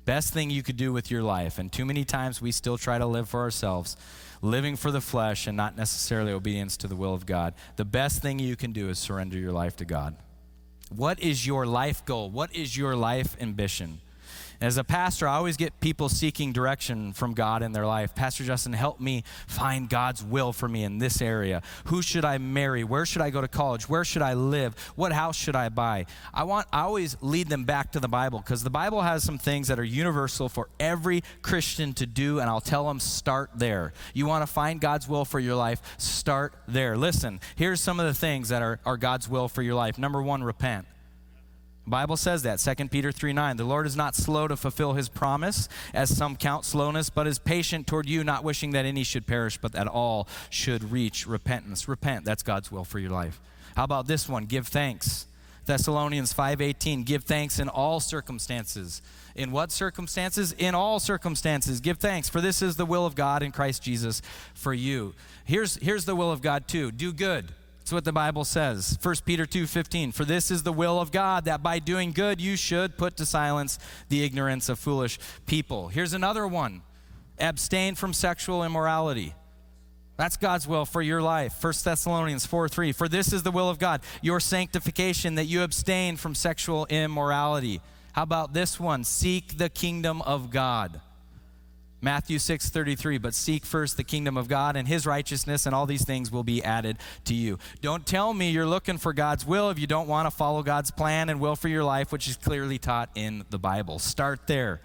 best 0.10 0.34
thing 0.34 0.50
you 0.50 0.64
could 0.64 0.76
do 0.76 0.92
with 0.92 1.12
your 1.12 1.22
life. 1.22 1.60
And 1.60 1.72
too 1.72 1.86
many 1.86 2.04
times 2.04 2.42
we 2.42 2.52
still 2.52 2.80
try 2.80 2.98
to 2.98 3.06
live 3.06 3.30
for 3.30 3.42
ourselves, 3.42 3.96
living 4.42 4.76
for 4.76 4.90
the 4.90 5.02
flesh 5.02 5.46
and 5.46 5.56
not 5.56 5.78
necessarily 5.78 6.32
obedience 6.32 6.78
to 6.78 6.88
the 6.88 6.96
will 6.96 7.14
of 7.14 7.28
God. 7.28 7.54
The 7.76 7.86
best 7.86 8.20
thing 8.20 8.40
you 8.40 8.56
can 8.56 8.72
do 8.72 8.90
is 8.90 8.98
surrender 8.98 9.38
your 9.38 9.52
life 9.52 9.76
to 9.76 9.86
God. 9.86 10.16
What 10.90 11.20
is 11.20 11.46
your 11.46 11.68
life 11.68 12.04
goal? 12.06 12.32
What 12.32 12.56
is 12.56 12.76
your 12.76 12.96
life 12.96 13.38
ambition? 13.40 14.02
As 14.62 14.78
a 14.78 14.84
pastor, 14.84 15.26
I 15.26 15.36
always 15.36 15.56
get 15.56 15.80
people 15.80 16.10
seeking 16.10 16.52
direction 16.52 17.14
from 17.14 17.34
God 17.34 17.64
in 17.64 17.72
their 17.72 17.86
life. 17.86 18.14
Pastor 18.14 18.44
Justin, 18.44 18.74
help 18.74 19.00
me 19.00 19.24
find 19.48 19.88
God's 19.88 20.22
will 20.22 20.52
for 20.52 20.68
me 20.68 20.84
in 20.84 20.98
this 20.98 21.22
area. 21.22 21.62
Who 21.86 22.02
should 22.02 22.26
I 22.26 22.40
marry? 22.40 22.84
Where 22.84 23.06
should 23.06 23.22
I 23.22 23.30
go 23.30 23.40
to 23.40 23.48
college? 23.48 23.88
Where 23.88 24.04
should 24.04 24.22
I 24.22 24.34
live? 24.34 24.78
What 24.98 25.14
house 25.14 25.38
should 25.38 25.56
I 25.56 25.70
buy? 25.70 26.08
I 26.34 26.44
want 26.44 26.68
I 26.74 26.82
always 26.82 27.16
lead 27.22 27.48
them 27.48 27.64
back 27.64 27.94
to 27.94 28.02
the 28.02 28.10
Bible 28.10 28.40
because 28.40 28.62
the 28.62 28.70
Bible 28.70 29.02
has 29.02 29.24
some 29.24 29.38
things 29.38 29.70
that 29.70 29.80
are 29.80 29.84
universal 29.84 30.50
for 30.50 30.68
every 30.78 31.24
Christian 31.42 31.94
to 31.94 32.06
do 32.06 32.40
and 32.40 32.50
I'll 32.50 32.60
tell 32.60 32.86
them 32.86 33.00
start 33.00 33.52
there. 33.56 33.94
You 34.14 34.26
want 34.26 34.46
to 34.46 34.52
find 34.52 34.82
God's 34.82 35.08
will 35.08 35.24
for 35.24 35.40
your 35.40 35.56
life, 35.56 35.82
start 35.98 36.54
there. 36.68 36.98
Listen, 36.98 37.40
here's 37.56 37.80
some 37.80 37.98
of 38.00 38.08
the 38.08 38.14
things 38.14 38.50
that 38.50 38.62
are, 38.62 38.80
are 38.86 38.98
God's 38.98 39.30
will 39.30 39.48
for 39.48 39.62
your 39.62 39.76
life. 39.76 39.98
Number 39.98 40.22
1, 40.22 40.44
repent. 40.44 40.86
Bible 41.88 42.18
says 42.18 42.44
that 42.44 42.60
2 42.60 42.90
Peter 42.90 43.12
3 43.12 43.34
9. 43.34 43.58
The 43.58 43.64
Lord 43.64 43.88
is 43.88 43.96
not 43.96 44.16
slow 44.16 44.48
to 44.48 44.56
fulfill 44.56 44.94
his 44.94 45.10
promise, 45.10 45.68
as 45.94 46.16
some 46.16 46.36
count 46.36 46.66
slowness, 46.66 47.10
but 47.10 47.28
is 47.28 47.40
patient 47.40 47.88
toward 47.88 48.08
you, 48.08 48.24
not 48.24 48.44
wishing 48.44 48.72
that 48.72 48.86
any 48.86 49.04
should 49.04 49.26
perish, 49.26 49.58
but 49.58 49.72
that 49.72 49.88
all 49.88 50.28
should 50.50 50.92
reach 50.92 51.26
repentance. 51.26 51.88
Repent, 51.88 52.26
that's 52.26 52.44
God's 52.44 52.72
will 52.72 52.86
for 52.86 53.00
your 53.00 53.12
life. 53.12 53.40
How 53.76 53.84
about 53.84 54.08
this 54.08 54.30
one? 54.30 54.46
Give 54.46 54.68
thanks. 54.68 55.26
Thessalonians 55.66 56.34
5:18 56.34 57.04
Give 57.04 57.24
thanks 57.24 57.60
in 57.60 57.70
all 57.70 58.00
circumstances. 58.00 59.02
In 59.36 59.52
what 59.52 59.72
circumstances? 59.72 60.52
In 60.52 60.74
all 60.76 61.00
circumstances. 61.00 61.80
Give 61.80 61.98
thanks, 61.98 62.28
for 62.28 62.42
this 62.42 62.62
is 62.62 62.76
the 62.76 62.86
will 62.86 63.06
of 63.06 63.16
God 63.16 63.44
in 63.44 63.52
Christ 63.52 63.84
Jesus 63.84 64.22
for 64.54 64.74
you. 64.74 65.14
Here's 65.46 65.76
here's 65.76 66.06
the 66.06 66.16
will 66.16 66.32
of 66.32 66.42
God 66.42 66.68
too. 66.68 66.92
Do 66.92 67.14
good 67.14 67.54
that's 67.90 67.96
what 67.96 68.06
the 68.06 68.14
Bible 68.14 68.46
says. 68.46 69.00
1 69.02 69.26
Peter 69.26 69.48
2:15. 69.48 70.12
For 70.12 70.24
this 70.24 70.52
is 70.52 70.62
the 70.62 70.72
will 70.72 71.02
of 71.02 71.12
God 71.12 71.46
that 71.46 71.64
by 71.64 71.80
doing 71.80 72.12
good 72.12 72.40
you 72.40 72.56
should 72.56 73.00
put 73.00 73.18
to 73.18 73.26
silence 73.26 73.80
the 74.10 74.24
ignorance 74.24 74.70
of 74.70 74.78
foolish 74.78 75.18
people. 75.48 75.88
Here's 75.88 76.14
another 76.14 76.48
one. 76.48 76.84
Abstain 77.40 77.96
from 77.96 78.14
sexual 78.14 78.64
immorality. 78.64 79.34
That's 80.18 80.38
God's 80.38 80.68
will 80.68 80.86
for 80.86 81.02
your 81.02 81.20
life. 81.20 81.56
1 81.64 81.84
Thessalonians 81.84 82.46
4 82.46 82.70
3. 82.70 82.92
For 82.92 83.10
this 83.10 83.34
is 83.34 83.42
the 83.42 83.50
will 83.50 83.72
of 83.72 83.80
God, 83.80 84.02
your 84.22 84.40
sanctification, 84.40 85.34
that 85.34 85.46
you 85.46 85.64
abstain 85.64 86.16
from 86.16 86.36
sexual 86.36 86.86
immorality. 86.92 87.82
How 88.12 88.22
about 88.22 88.54
this 88.54 88.80
one? 88.80 89.04
Seek 89.04 89.58
the 89.58 89.70
kingdom 89.70 90.22
of 90.22 90.52
God. 90.52 91.02
Matthew 92.02 92.38
6:33 92.40 93.18
but 93.18 93.34
seek 93.34 93.66
first 93.66 93.98
the 93.98 94.04
kingdom 94.04 94.38
of 94.38 94.48
God 94.48 94.76
and 94.76 94.88
his 94.88 95.06
righteousness 95.06 95.66
and 95.66 95.76
all 95.76 95.86
these 95.86 96.06
things 96.06 96.32
will 96.32 96.44
be 96.44 96.64
added 96.64 96.98
to 97.26 97.34
you. 97.34 97.60
Don't 97.82 98.06
tell 98.06 98.34
me 98.34 98.52
you're 98.52 98.66
looking 98.66 98.98
for 98.98 99.12
God's 99.12 99.46
will 99.46 99.70
if 99.70 99.78
you 99.78 99.88
don't 99.88 100.08
want 100.08 100.26
to 100.26 100.32
follow 100.32 100.64
God's 100.64 100.92
plan 100.92 101.30
and 101.30 101.40
will 101.40 101.56
for 101.56 101.68
your 101.68 101.84
life 101.84 102.12
which 102.12 102.28
is 102.28 102.38
clearly 102.38 102.78
taught 102.78 103.10
in 103.16 103.44
the 103.50 103.60
Bible. 103.60 104.00
Start 104.00 104.48
there. 104.48 104.82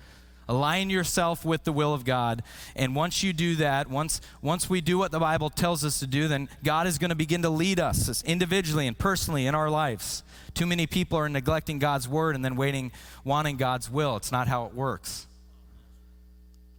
Align 0.47 0.91
yourself 0.91 1.45
with 1.45 1.65
the 1.65 1.73
will 1.73 1.95
of 1.95 2.05
God 2.05 2.43
and 2.75 2.97
once 2.97 3.23
you 3.23 3.33
do 3.33 3.55
that, 3.57 3.89
once 3.89 4.21
once 4.43 4.69
we 4.69 4.81
do 4.81 4.99
what 4.99 5.13
the 5.13 5.21
Bible 5.21 5.51
tells 5.51 5.85
us 5.85 6.01
to 6.01 6.07
do, 6.09 6.27
then 6.27 6.49
God 6.65 6.87
is 6.87 6.99
going 6.99 7.11
to 7.11 7.15
begin 7.15 7.43
to 7.43 7.51
lead 7.51 7.79
us 7.79 8.25
individually 8.25 8.89
and 8.89 8.99
personally 8.99 9.47
in 9.47 9.55
our 9.55 9.71
lives. 9.71 10.25
Too 10.53 10.67
many 10.67 10.87
people 10.87 11.19
are 11.19 11.29
neglecting 11.29 11.79
God's 11.79 12.09
word 12.09 12.35
and 12.35 12.45
then 12.45 12.57
waiting 12.57 12.91
wanting 13.25 13.57
God's 13.57 13.89
will. 13.89 14.17
It's 14.17 14.33
not 14.33 14.49
how 14.49 14.67
it 14.67 14.75
works. 14.75 15.29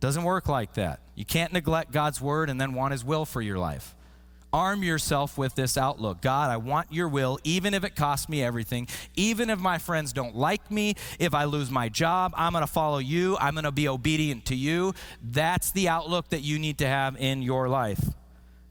Doesn't 0.06 0.24
work 0.24 0.48
like 0.48 0.76
that. 0.76 1.00
You 1.16 1.26
can't 1.26 1.52
neglect 1.52 1.92
God's 1.92 2.22
word 2.22 2.52
and 2.52 2.62
then 2.62 2.76
want 2.76 2.92
his 2.92 3.04
will 3.04 3.26
for 3.26 3.42
your 3.42 3.58
life. 3.58 3.96
Arm 4.54 4.84
yourself 4.84 5.36
with 5.36 5.56
this 5.56 5.80
outlook 5.80 6.22
God, 6.22 6.52
I 6.52 6.58
want 6.58 6.94
your 6.94 7.10
will, 7.10 7.40
even 7.44 7.74
if 7.74 7.84
it 7.84 7.96
costs 7.96 8.30
me 8.30 8.44
everything. 8.44 8.88
Even 9.16 9.50
if 9.50 9.58
my 9.58 9.80
friends 9.80 10.14
don't 10.14 10.36
like 10.36 10.70
me, 10.70 10.94
if 11.18 11.34
I 11.34 11.46
lose 11.46 11.72
my 11.72 11.90
job, 11.90 12.36
I'm 12.38 12.52
going 12.52 12.62
to 12.62 12.72
follow 12.72 13.00
you. 13.00 13.36
I'm 13.38 13.56
going 13.56 13.64
to 13.64 13.72
be 13.72 13.88
obedient 13.88 14.46
to 14.46 14.56
you. 14.56 14.94
That's 15.24 15.72
the 15.72 15.90
outlook 15.90 16.30
that 16.30 16.42
you 16.42 16.60
need 16.60 16.78
to 16.78 16.88
have 16.88 17.20
in 17.20 17.42
your 17.42 17.68
life. 17.68 18.04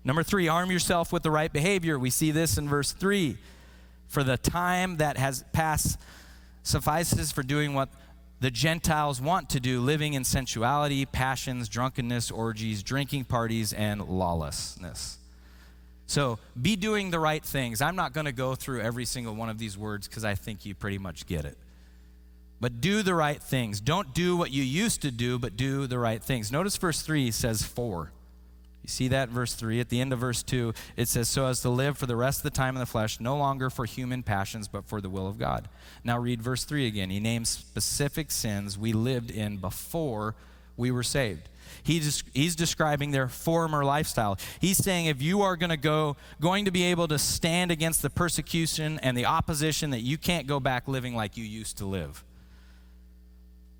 Number 0.05 0.23
three, 0.23 0.47
arm 0.47 0.71
yourself 0.71 1.13
with 1.13 1.25
the 1.25 1.33
right 1.33 1.53
behavior. 1.53 1.99
We 1.99 2.11
see 2.11 2.31
this 2.31 2.59
in 2.59 2.69
verse 2.69 2.93
three. 2.93 3.39
For 4.07 4.23
the 4.23 4.37
time 4.37 4.99
that 4.99 5.17
has 5.17 5.45
passed 5.53 5.99
suffices 6.63 7.33
for 7.33 7.43
doing 7.43 7.75
what 7.75 7.89
the 8.45 8.51
Gentiles 8.51 9.23
want 9.23 9.49
to 9.49 9.59
do, 9.59 9.81
living 9.81 10.13
in 10.13 10.23
sensuality, 10.23 11.07
passions, 11.07 11.67
drunkenness, 11.67 12.31
orgies, 12.31 12.83
drinking 12.83 13.25
parties, 13.25 13.73
and 13.73 14.07
lawlessness. 14.07 15.17
So 16.07 16.39
be 16.61 16.77
doing 16.77 17.11
the 17.11 17.19
right 17.19 17.43
things. 17.43 17.81
I'm 17.81 17.97
not 17.97 18.13
going 18.13 18.27
to 18.27 18.33
go 18.33 18.55
through 18.55 18.83
every 18.83 19.07
single 19.07 19.35
one 19.35 19.49
of 19.49 19.57
these 19.57 19.79
words 19.79 20.07
because 20.07 20.27
I 20.27 20.35
think 20.35 20.67
you 20.67 20.75
pretty 20.75 20.99
much 20.99 21.25
get 21.25 21.47
it. 21.47 21.57
But 22.61 22.83
do 22.83 23.03
the 23.03 23.15
right 23.15 23.43
things. 23.43 23.81
Don't 23.81 24.13
do 24.13 24.37
what 24.37 24.51
you 24.51 24.63
used 24.63 25.01
to 25.01 25.11
do, 25.11 25.39
but 25.39 25.57
do 25.57 25.87
the 25.87 25.99
right 25.99 26.23
things. 26.23 26.53
Notice 26.53 26.77
verse 26.77 27.01
3 27.01 27.31
says 27.31 27.63
for. 27.63 28.13
You 28.85 28.89
see 28.89 29.09
that 29.09 29.31
verse 29.31 29.55
3. 29.55 29.81
At 29.81 29.89
the 29.89 29.99
end 29.99 30.13
of 30.13 30.19
verse 30.19 30.43
2, 30.43 30.75
it 30.95 31.09
says, 31.09 31.27
So 31.27 31.47
as 31.47 31.63
to 31.63 31.71
live 31.71 31.97
for 31.97 32.05
the 32.05 32.17
rest 32.17 32.41
of 32.41 32.43
the 32.43 32.51
time 32.51 32.77
in 32.77 32.81
the 32.81 32.87
flesh, 32.87 33.19
no 33.19 33.35
longer 33.35 33.71
for 33.71 33.87
human 33.87 34.23
passions, 34.23 34.69
but 34.69 34.85
for 34.85 35.01
the 35.01 35.09
will 35.09 35.27
of 35.27 35.39
God. 35.39 35.69
Now 36.05 36.19
read 36.19 36.43
verse 36.43 36.65
3 36.65 36.87
again. 36.87 37.09
He 37.09 37.19
names 37.19 37.49
specific 37.49 38.31
sins 38.31 38.77
we 38.77 38.93
lived 38.93 39.31
in 39.31 39.57
before 39.57 40.35
we 40.77 40.91
were 40.91 41.03
saved. 41.03 41.49
He's, 41.83 42.23
he's 42.35 42.55
describing 42.55 43.11
their 43.11 43.29
former 43.29 43.87
lifestyle. 43.87 44.39
He's 44.61 44.77
saying 44.77 45.07
if 45.07 45.23
you 45.23 45.41
are 45.41 45.57
going 45.57 45.71
to 45.71 45.79
go, 45.79 46.19
going 46.39 46.67
to 46.67 46.71
be 46.71 46.85
able 46.85 47.09
to 47.09 47.19
stand 47.19 47.71
against 47.71 48.03
the 48.03 48.11
persecution 48.11 49.01
and 49.03 49.17
the 49.17 49.25
opposition, 49.25 49.91
that 49.91 50.01
you 50.01 50.19
can't 50.19 50.47
go 50.47 50.61
back 50.61 50.89
living 50.89 51.17
like 51.17 51.39
you 51.39 51.45
used 51.45 51.79
to 51.79 51.87
live. 51.87 52.23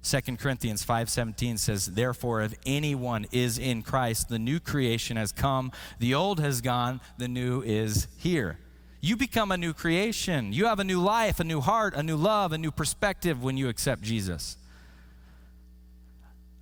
2 0.05 0.39
Corinthians 0.39 0.85
5:17 0.85 1.57
says, 1.59 1.87
"Therefore 1.87 2.43
if 2.43 2.55
anyone 2.67 3.27
is 3.33 3.57
in 3.57 3.83
Christ, 3.83 4.29
the 4.29 4.39
new 4.39 4.61
creation 4.61 5.17
has 5.17 5.33
come, 5.33 5.73
the 5.99 6.15
old 6.15 6.41
has 6.41 6.61
gone, 6.61 7.01
the 7.17 7.27
new 7.27 7.63
is 7.63 8.07
here." 8.19 8.59
You 9.01 9.17
become 9.17 9.51
a 9.51 9.57
new 9.57 9.73
creation. 9.73 10.53
You 10.53 10.67
have 10.67 10.79
a 10.79 10.85
new 10.85 11.01
life, 11.01 11.41
a 11.41 11.45
new 11.45 11.61
heart, 11.61 11.95
a 11.95 12.03
new 12.03 12.17
love, 12.17 12.53
a 12.53 12.59
new 12.59 12.71
perspective 12.71 13.43
when 13.43 13.57
you 13.57 13.69
accept 13.69 14.03
Jesus. 14.03 14.57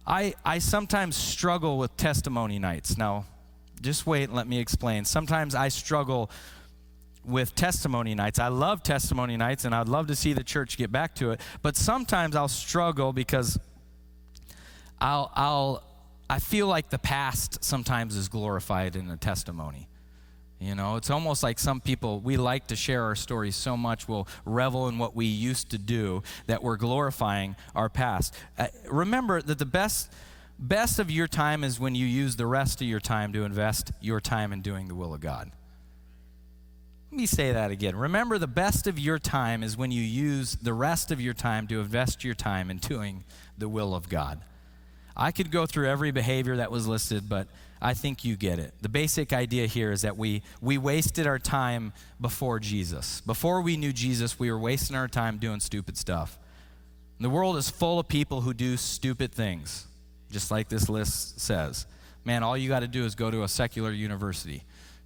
I, 0.06 0.34
I 0.44 0.58
sometimes 0.58 1.14
struggle 1.14 1.78
with 1.78 1.96
testimony 1.96 2.58
nights. 2.58 2.96
Now, 2.96 3.26
just 3.80 4.06
wait 4.06 4.24
and 4.24 4.34
let 4.34 4.48
me 4.48 4.58
explain. 4.58 5.04
Sometimes 5.04 5.54
I 5.54 5.68
struggle 5.68 6.30
with 7.24 7.54
testimony 7.54 8.14
nights. 8.14 8.38
I 8.38 8.48
love 8.48 8.82
testimony 8.82 9.36
nights 9.36 9.64
and 9.64 9.74
I'd 9.74 9.88
love 9.88 10.08
to 10.08 10.16
see 10.16 10.32
the 10.32 10.44
church 10.44 10.76
get 10.76 10.90
back 10.90 11.14
to 11.16 11.30
it. 11.32 11.40
But 11.62 11.76
sometimes 11.76 12.34
I'll 12.36 12.48
struggle 12.48 13.12
because 13.12 13.58
I'll, 15.00 15.30
I'll, 15.34 15.84
I 16.28 16.38
feel 16.38 16.66
like 16.66 16.90
the 16.90 16.98
past 16.98 17.62
sometimes 17.62 18.16
is 18.16 18.28
glorified 18.28 18.96
in 18.96 19.10
a 19.10 19.16
testimony. 19.16 19.88
You 20.62 20.76
know, 20.76 20.94
it's 20.94 21.10
almost 21.10 21.42
like 21.42 21.58
some 21.58 21.80
people, 21.80 22.20
we 22.20 22.36
like 22.36 22.68
to 22.68 22.76
share 22.76 23.02
our 23.02 23.16
stories 23.16 23.56
so 23.56 23.76
much, 23.76 24.06
we'll 24.06 24.28
revel 24.44 24.86
in 24.86 24.96
what 24.96 25.16
we 25.16 25.26
used 25.26 25.70
to 25.70 25.78
do 25.78 26.22
that 26.46 26.62
we're 26.62 26.76
glorifying 26.76 27.56
our 27.74 27.88
past. 27.88 28.36
Uh, 28.56 28.68
remember 28.88 29.42
that 29.42 29.58
the 29.58 29.66
best, 29.66 30.12
best 30.60 31.00
of 31.00 31.10
your 31.10 31.26
time 31.26 31.64
is 31.64 31.80
when 31.80 31.96
you 31.96 32.06
use 32.06 32.36
the 32.36 32.46
rest 32.46 32.80
of 32.80 32.86
your 32.86 33.00
time 33.00 33.32
to 33.32 33.42
invest 33.42 33.90
your 34.00 34.20
time 34.20 34.52
in 34.52 34.62
doing 34.62 34.86
the 34.86 34.94
will 34.94 35.12
of 35.12 35.20
God. 35.20 35.50
Let 37.12 37.18
me 37.18 37.26
say 37.26 37.52
that 37.52 37.70
again. 37.70 37.94
Remember, 37.94 38.38
the 38.38 38.46
best 38.46 38.86
of 38.86 38.98
your 38.98 39.18
time 39.18 39.62
is 39.62 39.76
when 39.76 39.90
you 39.90 40.00
use 40.00 40.54
the 40.54 40.72
rest 40.72 41.10
of 41.10 41.20
your 41.20 41.34
time 41.34 41.66
to 41.66 41.78
invest 41.78 42.24
your 42.24 42.32
time 42.32 42.70
in 42.70 42.78
doing 42.78 43.24
the 43.58 43.68
will 43.68 43.94
of 43.94 44.08
God. 44.08 44.40
I 45.14 45.30
could 45.30 45.50
go 45.50 45.66
through 45.66 45.90
every 45.90 46.10
behavior 46.10 46.56
that 46.56 46.70
was 46.70 46.86
listed, 46.86 47.28
but 47.28 47.48
I 47.82 47.92
think 47.92 48.24
you 48.24 48.34
get 48.34 48.58
it. 48.58 48.72
The 48.80 48.88
basic 48.88 49.34
idea 49.34 49.66
here 49.66 49.92
is 49.92 50.00
that 50.00 50.16
we, 50.16 50.40
we 50.62 50.78
wasted 50.78 51.26
our 51.26 51.38
time 51.38 51.92
before 52.18 52.58
Jesus. 52.58 53.20
Before 53.20 53.60
we 53.60 53.76
knew 53.76 53.92
Jesus, 53.92 54.38
we 54.38 54.50
were 54.50 54.58
wasting 54.58 54.96
our 54.96 55.06
time 55.06 55.36
doing 55.36 55.60
stupid 55.60 55.98
stuff. 55.98 56.38
And 57.18 57.26
the 57.26 57.30
world 57.30 57.58
is 57.58 57.68
full 57.68 57.98
of 57.98 58.08
people 58.08 58.40
who 58.40 58.54
do 58.54 58.78
stupid 58.78 59.32
things, 59.32 59.86
just 60.30 60.50
like 60.50 60.70
this 60.70 60.88
list 60.88 61.38
says. 61.38 61.84
Man, 62.24 62.42
all 62.42 62.56
you 62.56 62.70
got 62.70 62.80
to 62.80 62.88
do 62.88 63.04
is 63.04 63.14
go 63.14 63.30
to 63.30 63.42
a 63.42 63.48
secular 63.48 63.92
university. 63.92 64.62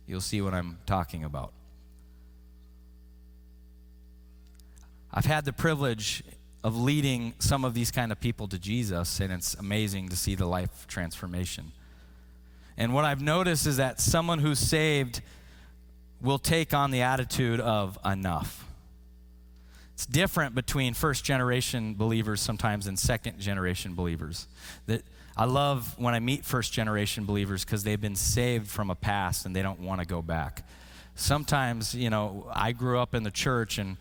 You'll 0.07 0.21
see 0.21 0.41
what 0.41 0.55
I'm 0.55 0.79
talking 0.87 1.25
about. 1.25 1.53
I've 5.17 5.25
had 5.25 5.47
the 5.47 5.53
privilege 5.55 6.23
of 6.62 6.79
leading 6.79 7.33
some 7.39 7.64
of 7.64 7.73
these 7.73 7.91
kind 7.91 8.12
of 8.12 8.21
people 8.21 8.49
to 8.49 8.59
Jesus, 8.59 9.19
and 9.19 9.33
it's 9.33 9.55
amazing 9.55 10.11
to 10.11 10.17
see 10.17 10.35
the 10.35 10.45
life 10.45 10.87
transformation. 10.89 11.73
And 12.77 12.93
what 12.93 13.07
I've 13.07 13.23
noticed 13.23 13.67
is 13.67 13.79
that 13.79 13.99
someone 13.99 14.41
who's 14.41 14.59
saved 14.59 15.23
will 16.21 16.39
take 16.39 16.75
on 16.75 16.91
the 16.91 17.01
attitude 17.01 17.61
of 17.61 17.99
enough. 18.05 18.67
It's 19.95 20.05
different 20.05 20.55
between 20.55 20.93
first 20.93 21.25
generation 21.25 21.95
believers 21.95 22.43
sometimes 22.43 22.87
and 22.87 22.99
second 22.99 23.41
generation 23.41 23.95
believers. 23.95 24.47
That 24.85 25.03
I 25.35 25.47
love 25.47 25.99
when 25.99 26.12
I 26.12 26.21
meet 26.21 26.45
first 26.45 26.75
generation 26.75 27.25
believers 27.25 27.64
because 27.64 27.85
they've 27.85 27.99
been 27.99 28.17
saved 28.17 28.69
from 28.69 28.91
a 28.91 28.95
past 28.95 29.47
and 29.47 29.57
they 29.57 29.62
don't 29.62 29.81
want 29.81 30.03
to 30.03 30.07
go 30.07 30.21
back. 30.21 30.69
Sometimes, 31.14 31.95
you 31.95 32.11
know, 32.11 32.51
I 32.53 32.73
grew 32.73 32.99
up 32.99 33.14
in 33.14 33.23
the 33.23 33.31
church 33.31 33.79
and 33.79 33.97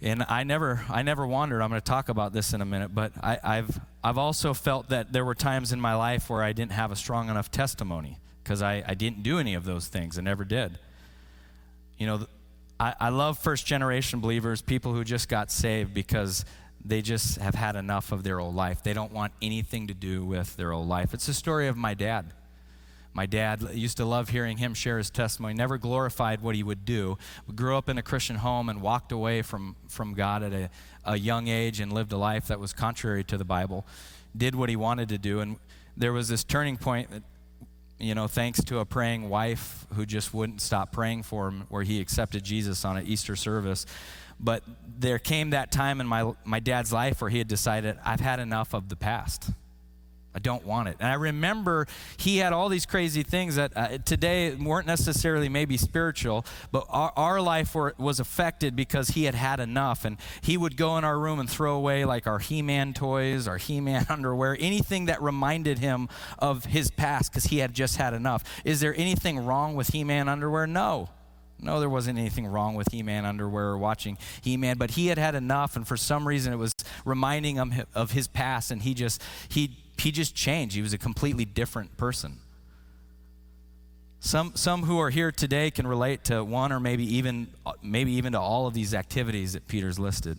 and 0.00 0.24
I 0.28 0.44
never, 0.44 0.84
I 0.88 1.02
never 1.02 1.26
wandered. 1.26 1.60
I'm 1.60 1.70
going 1.70 1.80
to 1.80 1.84
talk 1.84 2.08
about 2.08 2.32
this 2.32 2.52
in 2.52 2.60
a 2.60 2.64
minute, 2.64 2.94
but 2.94 3.12
I, 3.22 3.38
I've, 3.42 3.80
I've 4.02 4.18
also 4.18 4.54
felt 4.54 4.90
that 4.90 5.12
there 5.12 5.24
were 5.24 5.34
times 5.34 5.72
in 5.72 5.80
my 5.80 5.94
life 5.94 6.30
where 6.30 6.42
I 6.42 6.52
didn't 6.52 6.72
have 6.72 6.92
a 6.92 6.96
strong 6.96 7.28
enough 7.28 7.50
testimony 7.50 8.18
because 8.42 8.62
I, 8.62 8.84
I 8.86 8.94
didn't 8.94 9.22
do 9.22 9.38
any 9.38 9.54
of 9.54 9.64
those 9.64 9.88
things. 9.88 10.18
I 10.18 10.22
never 10.22 10.44
did. 10.44 10.78
You 11.98 12.06
know, 12.06 12.26
I, 12.78 12.94
I 13.00 13.08
love 13.08 13.38
first 13.38 13.66
generation 13.66 14.20
believers, 14.20 14.62
people 14.62 14.94
who 14.94 15.02
just 15.02 15.28
got 15.28 15.50
saved 15.50 15.92
because 15.92 16.44
they 16.84 17.02
just 17.02 17.38
have 17.38 17.56
had 17.56 17.74
enough 17.74 18.12
of 18.12 18.22
their 18.22 18.38
old 18.38 18.54
life. 18.54 18.84
They 18.84 18.92
don't 18.92 19.12
want 19.12 19.32
anything 19.42 19.88
to 19.88 19.94
do 19.94 20.24
with 20.24 20.56
their 20.56 20.72
old 20.72 20.88
life. 20.88 21.12
It's 21.12 21.26
the 21.26 21.34
story 21.34 21.66
of 21.66 21.76
my 21.76 21.94
dad. 21.94 22.32
My 23.14 23.26
dad 23.26 23.62
used 23.72 23.96
to 23.96 24.04
love 24.04 24.28
hearing 24.28 24.58
him 24.58 24.74
share 24.74 24.98
his 24.98 25.10
testimony, 25.10 25.54
never 25.54 25.76
glorified 25.76 26.40
what 26.40 26.54
he 26.54 26.62
would 26.62 26.84
do. 26.84 27.18
We 27.46 27.54
grew 27.54 27.76
up 27.76 27.88
in 27.88 27.98
a 27.98 28.02
Christian 28.02 28.36
home 28.36 28.68
and 28.68 28.80
walked 28.80 29.10
away 29.10 29.42
from, 29.42 29.76
from 29.88 30.14
God 30.14 30.42
at 30.42 30.52
a, 30.52 30.70
a 31.04 31.18
young 31.18 31.48
age 31.48 31.80
and 31.80 31.92
lived 31.92 32.12
a 32.12 32.16
life 32.16 32.46
that 32.46 32.60
was 32.60 32.72
contrary 32.72 33.24
to 33.24 33.36
the 33.36 33.44
Bible. 33.44 33.86
Did 34.36 34.54
what 34.54 34.68
he 34.68 34.76
wanted 34.76 35.08
to 35.08 35.18
do. 35.18 35.40
And 35.40 35.56
there 35.96 36.12
was 36.12 36.28
this 36.28 36.44
turning 36.44 36.76
point 36.76 37.10
that, 37.10 37.22
you 37.98 38.14
know, 38.14 38.28
thanks 38.28 38.62
to 38.62 38.78
a 38.78 38.84
praying 38.84 39.28
wife 39.28 39.86
who 39.94 40.06
just 40.06 40.32
wouldn't 40.32 40.60
stop 40.60 40.92
praying 40.92 41.24
for 41.24 41.48
him, 41.48 41.64
where 41.70 41.82
he 41.82 42.00
accepted 42.00 42.44
Jesus 42.44 42.84
on 42.84 42.96
an 42.96 43.06
Easter 43.06 43.34
service. 43.34 43.84
But 44.38 44.62
there 44.86 45.18
came 45.18 45.50
that 45.50 45.72
time 45.72 46.00
in 46.00 46.06
my, 46.06 46.32
my 46.44 46.60
dad's 46.60 46.92
life 46.92 47.20
where 47.20 47.30
he 47.30 47.38
had 47.38 47.48
decided, 47.48 47.98
I've 48.04 48.20
had 48.20 48.38
enough 48.38 48.72
of 48.74 48.88
the 48.88 48.94
past. 48.94 49.50
I 50.34 50.40
don't 50.40 50.64
want 50.64 50.88
it. 50.88 50.96
And 51.00 51.08
I 51.08 51.14
remember 51.14 51.86
he 52.16 52.38
had 52.38 52.52
all 52.52 52.68
these 52.68 52.86
crazy 52.86 53.22
things 53.22 53.56
that 53.56 53.72
uh, 53.74 53.98
today 53.98 54.54
weren't 54.54 54.86
necessarily 54.86 55.48
maybe 55.48 55.76
spiritual, 55.76 56.44
but 56.70 56.84
our, 56.90 57.12
our 57.16 57.40
life 57.40 57.74
were, 57.74 57.94
was 57.98 58.20
affected 58.20 58.76
because 58.76 59.08
he 59.10 59.24
had 59.24 59.34
had 59.34 59.58
enough. 59.58 60.04
And 60.04 60.18
he 60.42 60.56
would 60.56 60.76
go 60.76 60.98
in 60.98 61.04
our 61.04 61.18
room 61.18 61.40
and 61.40 61.48
throw 61.48 61.74
away 61.74 62.04
like 62.04 62.26
our 62.26 62.38
He 62.38 62.62
Man 62.62 62.92
toys, 62.92 63.48
our 63.48 63.56
He 63.56 63.80
Man 63.80 64.06
underwear, 64.10 64.56
anything 64.60 65.06
that 65.06 65.22
reminded 65.22 65.78
him 65.78 66.08
of 66.38 66.66
his 66.66 66.90
past 66.90 67.32
because 67.32 67.44
he 67.44 67.58
had 67.58 67.72
just 67.72 67.96
had 67.96 68.12
enough. 68.12 68.44
Is 68.64 68.80
there 68.80 68.94
anything 68.96 69.38
wrong 69.38 69.74
with 69.74 69.88
He 69.88 70.04
Man 70.04 70.28
underwear? 70.28 70.66
No. 70.66 71.08
No, 71.60 71.80
there 71.80 71.90
wasn't 71.90 72.18
anything 72.18 72.46
wrong 72.46 72.74
with 72.74 72.92
He 72.92 73.02
Man 73.02 73.24
underwear 73.24 73.70
or 73.70 73.78
watching 73.78 74.18
He 74.42 74.56
Man, 74.56 74.76
but 74.76 74.92
he 74.92 75.08
had 75.08 75.18
had 75.18 75.34
enough, 75.34 75.74
and 75.74 75.88
for 75.88 75.96
some 75.96 76.28
reason 76.28 76.52
it 76.52 76.56
was 76.56 76.72
reminding 77.04 77.56
him 77.56 77.74
of 77.94 78.12
his 78.12 78.28
past, 78.28 78.70
and 78.70 78.82
he 78.82 78.94
just, 78.94 79.22
he, 79.48 79.76
he 80.00 80.10
just 80.12 80.34
changed. 80.34 80.74
He 80.74 80.82
was 80.82 80.92
a 80.92 80.98
completely 80.98 81.44
different 81.44 81.96
person. 81.96 82.38
Some, 84.20 84.52
some 84.56 84.82
who 84.82 84.98
are 84.98 85.10
here 85.10 85.30
today 85.30 85.70
can 85.70 85.86
relate 85.86 86.24
to 86.24 86.42
one 86.42 86.72
or 86.72 86.80
maybe 86.80 87.04
even, 87.16 87.48
uh, 87.64 87.72
maybe 87.82 88.12
even 88.12 88.32
to 88.32 88.40
all 88.40 88.66
of 88.66 88.74
these 88.74 88.92
activities 88.92 89.52
that 89.52 89.68
Peter's 89.68 89.98
listed. 89.98 90.38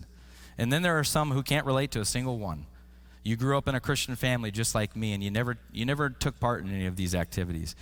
And 0.58 0.72
then 0.72 0.82
there 0.82 0.98
are 0.98 1.04
some 1.04 1.30
who 1.30 1.42
can't 1.42 1.64
relate 1.64 1.90
to 1.92 2.00
a 2.00 2.04
single 2.04 2.38
one. 2.38 2.66
You 3.22 3.36
grew 3.36 3.56
up 3.56 3.68
in 3.68 3.74
a 3.74 3.80
Christian 3.80 4.16
family 4.16 4.50
just 4.50 4.74
like 4.74 4.96
me, 4.96 5.12
and 5.12 5.22
you 5.22 5.30
never, 5.30 5.56
you 5.72 5.84
never 5.84 6.10
took 6.10 6.38
part 6.40 6.62
in 6.62 6.70
any 6.70 6.86
of 6.86 6.96
these 6.96 7.14
activities. 7.14 7.74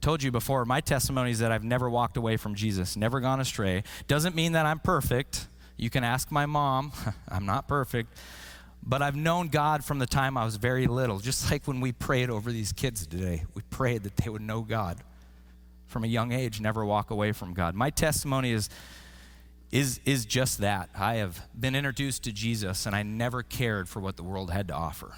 Told 0.00 0.22
you 0.22 0.30
before, 0.30 0.64
my 0.64 0.80
testimony 0.80 1.32
is 1.32 1.40
that 1.40 1.50
I've 1.50 1.64
never 1.64 1.90
walked 1.90 2.16
away 2.16 2.36
from 2.36 2.54
Jesus, 2.54 2.96
never 2.96 3.20
gone 3.20 3.40
astray. 3.40 3.82
Doesn't 4.06 4.34
mean 4.36 4.52
that 4.52 4.66
I'm 4.66 4.78
perfect. 4.78 5.48
You 5.76 5.90
can 5.90 6.04
ask 6.04 6.30
my 6.30 6.46
mom. 6.46 6.92
I'm 7.28 7.46
not 7.46 7.66
perfect. 7.66 8.16
But 8.88 9.02
I've 9.02 9.16
known 9.16 9.48
God 9.48 9.84
from 9.84 9.98
the 9.98 10.06
time 10.06 10.38
I 10.38 10.46
was 10.46 10.56
very 10.56 10.86
little, 10.86 11.18
just 11.18 11.50
like 11.50 11.68
when 11.68 11.80
we 11.80 11.92
prayed 11.92 12.30
over 12.30 12.50
these 12.50 12.72
kids 12.72 13.06
today. 13.06 13.44
We 13.52 13.60
prayed 13.68 14.04
that 14.04 14.16
they 14.16 14.30
would 14.30 14.40
know 14.40 14.62
God 14.62 14.96
from 15.88 16.04
a 16.04 16.06
young 16.06 16.32
age, 16.32 16.60
never 16.60 16.84
walk 16.84 17.10
away 17.10 17.32
from 17.32 17.52
God. 17.52 17.74
My 17.74 17.90
testimony 17.90 18.50
is, 18.50 18.70
is, 19.70 20.00
is 20.06 20.24
just 20.24 20.58
that. 20.58 20.88
I 20.96 21.16
have 21.16 21.38
been 21.58 21.74
introduced 21.74 22.24
to 22.24 22.32
Jesus, 22.32 22.86
and 22.86 22.96
I 22.96 23.02
never 23.02 23.42
cared 23.42 23.90
for 23.90 24.00
what 24.00 24.16
the 24.16 24.22
world 24.22 24.50
had 24.50 24.68
to 24.68 24.74
offer. 24.74 25.14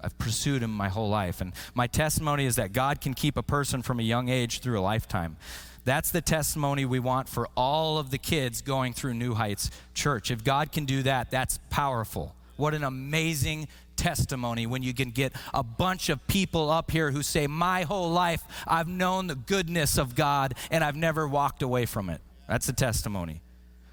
I've 0.00 0.16
pursued 0.16 0.62
him 0.62 0.70
my 0.70 0.88
whole 0.88 1.10
life. 1.10 1.40
And 1.42 1.52
my 1.74 1.88
testimony 1.88 2.46
is 2.46 2.56
that 2.56 2.72
God 2.72 3.00
can 3.00 3.12
keep 3.12 3.36
a 3.36 3.42
person 3.42 3.82
from 3.82 4.00
a 4.00 4.02
young 4.02 4.28
age 4.30 4.60
through 4.60 4.78
a 4.78 4.82
lifetime. 4.82 5.36
That's 5.84 6.10
the 6.10 6.20
testimony 6.20 6.84
we 6.84 7.00
want 7.00 7.28
for 7.28 7.48
all 7.54 7.98
of 7.98 8.10
the 8.10 8.18
kids 8.18 8.62
going 8.62 8.92
through 8.92 9.14
New 9.14 9.34
Heights 9.34 9.70
Church. 9.94 10.30
If 10.30 10.44
God 10.44 10.70
can 10.70 10.84
do 10.84 11.02
that, 11.02 11.30
that's 11.30 11.58
powerful. 11.70 12.34
What 12.58 12.74
an 12.74 12.82
amazing 12.82 13.68
testimony 13.96 14.66
when 14.66 14.82
you 14.82 14.92
can 14.92 15.10
get 15.10 15.32
a 15.54 15.62
bunch 15.62 16.08
of 16.08 16.26
people 16.26 16.70
up 16.70 16.90
here 16.90 17.12
who 17.12 17.22
say, 17.22 17.46
My 17.46 17.82
whole 17.82 18.10
life 18.10 18.42
I've 18.66 18.88
known 18.88 19.28
the 19.28 19.36
goodness 19.36 19.96
of 19.96 20.14
God 20.14 20.54
and 20.70 20.82
I've 20.82 20.96
never 20.96 21.26
walked 21.26 21.62
away 21.62 21.86
from 21.86 22.10
it. 22.10 22.20
That's 22.48 22.68
a 22.68 22.72
testimony. 22.72 23.42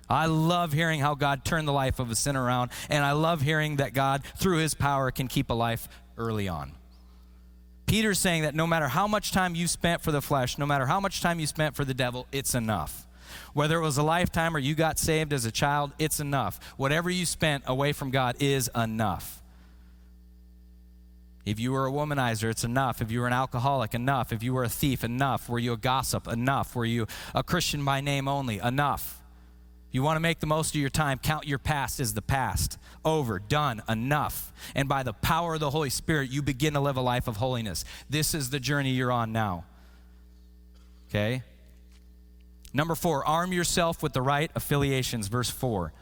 I 0.09 0.25
love 0.25 0.73
hearing 0.73 0.99
how 0.99 1.13
God 1.13 1.45
turned 1.45 1.67
the 1.67 1.73
life 1.73 1.99
of 1.99 2.11
a 2.11 2.15
sinner 2.15 2.43
around, 2.43 2.71
and 2.89 3.03
I 3.03 3.13
love 3.13 3.41
hearing 3.41 3.77
that 3.77 3.93
God, 3.93 4.23
through 4.37 4.57
his 4.57 4.75
power, 4.75 5.09
can 5.09 5.27
keep 5.27 5.49
a 5.49 5.53
life 5.53 5.87
early 6.17 6.47
on. 6.47 6.73
Peter's 7.87 8.19
saying 8.19 8.43
that 8.43 8.55
no 8.55 8.67
matter 8.67 8.87
how 8.87 9.07
much 9.07 9.31
time 9.31 9.55
you 9.55 9.67
spent 9.67 10.01
for 10.01 10.11
the 10.11 10.21
flesh, 10.21 10.57
no 10.57 10.65
matter 10.65 10.85
how 10.85 10.99
much 10.99 11.21
time 11.21 11.39
you 11.39 11.47
spent 11.47 11.75
for 11.75 11.85
the 11.85 11.93
devil, 11.93 12.27
it's 12.31 12.55
enough. 12.55 13.07
Whether 13.53 13.77
it 13.77 13.81
was 13.81 13.97
a 13.97 14.03
lifetime 14.03 14.55
or 14.55 14.59
you 14.59 14.75
got 14.75 14.99
saved 14.99 15.33
as 15.33 15.45
a 15.45 15.51
child, 15.51 15.91
it's 15.99 16.19
enough. 16.19 16.59
Whatever 16.77 17.09
you 17.09 17.25
spent 17.25 17.63
away 17.67 17.93
from 17.93 18.11
God 18.11 18.35
is 18.39 18.69
enough. 18.75 19.41
If 21.45 21.59
you 21.59 21.71
were 21.71 21.85
a 21.85 21.91
womanizer, 21.91 22.49
it's 22.49 22.63
enough. 22.63 23.01
If 23.01 23.11
you 23.11 23.21
were 23.21 23.27
an 23.27 23.33
alcoholic, 23.33 23.93
enough. 23.93 24.33
If 24.33 24.41
you 24.41 24.53
were 24.53 24.63
a 24.63 24.69
thief, 24.69 25.03
enough. 25.03 25.47
Were 25.47 25.59
you 25.59 25.73
a 25.73 25.77
gossip? 25.77 26.27
Enough. 26.27 26.75
Were 26.75 26.85
you 26.85 27.05
a 27.35 27.43
Christian 27.43 27.85
by 27.85 28.01
name 28.01 28.27
only? 28.27 28.57
Enough. 28.57 29.21
You 29.91 30.01
want 30.01 30.17
to 30.17 30.21
make 30.21 30.39
the 30.39 30.47
most 30.47 30.75
of 30.75 30.81
your 30.81 30.89
time, 30.89 31.19
count 31.19 31.47
your 31.47 31.59
past 31.59 32.01
as 32.01 32.13
the 32.13 32.21
past. 32.21 32.77
Over, 33.05 33.39
done, 33.39 33.81
enough. 33.87 34.51
And 34.73 34.89
by 34.89 35.03
the 35.03 35.13
power 35.13 35.53
of 35.53 35.61
the 35.61 35.69
Holy 35.69 35.89
Spirit, 35.89 36.31
you 36.31 36.41
begin 36.41 36.73
to 36.73 36.81
live 36.81 36.97
a 36.97 37.01
life 37.01 37.29
of 37.29 37.37
holiness. 37.37 37.85
This 38.09 38.33
is 38.33 38.49
the 38.49 38.59
journey 38.59 38.91
you're 38.91 39.11
on 39.11 39.31
now. 39.31 39.63
Okay? 41.07 41.43
Number 42.75 42.93
four, 42.93 43.25
arm 43.25 43.53
yourself 43.53 44.03
with 44.03 44.11
the 44.11 44.21
right 44.21 44.51
affiliations. 44.53 45.29
Verse 45.29 45.49
four. 45.49 45.93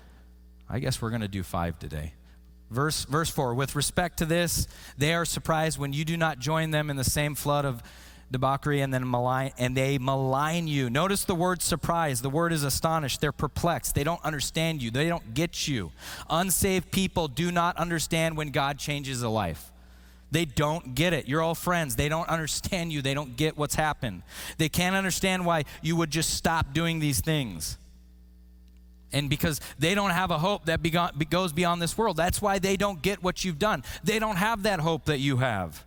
I 0.68 0.80
guess 0.80 1.02
we're 1.02 1.10
going 1.12 1.22
to 1.22 1.28
do 1.28 1.44
five 1.44 1.78
today. 1.78 2.14
Verse, 2.72 3.06
verse 3.06 3.30
4 3.30 3.54
With 3.54 3.76
respect 3.76 4.18
to 4.18 4.26
this, 4.26 4.68
they 4.98 5.14
are 5.14 5.26
surprised 5.26 5.78
when 5.78 5.94
you 5.94 6.04
do 6.04 6.18
not 6.18 6.40
join 6.40 6.72
them 6.72 6.90
in 6.90 6.96
the 6.96 7.04
same 7.04 7.36
flood 7.36 7.66
of 7.66 7.84
debauchery 8.32 8.82
and 8.82 8.92
then 8.92 9.08
malign 9.08 9.52
and 9.60 9.78
they 9.78 10.00
malign 10.00 10.68
you. 10.68 10.90
Notice 10.90 11.26
the 11.26 11.36
word 11.36 11.62
surprise. 11.62 12.24
The 12.24 12.32
word 12.32 12.52
is 12.52 12.64
astonished. 12.64 13.22
They're 13.22 13.32
perplexed. 13.32 13.94
They 13.94 14.04
don't 14.04 14.24
understand 14.26 14.82
you. 14.82 14.90
They 14.90 15.08
don't 15.08 15.36
get 15.36 15.68
you. 15.68 15.92
Unsaved 16.28 16.90
people 16.90 17.28
do 17.28 17.52
not 17.52 17.78
understand 17.78 18.36
when 18.36 18.50
god 18.50 18.80
changes 18.80 19.22
a 19.22 19.30
life 19.30 19.73
they 20.34 20.46
don't 20.46 20.96
get 20.96 21.14
it. 21.14 21.28
You're 21.28 21.42
all 21.42 21.54
friends. 21.54 21.96
They 21.96 22.10
don't 22.10 22.28
understand 22.28 22.92
you. 22.92 23.04
They 23.04 23.14
don't 23.14 23.38
get 23.38 23.56
what's 23.56 23.76
happened. 23.76 24.24
They 24.58 24.68
can't 24.68 24.96
understand 24.96 25.46
why 25.46 25.66
you 25.84 25.96
would 25.96 26.10
just 26.10 26.34
stop 26.34 26.74
doing 26.74 27.00
these 27.00 27.22
things. 27.22 27.78
And 29.12 29.30
because 29.30 29.62
they 29.78 29.94
don't 29.94 30.10
have 30.10 30.32
a 30.32 30.40
hope 30.40 30.66
that 30.66 30.82
goes 31.30 31.54
beyond 31.54 31.84
this 31.84 31.96
world. 31.96 32.18
That's 32.18 32.42
why 32.42 32.58
they 32.58 32.76
don't 32.78 33.00
get 33.00 33.22
what 33.22 33.46
you've 33.46 33.60
done. 33.60 33.84
They 34.04 34.18
don't 34.18 34.38
have 34.38 34.64
that 34.64 34.80
hope 34.80 35.06
that 35.06 35.20
you 35.20 35.38
have. 35.38 35.84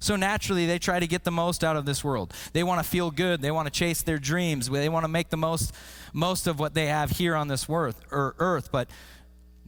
So 0.00 0.16
naturally, 0.16 0.66
they 0.66 0.78
try 0.78 1.00
to 1.00 1.06
get 1.06 1.24
the 1.24 1.30
most 1.30 1.64
out 1.64 1.76
of 1.76 1.86
this 1.86 2.04
world. 2.04 2.34
They 2.52 2.62
want 2.62 2.82
to 2.84 2.88
feel 2.88 3.10
good. 3.10 3.40
They 3.40 3.50
want 3.50 3.66
to 3.66 3.72
chase 3.72 4.02
their 4.02 4.18
dreams. 4.18 4.68
They 4.68 4.90
want 4.90 5.04
to 5.04 5.08
make 5.08 5.30
the 5.30 5.38
most, 5.38 5.74
most 6.12 6.46
of 6.46 6.60
what 6.60 6.74
they 6.74 6.86
have 6.86 7.10
here 7.12 7.34
on 7.34 7.48
this 7.48 7.66
earth. 7.70 8.00
Or 8.10 8.18
er, 8.18 8.34
earth. 8.38 8.68
But 8.70 8.88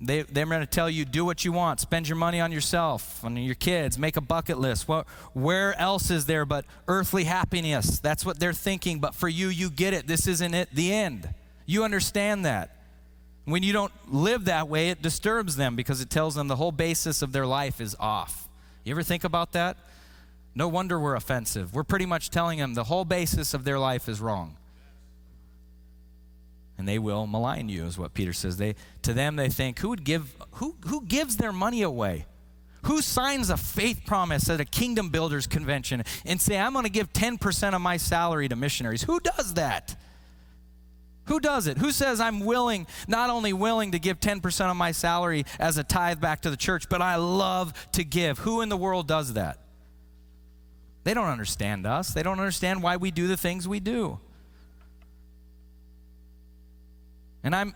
they, 0.01 0.22
they're 0.22 0.46
going 0.46 0.61
to 0.61 0.66
tell 0.66 0.88
you 0.88 1.05
do 1.05 1.24
what 1.24 1.44
you 1.44 1.53
want, 1.53 1.80
spend 1.80 2.09
your 2.09 2.16
money 2.16 2.40
on 2.40 2.53
yourself, 2.53 3.22
on 3.22 3.36
your 3.36 3.55
kids, 3.55 3.98
make 3.98 4.16
a 4.16 4.20
bucket 4.22 4.59
list. 4.59 4.88
What, 4.88 5.07
where 5.34 5.78
else 5.78 6.11
is 6.11 6.26
there 6.26 6.46
but 6.46 6.64
earthly 6.88 7.24
happiness? 7.24 8.01
That's 8.01 8.24
what 8.24 8.40
they're 8.40 8.55
thinking. 8.55 8.98
But 8.98 9.14
for 9.14 9.28
you, 9.28 9.48
you 9.48 9.68
get 9.68 9.92
it. 9.92 10.07
This 10.07 10.26
isn't 10.26 10.55
it, 10.55 10.70
the 10.72 10.92
end. 10.92 11.32
You 11.66 11.84
understand 11.84 12.46
that. 12.46 12.76
When 13.44 13.62
you 13.62 13.72
don't 13.72 13.92
live 14.09 14.46
that 14.46 14.68
way, 14.68 14.90
it 14.90 15.03
disturbs 15.03 15.57
them 15.57 15.76
because 15.76 16.01
it 16.01 16.09
tells 16.09 16.34
them 16.34 16.48
the 16.48 16.57
whole 16.57 16.72
basis 16.72 17.20
of 17.20 17.32
their 17.32 17.46
life 17.46 17.80
is 17.80 17.96
off. 18.01 18.48
You 18.84 18.92
ever 18.92 19.03
think 19.03 19.24
about 19.24 19.53
that? 19.53 19.76
No 20.55 20.68
wonder 20.68 20.98
we're 20.98 21.14
offensive. 21.14 21.74
We're 21.74 21.84
pretty 21.84 22.07
much 22.07 22.30
telling 22.30 22.59
them 22.59 22.74
the 22.74 22.84
whole 22.84 23.05
basis 23.05 23.55
of 23.55 23.64
their 23.64 23.78
life 23.78 24.09
is 24.09 24.20
wrong. 24.20 24.57
And 26.81 26.89
they 26.89 26.99
will 26.99 27.26
malign 27.26 27.68
you, 27.68 27.85
is 27.85 27.99
what 27.99 28.14
Peter 28.14 28.33
says. 28.33 28.57
They, 28.57 28.74
to 29.03 29.12
them, 29.12 29.37
they 29.37 29.51
think, 29.51 29.81
who 29.81 29.91
would 29.91 30.03
give, 30.03 30.35
who, 30.53 30.78
who 30.87 31.05
gives 31.05 31.37
their 31.37 31.53
money 31.53 31.83
away? 31.83 32.24
Who 32.85 33.03
signs 33.03 33.51
a 33.51 33.59
faith 33.59 34.01
promise 34.07 34.49
at 34.49 34.61
a 34.61 34.64
kingdom 34.64 35.11
builders 35.11 35.47
convention 35.47 36.03
and 36.24 36.41
say, 36.41 36.59
I'm 36.59 36.72
going 36.72 36.87
to 36.87 36.91
give 36.91 37.12
10% 37.12 37.74
of 37.74 37.83
my 37.83 37.99
salary 37.99 38.49
to 38.49 38.57
missionaries? 38.57 39.03
Who 39.03 39.20
does 39.20 39.53
that? 39.55 39.95
Who 41.26 41.39
does 41.39 41.66
it? 41.66 41.76
Who 41.76 41.91
says 41.93 42.18
I'm 42.18 42.47
willing, 42.47 42.87
not 43.07 43.28
only 43.28 43.53
willing 43.53 43.93
to 43.93 43.99
give 43.99 44.18
10% 44.18 44.70
of 44.70 44.76
my 44.78 44.93
salary 44.93 45.45
as 45.59 45.76
a 45.76 45.85
tithe 45.85 46.18
back 46.18 46.41
to 46.43 46.51
the 46.51 46.57
church, 46.57 46.89
but 46.89 47.03
I 47.03 47.16
love 47.16 47.74
to 47.93 48.05
give? 48.05 48.39
Who 48.39 48.62
in 48.62 48.70
the 48.70 48.76
world 48.78 49.07
does 49.07 49.35
that? 49.35 49.59
They 51.05 51.12
don't 51.12 51.28
understand 51.28 51.87
us. 51.87 52.14
They 52.14 52.22
don't 52.22 52.39
understand 52.41 52.83
why 52.83 52.97
we 52.97 53.11
do 53.11 53.26
the 53.26 53.37
things 53.37 53.68
we 53.68 53.81
do. 53.81 54.18
And 57.43 57.55
I'm 57.55 57.74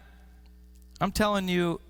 I'm 1.00 1.12
telling 1.12 1.48
you 1.48 1.80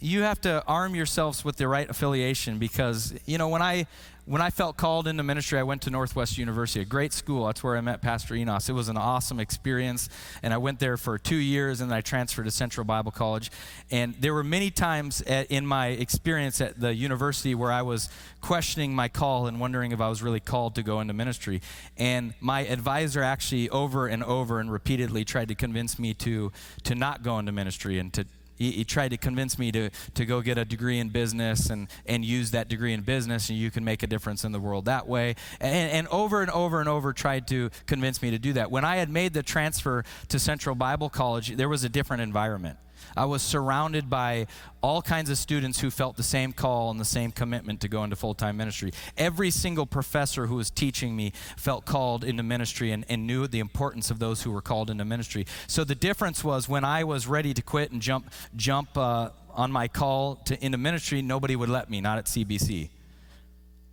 you 0.00 0.22
have 0.22 0.40
to 0.42 0.62
arm 0.66 0.94
yourselves 0.94 1.44
with 1.44 1.56
the 1.56 1.66
right 1.66 1.88
affiliation 1.88 2.58
because 2.58 3.14
you 3.26 3.38
know 3.38 3.48
when 3.48 3.62
I 3.62 3.86
when 4.26 4.40
I 4.40 4.50
felt 4.50 4.76
called 4.76 5.06
into 5.06 5.22
ministry, 5.22 5.58
I 5.58 5.62
went 5.62 5.82
to 5.82 5.90
Northwest 5.90 6.38
University, 6.38 6.80
a 6.80 6.84
great 6.84 7.12
school. 7.12 7.46
That's 7.46 7.62
where 7.62 7.76
I 7.76 7.80
met 7.82 8.00
Pastor 8.00 8.34
Enos. 8.34 8.68
It 8.68 8.72
was 8.72 8.88
an 8.88 8.96
awesome 8.96 9.38
experience, 9.38 10.08
and 10.42 10.54
I 10.54 10.56
went 10.56 10.80
there 10.80 10.96
for 10.96 11.18
two 11.18 11.36
years, 11.36 11.80
and 11.80 11.90
then 11.90 11.98
I 11.98 12.00
transferred 12.00 12.44
to 12.44 12.50
Central 12.50 12.84
Bible 12.84 13.12
College. 13.12 13.50
And 13.90 14.14
there 14.14 14.32
were 14.32 14.44
many 14.44 14.70
times 14.70 15.20
at, 15.22 15.50
in 15.50 15.66
my 15.66 15.88
experience 15.88 16.60
at 16.62 16.80
the 16.80 16.94
university 16.94 17.54
where 17.54 17.70
I 17.70 17.82
was 17.82 18.08
questioning 18.40 18.94
my 18.94 19.08
call 19.08 19.46
and 19.46 19.60
wondering 19.60 19.92
if 19.92 20.00
I 20.00 20.08
was 20.08 20.22
really 20.22 20.40
called 20.40 20.74
to 20.76 20.82
go 20.82 21.00
into 21.00 21.12
ministry. 21.12 21.60
And 21.98 22.34
my 22.40 22.60
advisor 22.66 23.22
actually, 23.22 23.68
over 23.70 24.06
and 24.06 24.24
over 24.24 24.58
and 24.58 24.72
repeatedly, 24.72 25.24
tried 25.24 25.48
to 25.48 25.54
convince 25.54 25.98
me 25.98 26.14
to 26.14 26.50
to 26.84 26.94
not 26.94 27.22
go 27.22 27.38
into 27.38 27.52
ministry 27.52 27.98
and 27.98 28.12
to 28.14 28.26
he, 28.56 28.70
he, 28.72 28.84
tried 28.84 29.08
to 29.08 29.16
convince 29.16 29.58
me 29.58 29.72
to, 29.72 29.90
to 30.14 30.24
go 30.24 30.40
get 30.40 30.58
a 30.58 30.64
degree 30.64 30.98
in 30.98 31.08
business 31.08 31.70
and, 31.70 31.88
and 32.06 32.24
use 32.24 32.52
that 32.52 32.68
degree 32.68 32.92
in 32.92 33.02
business, 33.02 33.48
and 33.48 33.58
you 33.58 33.70
can 33.70 33.84
make 33.84 34.02
a 34.02 34.06
difference 34.06 34.44
in 34.44 34.52
the 34.52 34.60
world 34.60 34.84
that 34.84 35.06
way. 35.06 35.34
And, 35.60 35.90
and 35.90 36.08
over 36.08 36.42
and 36.42 36.50
over 36.50 36.80
and 36.80 36.88
over 36.88 37.12
tried 37.12 37.48
to 37.48 37.70
convince 37.86 38.22
me 38.22 38.30
to 38.30 38.38
do 38.38 38.52
that. 38.54 38.70
When 38.70 38.84
I 38.84 38.96
had 38.96 39.10
made 39.10 39.34
the 39.34 39.42
transfer 39.42 40.04
to 40.28 40.38
Central 40.38 40.74
Bible 40.74 41.10
College, 41.10 41.56
there 41.56 41.68
was 41.68 41.84
a 41.84 41.88
different 41.88 42.22
environment. 42.22 42.78
I 43.16 43.24
was 43.24 43.42
surrounded 43.42 44.10
by 44.10 44.46
all 44.82 45.00
kinds 45.02 45.30
of 45.30 45.38
students 45.38 45.80
who 45.80 45.90
felt 45.90 46.16
the 46.16 46.22
same 46.22 46.52
call 46.52 46.90
and 46.90 47.00
the 47.00 47.04
same 47.04 47.30
commitment 47.32 47.80
to 47.80 47.88
go 47.88 48.04
into 48.04 48.16
full 48.16 48.34
time 48.34 48.56
ministry. 48.56 48.92
Every 49.16 49.50
single 49.50 49.86
professor 49.86 50.46
who 50.46 50.56
was 50.56 50.70
teaching 50.70 51.16
me 51.16 51.32
felt 51.56 51.86
called 51.86 52.24
into 52.24 52.42
ministry 52.42 52.92
and, 52.92 53.04
and 53.08 53.26
knew 53.26 53.46
the 53.46 53.60
importance 53.60 54.10
of 54.10 54.18
those 54.18 54.42
who 54.42 54.50
were 54.50 54.62
called 54.62 54.90
into 54.90 55.04
ministry. 55.04 55.46
So 55.66 55.84
the 55.84 55.94
difference 55.94 56.44
was 56.44 56.68
when 56.68 56.84
I 56.84 57.04
was 57.04 57.26
ready 57.26 57.54
to 57.54 57.62
quit 57.62 57.92
and 57.92 58.02
jump, 58.02 58.30
jump 58.56 58.96
uh, 58.96 59.30
on 59.54 59.72
my 59.72 59.88
call 59.88 60.36
to 60.46 60.64
into 60.64 60.78
ministry, 60.78 61.22
nobody 61.22 61.56
would 61.56 61.68
let 61.68 61.88
me, 61.88 62.00
not 62.00 62.18
at 62.18 62.26
CBC. 62.26 62.90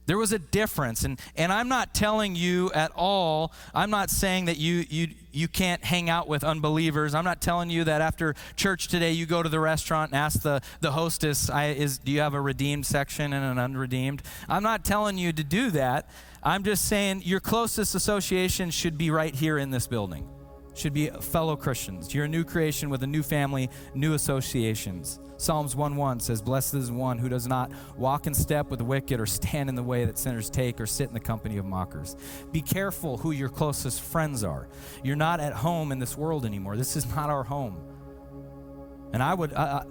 There 0.06 0.18
was 0.18 0.32
a 0.32 0.40
difference. 0.40 1.04
And, 1.04 1.20
and 1.36 1.54
I'm 1.54 1.70
not 1.70 1.94
telling 1.94 2.36
you 2.36 2.72
at 2.74 2.92
all, 2.96 3.54
I'm 3.74 3.90
not 3.90 4.10
saying 4.10 4.46
that 4.46 4.58
you, 4.58 4.86
you, 4.90 5.10
you 5.32 5.48
can't 5.48 5.84
hang 5.84 6.10
out 6.10 6.28
with 6.28 6.44
unbelievers. 6.44 7.14
I'm 7.14 7.24
not 7.24 7.42
telling 7.42 7.70
you 7.70 7.84
that 7.86 8.02
after 8.02 8.36
church 8.56 8.88
today 8.88 9.12
you 9.12 9.26
go 9.26 9.44
to 9.44 9.50
the 9.50 9.60
restaurant 9.60 10.12
and 10.12 10.20
ask 10.20 10.42
the, 10.42 10.62
the 10.80 10.92
hostess, 10.92 11.50
I, 11.50 11.68
is, 11.68 11.98
do 11.98 12.12
you 12.12 12.20
have 12.22 12.34
a 12.34 12.42
redeemed 12.42 12.86
section 12.86 13.34
and 13.34 13.46
an 13.46 13.60
unredeemed? 13.60 14.24
I'm 14.50 14.64
not 14.64 14.84
telling 14.84 15.18
you 15.18 15.32
to 15.34 15.44
do 15.44 15.72
that. 15.72 16.10
I'm 16.44 16.64
just 16.64 16.86
saying 16.88 17.22
your 17.24 17.40
closest 17.40 17.94
association 17.94 18.72
should 18.72 18.98
be 18.98 19.12
right 19.12 19.34
here 19.34 19.58
in 19.58 19.70
this 19.70 19.86
building, 19.86 20.28
should 20.74 20.94
be 20.94 21.10
fellow 21.10 21.56
Christians. 21.56 22.14
You're 22.14 22.26
a 22.26 22.30
new 22.30 22.44
creation 22.44 22.90
with 22.90 23.04
a 23.04 23.08
new 23.08 23.24
family, 23.24 23.70
new 23.94 24.14
associations. 24.14 25.20
Psalms 25.38 25.74
1:1 25.74 26.22
says, 26.22 26.42
Blessed 26.42 26.76
is 26.76 26.92
one 26.92 27.18
who 27.18 27.28
does 27.28 27.48
not 27.48 27.72
walk 27.98 28.28
in 28.28 28.34
step 28.34 28.70
with 28.70 28.78
the 28.80 28.86
wicked 28.86 29.20
or 29.20 29.26
stand 29.26 29.70
in 29.70 29.76
the 29.76 29.84
way 29.84 30.06
that 30.06 30.18
sinners 30.18 30.50
take 30.50 30.80
or 30.80 30.86
sit 30.86 31.08
in 31.08 31.14
the 31.14 31.20
company 31.20 31.58
of 31.58 31.66
mockers. 31.66 32.16
Be 32.52 32.62
careful 32.62 33.18
who 33.18 33.32
your 33.32 33.50
closest 33.50 34.02
friends 34.02 34.44
are. 34.44 34.68
You're 35.04 35.16
not 35.16 35.40
at 35.40 35.54
home 35.54 35.92
in 35.92 36.00
this 36.00 36.16
world 36.16 36.46
anymore. 36.46 36.78
This 36.78 36.96
is 36.96 37.08
not 37.16 37.30
our 37.30 37.44
home. 37.44 37.78
And 39.14 39.22
I 39.22 39.34
would, 39.34 39.54
I, 39.54 39.84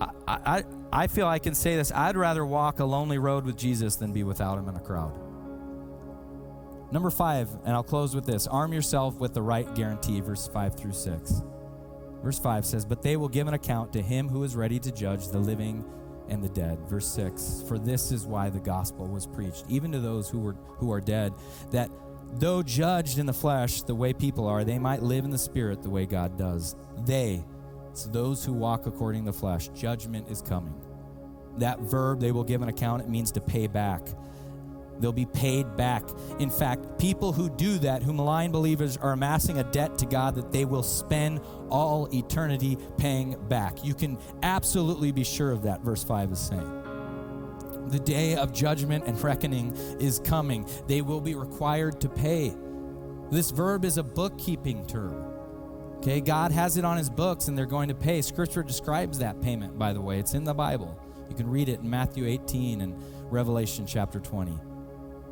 I, 0.00 0.10
I, 0.26 0.64
I 0.92 1.06
feel 1.06 1.26
I 1.26 1.38
can 1.38 1.54
say 1.54 1.76
this 1.76 1.90
I'd 1.92 2.16
rather 2.16 2.44
walk 2.44 2.80
a 2.80 2.84
lonely 2.84 3.18
road 3.18 3.44
with 3.44 3.56
Jesus 3.56 3.96
than 3.96 4.12
be 4.12 4.24
without 4.24 4.58
him 4.58 4.68
in 4.68 4.76
a 4.76 4.80
crowd. 4.80 5.27
Number 6.90 7.10
five, 7.10 7.50
and 7.64 7.74
I'll 7.74 7.82
close 7.82 8.14
with 8.14 8.24
this 8.24 8.46
arm 8.46 8.72
yourself 8.72 9.16
with 9.16 9.34
the 9.34 9.42
right 9.42 9.72
guarantee, 9.74 10.20
verse 10.20 10.48
5 10.48 10.74
through 10.74 10.92
6. 10.92 11.42
Verse 12.22 12.38
5 12.38 12.64
says, 12.64 12.84
But 12.84 13.02
they 13.02 13.16
will 13.16 13.28
give 13.28 13.46
an 13.46 13.54
account 13.54 13.92
to 13.92 14.02
him 14.02 14.28
who 14.28 14.42
is 14.42 14.56
ready 14.56 14.78
to 14.80 14.90
judge 14.90 15.28
the 15.28 15.38
living 15.38 15.84
and 16.28 16.42
the 16.42 16.48
dead. 16.48 16.78
Verse 16.88 17.06
6 17.08 17.64
For 17.68 17.78
this 17.78 18.10
is 18.10 18.26
why 18.26 18.50
the 18.50 18.58
gospel 18.58 19.06
was 19.06 19.26
preached, 19.26 19.64
even 19.68 19.92
to 19.92 20.00
those 20.00 20.28
who, 20.28 20.40
were, 20.40 20.56
who 20.78 20.92
are 20.92 21.00
dead, 21.00 21.34
that 21.70 21.90
though 22.34 22.62
judged 22.62 23.18
in 23.18 23.26
the 23.26 23.32
flesh 23.32 23.82
the 23.82 23.94
way 23.94 24.12
people 24.12 24.46
are, 24.46 24.64
they 24.64 24.78
might 24.78 25.02
live 25.02 25.24
in 25.24 25.30
the 25.30 25.38
spirit 25.38 25.82
the 25.82 25.90
way 25.90 26.06
God 26.06 26.36
does. 26.38 26.76
They, 27.04 27.44
it's 27.90 28.04
those 28.04 28.44
who 28.44 28.52
walk 28.52 28.86
according 28.86 29.24
to 29.24 29.32
the 29.32 29.38
flesh, 29.38 29.68
judgment 29.68 30.28
is 30.28 30.42
coming. 30.42 30.74
That 31.58 31.80
verb, 31.80 32.20
they 32.20 32.32
will 32.32 32.44
give 32.44 32.62
an 32.62 32.68
account, 32.68 33.02
it 33.02 33.08
means 33.08 33.32
to 33.32 33.40
pay 33.40 33.66
back. 33.66 34.02
They'll 35.00 35.12
be 35.12 35.26
paid 35.26 35.76
back. 35.76 36.02
In 36.38 36.50
fact, 36.50 36.98
people 36.98 37.32
who 37.32 37.48
do 37.48 37.78
that, 37.78 38.02
who 38.02 38.12
malign 38.12 38.50
believers, 38.50 38.96
are 38.96 39.12
amassing 39.12 39.58
a 39.58 39.64
debt 39.64 39.98
to 39.98 40.06
God 40.06 40.34
that 40.34 40.52
they 40.52 40.64
will 40.64 40.82
spend 40.82 41.40
all 41.70 42.08
eternity 42.12 42.78
paying 42.96 43.36
back. 43.48 43.84
You 43.84 43.94
can 43.94 44.18
absolutely 44.42 45.12
be 45.12 45.24
sure 45.24 45.52
of 45.52 45.62
that, 45.62 45.82
verse 45.82 46.04
5 46.04 46.32
is 46.32 46.38
saying. 46.38 46.82
The 47.88 47.98
day 47.98 48.36
of 48.36 48.52
judgment 48.52 49.04
and 49.06 49.20
reckoning 49.22 49.74
is 49.98 50.18
coming. 50.18 50.68
They 50.86 51.00
will 51.00 51.20
be 51.20 51.34
required 51.34 52.00
to 52.02 52.08
pay. 52.08 52.54
This 53.30 53.50
verb 53.50 53.84
is 53.84 53.96
a 53.96 54.02
bookkeeping 54.02 54.86
term. 54.86 55.24
Okay, 55.98 56.20
God 56.20 56.52
has 56.52 56.76
it 56.76 56.84
on 56.84 56.96
his 56.96 57.10
books 57.10 57.48
and 57.48 57.56
they're 57.56 57.66
going 57.66 57.88
to 57.88 57.94
pay. 57.94 58.22
Scripture 58.22 58.62
describes 58.62 59.18
that 59.18 59.40
payment, 59.40 59.78
by 59.78 59.92
the 59.92 60.00
way. 60.00 60.18
It's 60.18 60.34
in 60.34 60.44
the 60.44 60.54
Bible. 60.54 60.98
You 61.28 61.34
can 61.34 61.50
read 61.50 61.68
it 61.68 61.80
in 61.80 61.90
Matthew 61.90 62.26
18 62.26 62.80
and 62.82 62.94
Revelation 63.30 63.86
chapter 63.86 64.20
20. 64.20 64.58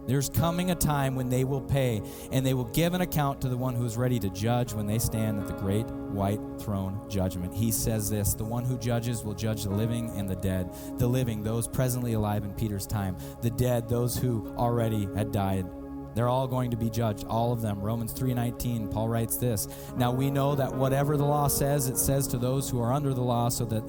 There's 0.06 0.28
coming 0.28 0.70
a 0.70 0.74
time 0.74 1.16
when 1.16 1.28
they 1.28 1.44
will 1.44 1.60
pay, 1.60 2.02
and 2.30 2.46
they 2.46 2.54
will 2.54 2.64
give 2.64 2.94
an 2.94 3.00
account 3.00 3.40
to 3.40 3.48
the 3.48 3.56
one 3.56 3.74
who 3.74 3.84
is 3.84 3.96
ready 3.96 4.18
to 4.20 4.30
judge 4.30 4.72
when 4.72 4.86
they 4.86 4.98
stand 4.98 5.40
at 5.40 5.46
the 5.46 5.54
great 5.54 5.86
white 5.86 6.40
throne 6.58 7.00
judgment. 7.08 7.52
He 7.52 7.72
says 7.72 8.08
this 8.08 8.34
The 8.34 8.44
one 8.44 8.64
who 8.64 8.78
judges 8.78 9.24
will 9.24 9.34
judge 9.34 9.64
the 9.64 9.70
living 9.70 10.16
and 10.16 10.28
the 10.28 10.36
dead. 10.36 10.70
The 10.98 11.06
living, 11.06 11.42
those 11.42 11.66
presently 11.66 12.12
alive 12.12 12.44
in 12.44 12.52
Peter's 12.54 12.86
time. 12.86 13.16
The 13.42 13.50
dead, 13.50 13.88
those 13.88 14.16
who 14.16 14.54
already 14.56 15.08
had 15.14 15.32
died. 15.32 15.66
They're 16.14 16.28
all 16.28 16.48
going 16.48 16.70
to 16.70 16.78
be 16.78 16.88
judged, 16.88 17.26
all 17.26 17.52
of 17.52 17.60
them. 17.60 17.80
Romans 17.80 18.14
3:19, 18.14 18.90
Paul 18.90 19.08
writes 19.08 19.36
this. 19.36 19.68
Now 19.96 20.12
we 20.12 20.30
know 20.30 20.54
that 20.54 20.74
whatever 20.74 21.16
the 21.16 21.26
law 21.26 21.46
says, 21.48 21.88
it 21.88 21.98
says 21.98 22.26
to 22.28 22.38
those 22.38 22.70
who 22.70 22.80
are 22.80 22.92
under 22.92 23.12
the 23.12 23.20
law, 23.20 23.50
so 23.50 23.66
that 23.66 23.82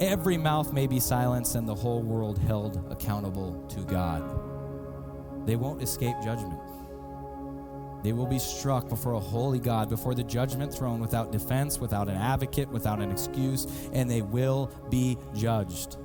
every 0.00 0.36
mouth 0.36 0.72
may 0.72 0.86
be 0.86 0.98
silenced 0.98 1.54
and 1.54 1.68
the 1.68 1.74
whole 1.74 2.02
world 2.02 2.38
held 2.38 2.84
accountable 2.90 3.64
to 3.68 3.80
God. 3.82 4.47
They 5.48 5.56
won't 5.56 5.82
escape 5.82 6.14
judgment. 6.22 6.60
They 8.02 8.12
will 8.12 8.26
be 8.26 8.38
struck 8.38 8.86
before 8.86 9.14
a 9.14 9.18
holy 9.18 9.58
God, 9.58 9.88
before 9.88 10.14
the 10.14 10.22
judgment 10.22 10.74
throne, 10.74 11.00
without 11.00 11.32
defense, 11.32 11.78
without 11.78 12.06
an 12.10 12.16
advocate, 12.16 12.68
without 12.68 13.00
an 13.00 13.10
excuse, 13.10 13.66
and 13.94 14.10
they 14.10 14.20
will 14.20 14.70
be 14.90 15.16
judged. 15.34 15.96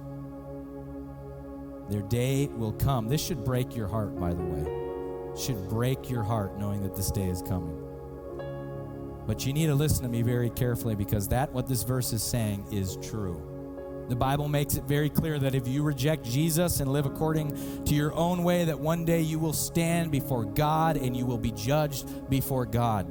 Their 1.89 2.03
day 2.03 2.47
will 2.53 2.71
come. 2.71 3.09
This 3.09 3.21
should 3.21 3.43
break 3.43 3.75
your 3.75 3.89
heart, 3.89 4.17
by 4.17 4.33
the 4.33 4.41
way. 4.41 5.35
Should 5.37 5.67
break 5.67 6.09
your 6.09 6.23
heart 6.23 6.57
knowing 6.57 6.81
that 6.83 6.95
this 6.95 7.11
day 7.11 7.27
is 7.27 7.41
coming. 7.41 7.77
But 9.27 9.45
you 9.45 9.51
need 9.51 9.67
to 9.67 9.75
listen 9.75 10.03
to 10.03 10.09
me 10.09 10.21
very 10.21 10.51
carefully 10.51 10.95
because 10.95 11.27
that 11.27 11.51
what 11.51 11.67
this 11.67 11.83
verse 11.83 12.13
is 12.13 12.23
saying 12.23 12.65
is 12.71 12.95
true. 13.01 13.52
The 14.09 14.15
Bible 14.15 14.47
makes 14.47 14.75
it 14.75 14.83
very 14.83 15.09
clear 15.09 15.39
that 15.39 15.55
if 15.55 15.67
you 15.67 15.83
reject 15.83 16.25
Jesus 16.25 16.79
and 16.79 16.91
live 16.91 17.05
according 17.05 17.83
to 17.85 17.95
your 17.95 18.13
own 18.13 18.43
way, 18.43 18.65
that 18.65 18.79
one 18.79 19.05
day 19.05 19.21
you 19.21 19.39
will 19.39 19.53
stand 19.53 20.11
before 20.11 20.45
God 20.45 20.97
and 20.97 21.15
you 21.15 21.25
will 21.25 21.37
be 21.37 21.51
judged 21.51 22.29
before 22.29 22.65
God. 22.65 23.05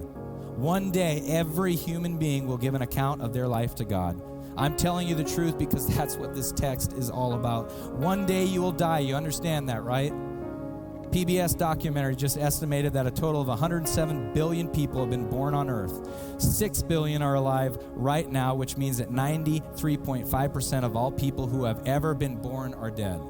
One 0.57 0.91
day, 0.91 1.23
every 1.27 1.75
human 1.75 2.19
being 2.19 2.47
will 2.47 2.59
give 2.59 2.75
an 2.75 2.83
account 2.83 3.23
of 3.23 3.33
their 3.33 3.49
life 3.49 3.75
to 3.77 3.85
God. 3.85 4.21
I'm 4.57 4.77
telling 4.77 5.09
you 5.09 5.15
the 5.15 5.25
truth 5.25 5.59
because 5.59 5.87
that's 5.97 6.17
what 6.17 6.35
this 6.35 6.53
text 6.53 6.93
is 6.93 7.11
all 7.11 7.35
about. 7.35 7.73
One 7.93 8.27
day 8.27 8.45
you 8.45 8.61
will 8.61 8.73
die. 8.73 9.01
You 9.01 9.15
understand 9.15 9.69
that, 9.71 9.83
right? 9.83 10.13
PBS 11.13 11.59
documentary 11.59 12.17
just 12.17 12.39
estimated 12.39 12.95
that 12.95 13.07
a 13.07 13.11
total 13.11 13.43
of 13.43 13.49
107 13.49 14.33
billion 14.33 14.67
people 14.67 15.01
have 15.01 15.11
been 15.11 15.29
born 15.29 15.53
on 15.53 15.69
Earth. 15.69 16.09
6 16.41 16.83
billion 16.85 17.21
are 17.21 17.35
alive 17.35 17.77
right 17.91 18.31
now, 18.31 18.55
which 18.55 18.79
means 18.79 18.97
that 18.97 19.11
93.5% 19.11 20.85
of 20.85 20.97
all 20.97 21.13
people 21.13 21.47
who 21.47 21.65
have 21.65 21.87
ever 21.87 22.15
been 22.15 22.37
born 22.37 22.73
are 22.73 22.91
dead. 22.91 23.21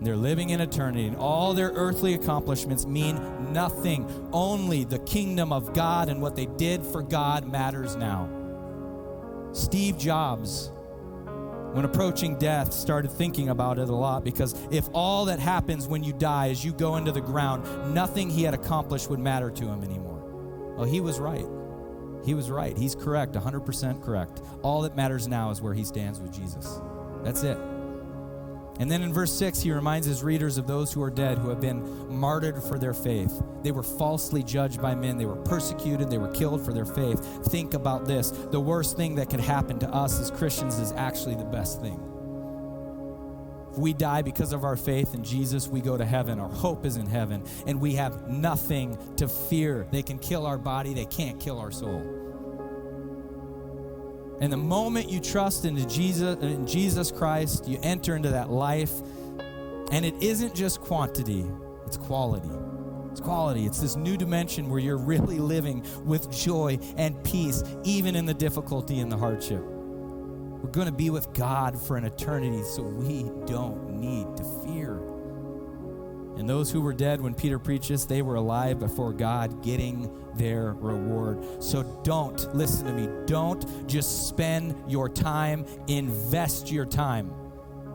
They're 0.00 0.16
living 0.16 0.48
in 0.48 0.62
eternity, 0.62 1.06
and 1.06 1.16
all 1.16 1.52
their 1.52 1.72
earthly 1.74 2.14
accomplishments 2.14 2.86
mean 2.86 3.52
nothing. 3.52 4.30
Only 4.32 4.84
the 4.84 5.00
kingdom 5.00 5.52
of 5.52 5.74
God 5.74 6.08
and 6.08 6.22
what 6.22 6.36
they 6.36 6.46
did 6.46 6.82
for 6.82 7.02
God 7.02 7.46
matters 7.46 7.96
now. 7.96 8.30
Steve 9.52 9.98
Jobs 9.98 10.72
when 11.72 11.84
approaching 11.84 12.36
death, 12.38 12.72
started 12.72 13.10
thinking 13.10 13.48
about 13.48 13.78
it 13.78 13.88
a 13.88 13.94
lot 13.94 14.24
because 14.24 14.54
if 14.70 14.88
all 14.92 15.24
that 15.26 15.38
happens 15.38 15.86
when 15.86 16.02
you 16.02 16.12
die 16.12 16.46
is 16.46 16.64
you 16.64 16.72
go 16.72 16.96
into 16.96 17.12
the 17.12 17.20
ground, 17.20 17.94
nothing 17.94 18.28
he 18.28 18.42
had 18.42 18.54
accomplished 18.54 19.08
would 19.10 19.20
matter 19.20 19.50
to 19.50 19.64
him 19.64 19.82
anymore. 19.82 20.22
Well, 20.76 20.86
he 20.86 21.00
was 21.00 21.18
right. 21.18 21.46
He 22.24 22.34
was 22.34 22.50
right. 22.50 22.76
He's 22.76 22.94
correct, 22.94 23.34
100% 23.34 24.02
correct. 24.02 24.42
All 24.62 24.82
that 24.82 24.96
matters 24.96 25.26
now 25.28 25.50
is 25.50 25.62
where 25.62 25.74
he 25.74 25.84
stands 25.84 26.20
with 26.20 26.32
Jesus. 26.32 26.80
That's 27.22 27.42
it. 27.42 27.58
And 28.80 28.90
then 28.90 29.02
in 29.02 29.12
verse 29.12 29.30
6, 29.30 29.60
he 29.60 29.72
reminds 29.72 30.06
his 30.06 30.22
readers 30.22 30.56
of 30.56 30.66
those 30.66 30.90
who 30.90 31.02
are 31.02 31.10
dead, 31.10 31.36
who 31.36 31.50
have 31.50 31.60
been 31.60 32.08
martyred 32.08 32.62
for 32.62 32.78
their 32.78 32.94
faith. 32.94 33.42
They 33.62 33.72
were 33.72 33.82
falsely 33.82 34.42
judged 34.42 34.80
by 34.80 34.94
men, 34.94 35.18
they 35.18 35.26
were 35.26 35.36
persecuted, 35.36 36.08
they 36.08 36.16
were 36.16 36.30
killed 36.30 36.64
for 36.64 36.72
their 36.72 36.86
faith. 36.86 37.20
Think 37.50 37.74
about 37.74 38.06
this 38.06 38.30
the 38.30 38.58
worst 38.58 38.96
thing 38.96 39.16
that 39.16 39.28
could 39.28 39.40
happen 39.40 39.78
to 39.80 39.88
us 39.90 40.18
as 40.18 40.30
Christians 40.30 40.78
is 40.78 40.92
actually 40.92 41.34
the 41.34 41.44
best 41.44 41.82
thing. 41.82 42.00
If 43.70 43.76
we 43.76 43.92
die 43.92 44.22
because 44.22 44.54
of 44.54 44.64
our 44.64 44.76
faith 44.76 45.14
in 45.14 45.22
Jesus, 45.22 45.68
we 45.68 45.82
go 45.82 45.98
to 45.98 46.04
heaven. 46.06 46.40
Our 46.40 46.48
hope 46.48 46.86
is 46.86 46.96
in 46.96 47.06
heaven, 47.06 47.44
and 47.66 47.82
we 47.82 47.96
have 47.96 48.28
nothing 48.28 48.96
to 49.16 49.28
fear. 49.28 49.86
They 49.90 50.02
can 50.02 50.18
kill 50.18 50.46
our 50.46 50.58
body, 50.58 50.94
they 50.94 51.04
can't 51.04 51.38
kill 51.38 51.58
our 51.58 51.70
soul. 51.70 52.19
And 54.40 54.52
the 54.52 54.56
moment 54.56 55.10
you 55.10 55.20
trust 55.20 55.64
into 55.64 55.86
Jesus, 55.86 56.38
in 56.42 56.66
Jesus 56.66 57.10
Christ, 57.10 57.68
you 57.68 57.78
enter 57.82 58.16
into 58.16 58.30
that 58.30 58.50
life. 58.50 58.92
And 59.92 60.04
it 60.04 60.14
isn't 60.22 60.54
just 60.54 60.80
quantity, 60.80 61.44
it's 61.86 61.96
quality. 61.96 62.50
It's 63.10 63.20
quality. 63.20 63.66
It's 63.66 63.80
this 63.80 63.96
new 63.96 64.16
dimension 64.16 64.68
where 64.70 64.78
you're 64.78 64.96
really 64.96 65.40
living 65.40 65.84
with 66.04 66.30
joy 66.30 66.78
and 66.96 67.22
peace, 67.24 67.64
even 67.82 68.14
in 68.14 68.24
the 68.24 68.34
difficulty 68.34 69.00
and 69.00 69.10
the 69.10 69.16
hardship. 69.16 69.60
We're 69.60 70.70
going 70.70 70.86
to 70.86 70.92
be 70.92 71.10
with 71.10 71.32
God 71.32 71.80
for 71.80 71.96
an 71.96 72.04
eternity, 72.04 72.62
so 72.62 72.82
we 72.82 73.24
don't 73.46 73.98
need 73.98 74.36
to 74.36 74.44
fear. 74.64 75.09
And 76.36 76.48
those 76.48 76.70
who 76.70 76.80
were 76.80 76.92
dead 76.92 77.20
when 77.20 77.34
Peter 77.34 77.58
preached 77.58 77.88
this, 77.88 78.04
they 78.04 78.22
were 78.22 78.36
alive 78.36 78.78
before 78.78 79.12
God, 79.12 79.62
getting 79.62 80.10
their 80.36 80.72
reward. 80.74 81.62
So 81.62 81.82
don't, 82.02 82.54
listen 82.54 82.86
to 82.86 82.92
me, 82.92 83.08
don't 83.26 83.88
just 83.88 84.28
spend 84.28 84.90
your 84.90 85.08
time, 85.08 85.66
invest 85.88 86.70
your 86.70 86.86
time. 86.86 87.32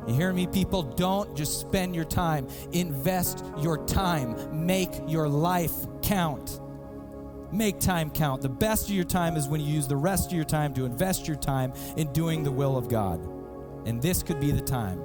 You 0.08 0.14
hear 0.14 0.32
me, 0.32 0.46
people? 0.46 0.84
Don't 0.84 1.36
just 1.36 1.60
spend 1.60 1.96
your 1.96 2.06
time, 2.06 2.48
invest 2.74 3.44
your 3.58 3.84
time, 3.86 4.66
make 4.66 4.92
your 5.08 5.28
life 5.28 5.74
count. 6.04 6.62
Make 7.52 7.80
time 7.80 8.10
count. 8.12 8.42
The 8.42 8.50
best 8.50 8.90
of 8.90 8.96
your 8.96 9.06
time 9.06 9.38
is 9.38 9.48
when 9.48 9.62
you 9.62 9.74
use 9.74 9.88
the 9.88 9.96
rest 9.96 10.28
of 10.28 10.34
your 10.34 10.46
time 10.46 10.74
to 10.76 10.86
invest 10.86 11.28
your 11.28 11.38
time 11.38 11.74
in 11.96 12.12
doing 12.12 12.44
the 12.44 12.52
will 12.52 12.78
of 12.78 12.90
God. 12.90 13.26
And 13.88 14.02
this 14.02 14.22
could 14.22 14.40
be 14.40 14.52
the 14.52 14.62
time 14.62 15.02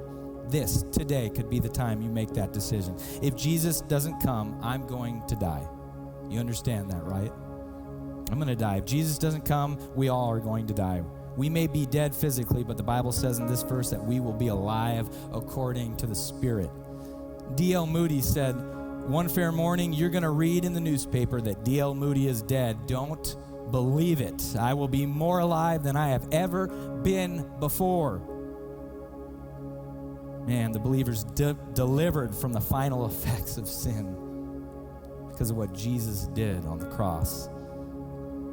this 0.51 0.83
today 0.91 1.29
could 1.29 1.49
be 1.49 1.59
the 1.59 1.69
time 1.69 2.01
you 2.01 2.09
make 2.09 2.29
that 2.33 2.53
decision. 2.53 2.95
If 3.21 3.35
Jesus 3.35 3.81
doesn't 3.81 4.19
come, 4.21 4.59
I'm 4.61 4.85
going 4.85 5.25
to 5.27 5.35
die. 5.35 5.67
You 6.29 6.39
understand 6.39 6.91
that, 6.91 7.03
right? 7.03 7.31
I'm 8.29 8.37
going 8.37 8.47
to 8.47 8.55
die. 8.55 8.77
If 8.77 8.85
Jesus 8.85 9.17
doesn't 9.17 9.45
come, 9.45 9.77
we 9.95 10.09
all 10.09 10.29
are 10.29 10.39
going 10.39 10.67
to 10.67 10.73
die. 10.73 11.03
We 11.35 11.49
may 11.49 11.67
be 11.67 11.85
dead 11.85 12.15
physically, 12.15 12.63
but 12.63 12.77
the 12.77 12.83
Bible 12.83 13.11
says 13.11 13.39
in 13.39 13.47
this 13.47 13.63
verse 13.63 13.89
that 13.89 14.03
we 14.03 14.19
will 14.19 14.33
be 14.33 14.47
alive 14.47 15.09
according 15.33 15.97
to 15.97 16.07
the 16.07 16.15
Spirit. 16.15 16.69
D.L. 17.55 17.87
Moody 17.87 18.21
said, 18.21 18.53
One 19.09 19.27
fair 19.27 19.51
morning, 19.51 19.91
you're 19.91 20.09
going 20.09 20.23
to 20.23 20.29
read 20.29 20.63
in 20.63 20.73
the 20.73 20.79
newspaper 20.79 21.41
that 21.41 21.65
D.L. 21.65 21.93
Moody 21.95 22.27
is 22.27 22.41
dead. 22.41 22.85
Don't 22.87 23.35
believe 23.71 24.21
it. 24.21 24.55
I 24.59 24.73
will 24.73 24.87
be 24.87 25.05
more 25.05 25.39
alive 25.39 25.83
than 25.83 25.95
I 25.95 26.09
have 26.09 26.27
ever 26.31 26.67
been 27.03 27.49
before 27.59 28.21
man, 30.45 30.71
the 30.71 30.79
believers 30.79 31.23
de- 31.23 31.57
delivered 31.73 32.35
from 32.35 32.53
the 32.53 32.61
final 32.61 33.05
effects 33.11 33.57
of 33.57 33.67
sin 33.67 34.15
because 35.31 35.49
of 35.49 35.57
what 35.57 35.73
Jesus 35.73 36.27
did 36.27 36.65
on 36.65 36.77
the 36.77 36.87
cross. 36.87 37.49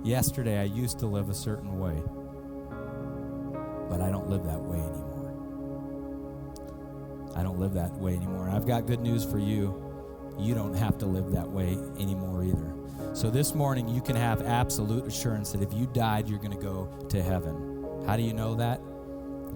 Yesterday, 0.05 0.61
I 0.61 0.65
used 0.65 0.99
to 1.01 1.07
live 1.07 1.29
a 1.29 1.35
certain 1.35 1.79
way, 1.79 2.01
but 3.89 4.01
I 4.01 4.11
don't 4.11 4.29
live 4.29 4.45
that 4.45 4.61
way 4.61 4.79
anymore. 4.79 5.09
I 7.37 7.43
don't 7.43 7.59
live 7.59 7.75
that 7.75 7.93
way 7.99 8.15
anymore. 8.15 8.49
I've 8.49 8.67
got 8.67 8.87
good 8.87 9.01
news 9.01 9.25
for 9.25 9.39
you. 9.39 9.85
You 10.39 10.55
don't 10.55 10.75
have 10.75 10.99
to 10.99 11.07
live 11.07 11.31
that 11.33 11.49
way 11.49 11.77
anymore 11.99 12.45
either. 12.45 12.75
So 13.15 13.31
this 13.31 13.55
morning, 13.55 13.89
you 13.89 14.01
can 14.01 14.17
have 14.17 14.43
absolute 14.43 15.07
assurance 15.07 15.53
that 15.53 15.63
if 15.63 15.73
you 15.73 15.87
died, 15.87 16.29
you're 16.29 16.39
going 16.39 16.57
to 16.57 16.63
go 16.63 16.89
to 17.09 17.23
heaven. 17.23 17.85
How 18.07 18.17
do 18.17 18.23
you 18.23 18.33
know 18.33 18.55
that? 18.55 18.81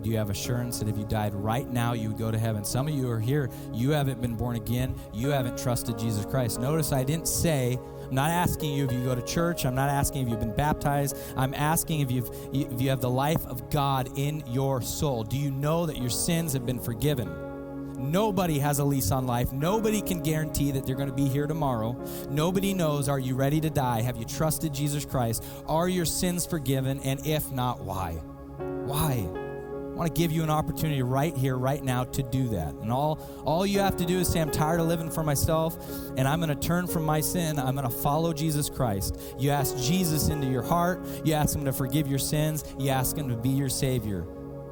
Do 0.02 0.10
you 0.10 0.16
have 0.16 0.30
assurance 0.30 0.80
that 0.80 0.88
if 0.88 0.98
you 0.98 1.04
died 1.04 1.34
right 1.34 1.68
now, 1.70 1.92
you 1.92 2.08
would 2.08 2.18
go 2.18 2.30
to 2.30 2.38
heaven? 2.38 2.64
Some 2.64 2.88
of 2.88 2.94
you 2.94 3.08
are 3.10 3.20
here, 3.20 3.50
you 3.72 3.90
haven't 3.90 4.20
been 4.20 4.34
born 4.34 4.56
again, 4.56 4.96
you 5.14 5.28
haven't 5.28 5.56
trusted 5.56 5.98
Jesus 5.98 6.26
Christ. 6.26 6.60
Notice 6.60 6.92
I 6.92 7.04
didn't 7.04 7.28
say, 7.28 7.78
I'm 8.08 8.14
not 8.14 8.30
asking 8.30 8.72
you 8.72 8.84
if 8.84 8.92
you 8.92 9.04
go 9.04 9.14
to 9.14 9.22
church, 9.22 9.64
I'm 9.64 9.74
not 9.74 9.88
asking 9.88 10.22
if 10.22 10.28
you've 10.28 10.40
been 10.40 10.56
baptized, 10.56 11.16
I'm 11.36 11.54
asking 11.54 12.00
if, 12.00 12.10
you've, 12.10 12.30
if 12.52 12.80
you 12.80 12.90
have 12.90 13.00
the 13.00 13.10
life 13.10 13.46
of 13.46 13.70
God 13.70 14.18
in 14.18 14.42
your 14.46 14.82
soul. 14.82 15.22
Do 15.22 15.38
you 15.38 15.50
know 15.50 15.86
that 15.86 15.98
your 15.98 16.10
sins 16.10 16.52
have 16.52 16.66
been 16.66 16.80
forgiven? 16.80 17.50
Nobody 17.96 18.58
has 18.58 18.80
a 18.80 18.84
lease 18.84 19.12
on 19.12 19.26
life. 19.26 19.52
Nobody 19.52 20.02
can 20.02 20.22
guarantee 20.22 20.72
that 20.72 20.84
they're 20.84 20.96
going 20.96 21.08
to 21.08 21.14
be 21.14 21.28
here 21.28 21.46
tomorrow. 21.46 21.92
Nobody 22.28 22.74
knows 22.74 23.08
are 23.08 23.20
you 23.20 23.36
ready 23.36 23.60
to 23.60 23.70
die? 23.70 24.02
Have 24.02 24.16
you 24.16 24.24
trusted 24.24 24.74
Jesus 24.74 25.04
Christ? 25.04 25.44
Are 25.66 25.88
your 25.88 26.04
sins 26.04 26.44
forgiven? 26.44 26.98
And 27.04 27.24
if 27.24 27.52
not, 27.52 27.80
why? 27.80 28.14
Why? 28.84 29.28
I 29.92 29.94
want 29.94 30.14
to 30.14 30.18
give 30.18 30.32
you 30.32 30.42
an 30.42 30.48
opportunity 30.48 31.02
right 31.02 31.36
here, 31.36 31.56
right 31.56 31.84
now 31.84 32.04
to 32.04 32.22
do 32.22 32.48
that. 32.48 32.72
And 32.76 32.90
all, 32.90 33.18
all 33.44 33.66
you 33.66 33.80
have 33.80 33.96
to 33.98 34.06
do 34.06 34.20
is 34.20 34.28
say, 34.28 34.40
I'm 34.40 34.50
tired 34.50 34.80
of 34.80 34.86
living 34.86 35.10
for 35.10 35.22
myself 35.22 35.76
and 36.16 36.26
I'm 36.26 36.40
going 36.40 36.48
to 36.48 36.66
turn 36.66 36.86
from 36.86 37.04
my 37.04 37.20
sin. 37.20 37.58
I'm 37.58 37.76
going 37.76 37.88
to 37.88 37.94
follow 37.94 38.32
Jesus 38.32 38.70
Christ. 38.70 39.20
You 39.38 39.50
ask 39.50 39.76
Jesus 39.76 40.28
into 40.28 40.46
your 40.46 40.62
heart, 40.62 41.04
you 41.26 41.34
ask 41.34 41.54
him 41.54 41.66
to 41.66 41.74
forgive 41.74 42.08
your 42.08 42.18
sins, 42.18 42.64
you 42.78 42.88
ask 42.88 43.16
him 43.16 43.28
to 43.28 43.36
be 43.36 43.50
your 43.50 43.68
Savior. 43.68 44.26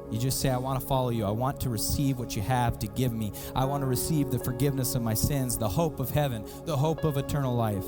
You 0.09 0.17
just 0.17 0.41
say, 0.41 0.49
I 0.49 0.57
want 0.57 0.81
to 0.81 0.85
follow 0.85 1.09
you. 1.09 1.23
I 1.23 1.29
want 1.29 1.61
to 1.61 1.69
receive 1.69 2.17
what 2.17 2.35
you 2.35 2.41
have 2.41 2.79
to 2.79 2.87
give 2.87 3.13
me. 3.13 3.31
I 3.55 3.63
want 3.63 3.81
to 3.81 3.87
receive 3.87 4.31
the 4.31 4.39
forgiveness 4.39 4.95
of 4.95 5.03
my 5.03 5.13
sins, 5.13 5.57
the 5.57 5.69
hope 5.69 5.99
of 5.99 6.09
heaven, 6.09 6.45
the 6.65 6.75
hope 6.75 7.03
of 7.03 7.17
eternal 7.17 7.55
life. 7.55 7.85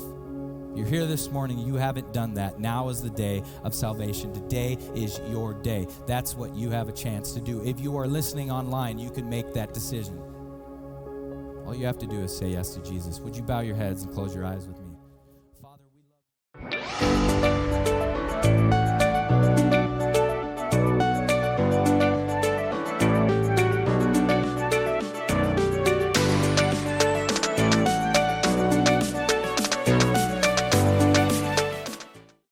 You're 0.74 0.86
here 0.86 1.06
this 1.06 1.30
morning, 1.30 1.58
you 1.58 1.76
haven't 1.76 2.12
done 2.12 2.34
that. 2.34 2.58
Now 2.58 2.88
is 2.88 3.00
the 3.00 3.10
day 3.10 3.44
of 3.62 3.72
salvation. 3.72 4.32
Today 4.32 4.76
is 4.96 5.20
your 5.30 5.54
day. 5.54 5.86
That's 6.08 6.34
what 6.34 6.52
you 6.56 6.70
have 6.70 6.88
a 6.88 6.92
chance 6.92 7.32
to 7.34 7.40
do. 7.40 7.64
If 7.64 7.78
you 7.78 7.96
are 7.96 8.08
listening 8.08 8.50
online, 8.50 8.98
you 8.98 9.10
can 9.10 9.28
make 9.28 9.52
that 9.54 9.72
decision. 9.72 10.18
All 11.64 11.76
you 11.76 11.86
have 11.86 11.98
to 11.98 12.06
do 12.06 12.20
is 12.22 12.36
say 12.36 12.48
yes 12.48 12.74
to 12.74 12.82
Jesus. 12.82 13.20
Would 13.20 13.36
you 13.36 13.42
bow 13.44 13.60
your 13.60 13.76
heads 13.76 14.02
and 14.02 14.12
close 14.12 14.34
your 14.34 14.44
eyes 14.44 14.66
with 14.66 14.80
me? 14.80 14.96
Father, 15.62 15.84
we 15.94 16.76
love 16.76 17.58
you. 17.58 17.63